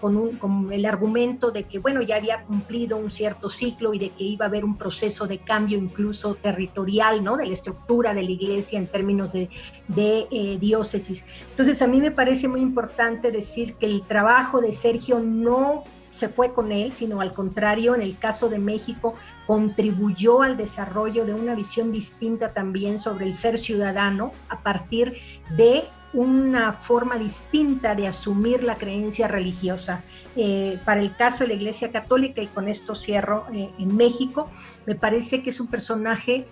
con, 0.00 0.72
el 0.72 0.86
argumento 0.86 1.50
de 1.50 1.64
que, 1.64 1.78
bueno, 1.78 2.02
ya 2.02 2.16
había 2.16 2.42
cumplido 2.44 2.96
un 2.96 3.10
cierto 3.10 3.50
ciclo 3.50 3.94
y 3.94 3.98
de 3.98 4.10
que 4.10 4.24
iba 4.24 4.46
a 4.46 4.48
haber 4.48 4.64
un 4.64 4.76
proceso 4.76 5.26
de 5.26 5.38
cambio 5.38 5.78
incluso 5.78 6.34
territorial, 6.34 7.22
¿no? 7.22 7.36
De 7.36 7.46
la 7.46 7.52
estructura 7.52 8.14
de 8.14 8.22
la 8.22 8.30
iglesia 8.30 8.78
en 8.78 8.86
términos 8.86 9.32
de, 9.32 9.48
eh, 9.96 10.58
diócesis. 10.60 11.24
Entonces, 11.50 11.82
a 11.82 11.86
mí 11.86 12.00
me 12.00 12.10
parece 12.10 12.48
muy 12.48 12.60
importante 12.60 13.30
decir 13.30 13.74
que 13.74 13.86
el 13.86 14.02
trabajo 14.02 14.60
de 14.60 14.72
Sergio 14.72 15.20
no 15.20 15.84
se 16.14 16.28
fue 16.28 16.52
con 16.52 16.72
él, 16.72 16.92
sino 16.92 17.20
al 17.20 17.32
contrario, 17.32 17.94
en 17.94 18.02
el 18.02 18.16
caso 18.18 18.48
de 18.48 18.58
México, 18.58 19.14
contribuyó 19.46 20.42
al 20.42 20.56
desarrollo 20.56 21.26
de 21.26 21.34
una 21.34 21.54
visión 21.54 21.92
distinta 21.92 22.52
también 22.52 22.98
sobre 22.98 23.26
el 23.26 23.34
ser 23.34 23.58
ciudadano 23.58 24.32
a 24.48 24.60
partir 24.60 25.18
de 25.56 25.84
una 26.12 26.72
forma 26.72 27.18
distinta 27.18 27.96
de 27.96 28.06
asumir 28.06 28.62
la 28.62 28.76
creencia 28.76 29.26
religiosa. 29.26 30.04
Eh, 30.36 30.78
para 30.84 31.00
el 31.00 31.16
caso 31.16 31.42
de 31.42 31.48
la 31.48 31.54
Iglesia 31.54 31.90
Católica, 31.90 32.40
y 32.40 32.46
con 32.46 32.68
esto 32.68 32.94
cierro, 32.94 33.46
eh, 33.52 33.70
en 33.78 33.96
México, 33.96 34.48
me 34.86 34.94
parece 34.94 35.42
que 35.42 35.50
es 35.50 35.58
un 35.58 35.66
personaje 35.66 36.46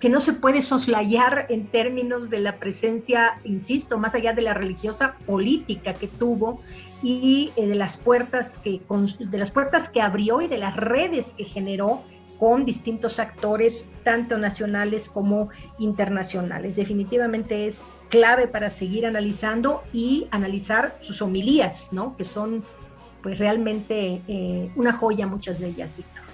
que 0.00 0.08
no 0.08 0.20
se 0.20 0.32
puede 0.32 0.62
soslayar 0.62 1.46
en 1.50 1.66
términos 1.66 2.30
de 2.30 2.40
la 2.40 2.56
presencia, 2.56 3.38
insisto, 3.44 3.98
más 3.98 4.14
allá 4.14 4.32
de 4.32 4.40
la 4.42 4.54
religiosa 4.54 5.16
política 5.26 5.92
que 5.92 6.08
tuvo 6.08 6.60
y 7.02 7.52
eh, 7.56 7.66
de 7.66 7.74
las 7.74 7.98
puertas 7.98 8.58
que 8.58 8.80
de 9.18 9.38
las 9.38 9.50
puertas 9.50 9.90
que 9.90 10.00
abrió 10.00 10.40
y 10.40 10.48
de 10.48 10.56
las 10.56 10.74
redes 10.76 11.34
que 11.34 11.44
generó 11.44 12.02
con 12.38 12.64
distintos 12.64 13.18
actores 13.18 13.84
tanto 14.02 14.38
nacionales 14.38 15.10
como 15.10 15.50
internacionales. 15.78 16.76
Definitivamente 16.76 17.66
es 17.66 17.82
clave 18.08 18.48
para 18.48 18.70
seguir 18.70 19.04
analizando 19.06 19.82
y 19.92 20.26
analizar 20.30 20.98
sus 21.02 21.20
homilías, 21.20 21.92
¿no? 21.92 22.16
Que 22.16 22.24
son 22.24 22.64
pues 23.22 23.38
realmente 23.38 24.22
eh, 24.26 24.72
una 24.76 24.94
joya 24.94 25.26
muchas 25.26 25.60
de 25.60 25.68
ellas, 25.68 25.94
Víctor. 25.94 26.29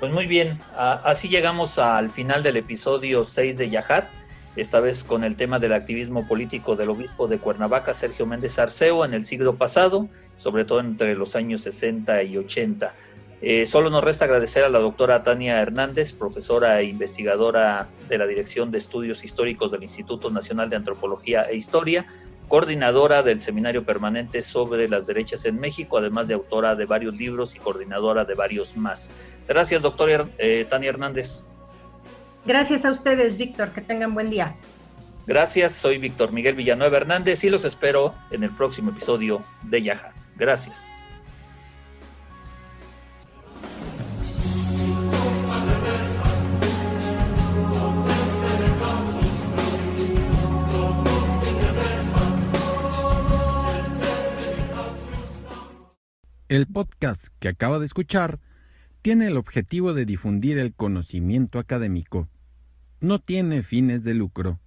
Pues 0.00 0.12
muy 0.12 0.26
bien, 0.26 0.58
así 0.76 1.28
llegamos 1.28 1.78
al 1.78 2.10
final 2.10 2.42
del 2.42 2.56
episodio 2.56 3.24
6 3.24 3.56
de 3.56 3.70
Yahat, 3.70 4.06
esta 4.56 4.80
vez 4.80 5.04
con 5.04 5.24
el 5.24 5.36
tema 5.36 5.58
del 5.58 5.72
activismo 5.72 6.26
político 6.26 6.76
del 6.76 6.90
obispo 6.90 7.28
de 7.28 7.38
Cuernavaca, 7.38 7.94
Sergio 7.94 8.26
Méndez 8.26 8.58
Arceo, 8.58 9.04
en 9.04 9.14
el 9.14 9.24
siglo 9.24 9.54
pasado, 9.56 10.08
sobre 10.36 10.64
todo 10.64 10.80
entre 10.80 11.14
los 11.14 11.36
años 11.36 11.62
60 11.62 12.22
y 12.24 12.36
80. 12.36 12.92
Eh, 13.40 13.66
solo 13.66 13.88
nos 13.88 14.02
resta 14.02 14.24
agradecer 14.24 14.64
a 14.64 14.68
la 14.68 14.78
doctora 14.78 15.22
Tania 15.22 15.60
Hernández, 15.60 16.12
profesora 16.12 16.80
e 16.80 16.84
investigadora 16.84 17.88
de 18.08 18.18
la 18.18 18.26
Dirección 18.26 18.70
de 18.70 18.78
Estudios 18.78 19.24
Históricos 19.24 19.70
del 19.70 19.82
Instituto 19.82 20.30
Nacional 20.30 20.70
de 20.70 20.76
Antropología 20.76 21.42
e 21.42 21.56
Historia, 21.56 22.06
coordinadora 22.48 23.22
del 23.22 23.40
Seminario 23.40 23.84
Permanente 23.84 24.42
sobre 24.42 24.88
las 24.88 25.06
Derechas 25.06 25.44
en 25.44 25.58
México, 25.58 25.98
además 25.98 26.28
de 26.28 26.34
autora 26.34 26.74
de 26.74 26.86
varios 26.86 27.14
libros 27.14 27.54
y 27.54 27.58
coordinadora 27.58 28.24
de 28.24 28.34
varios 28.34 28.76
más. 28.76 29.10
Gracias, 29.48 29.82
doctora 29.82 30.28
eh, 30.38 30.66
Tania 30.68 30.90
Hernández. 30.90 31.42
Gracias 32.46 32.84
a 32.84 32.90
ustedes, 32.90 33.36
Víctor. 33.36 33.70
Que 33.70 33.80
tengan 33.80 34.14
buen 34.14 34.30
día. 34.30 34.54
Gracias, 35.26 35.72
soy 35.72 35.98
Víctor 35.98 36.32
Miguel 36.32 36.54
Villanueva 36.54 36.98
Hernández 36.98 37.42
y 37.44 37.50
los 37.50 37.64
espero 37.64 38.14
en 38.30 38.44
el 38.44 38.50
próximo 38.50 38.90
episodio 38.90 39.42
de 39.62 39.82
Yaja. 39.82 40.12
Gracias. 40.36 40.93
El 56.54 56.68
podcast 56.68 57.26
que 57.40 57.48
acaba 57.48 57.80
de 57.80 57.86
escuchar 57.86 58.38
tiene 59.02 59.26
el 59.26 59.36
objetivo 59.36 59.92
de 59.92 60.04
difundir 60.06 60.56
el 60.56 60.72
conocimiento 60.72 61.58
académico. 61.58 62.28
No 63.00 63.18
tiene 63.18 63.64
fines 63.64 64.04
de 64.04 64.14
lucro 64.14 64.60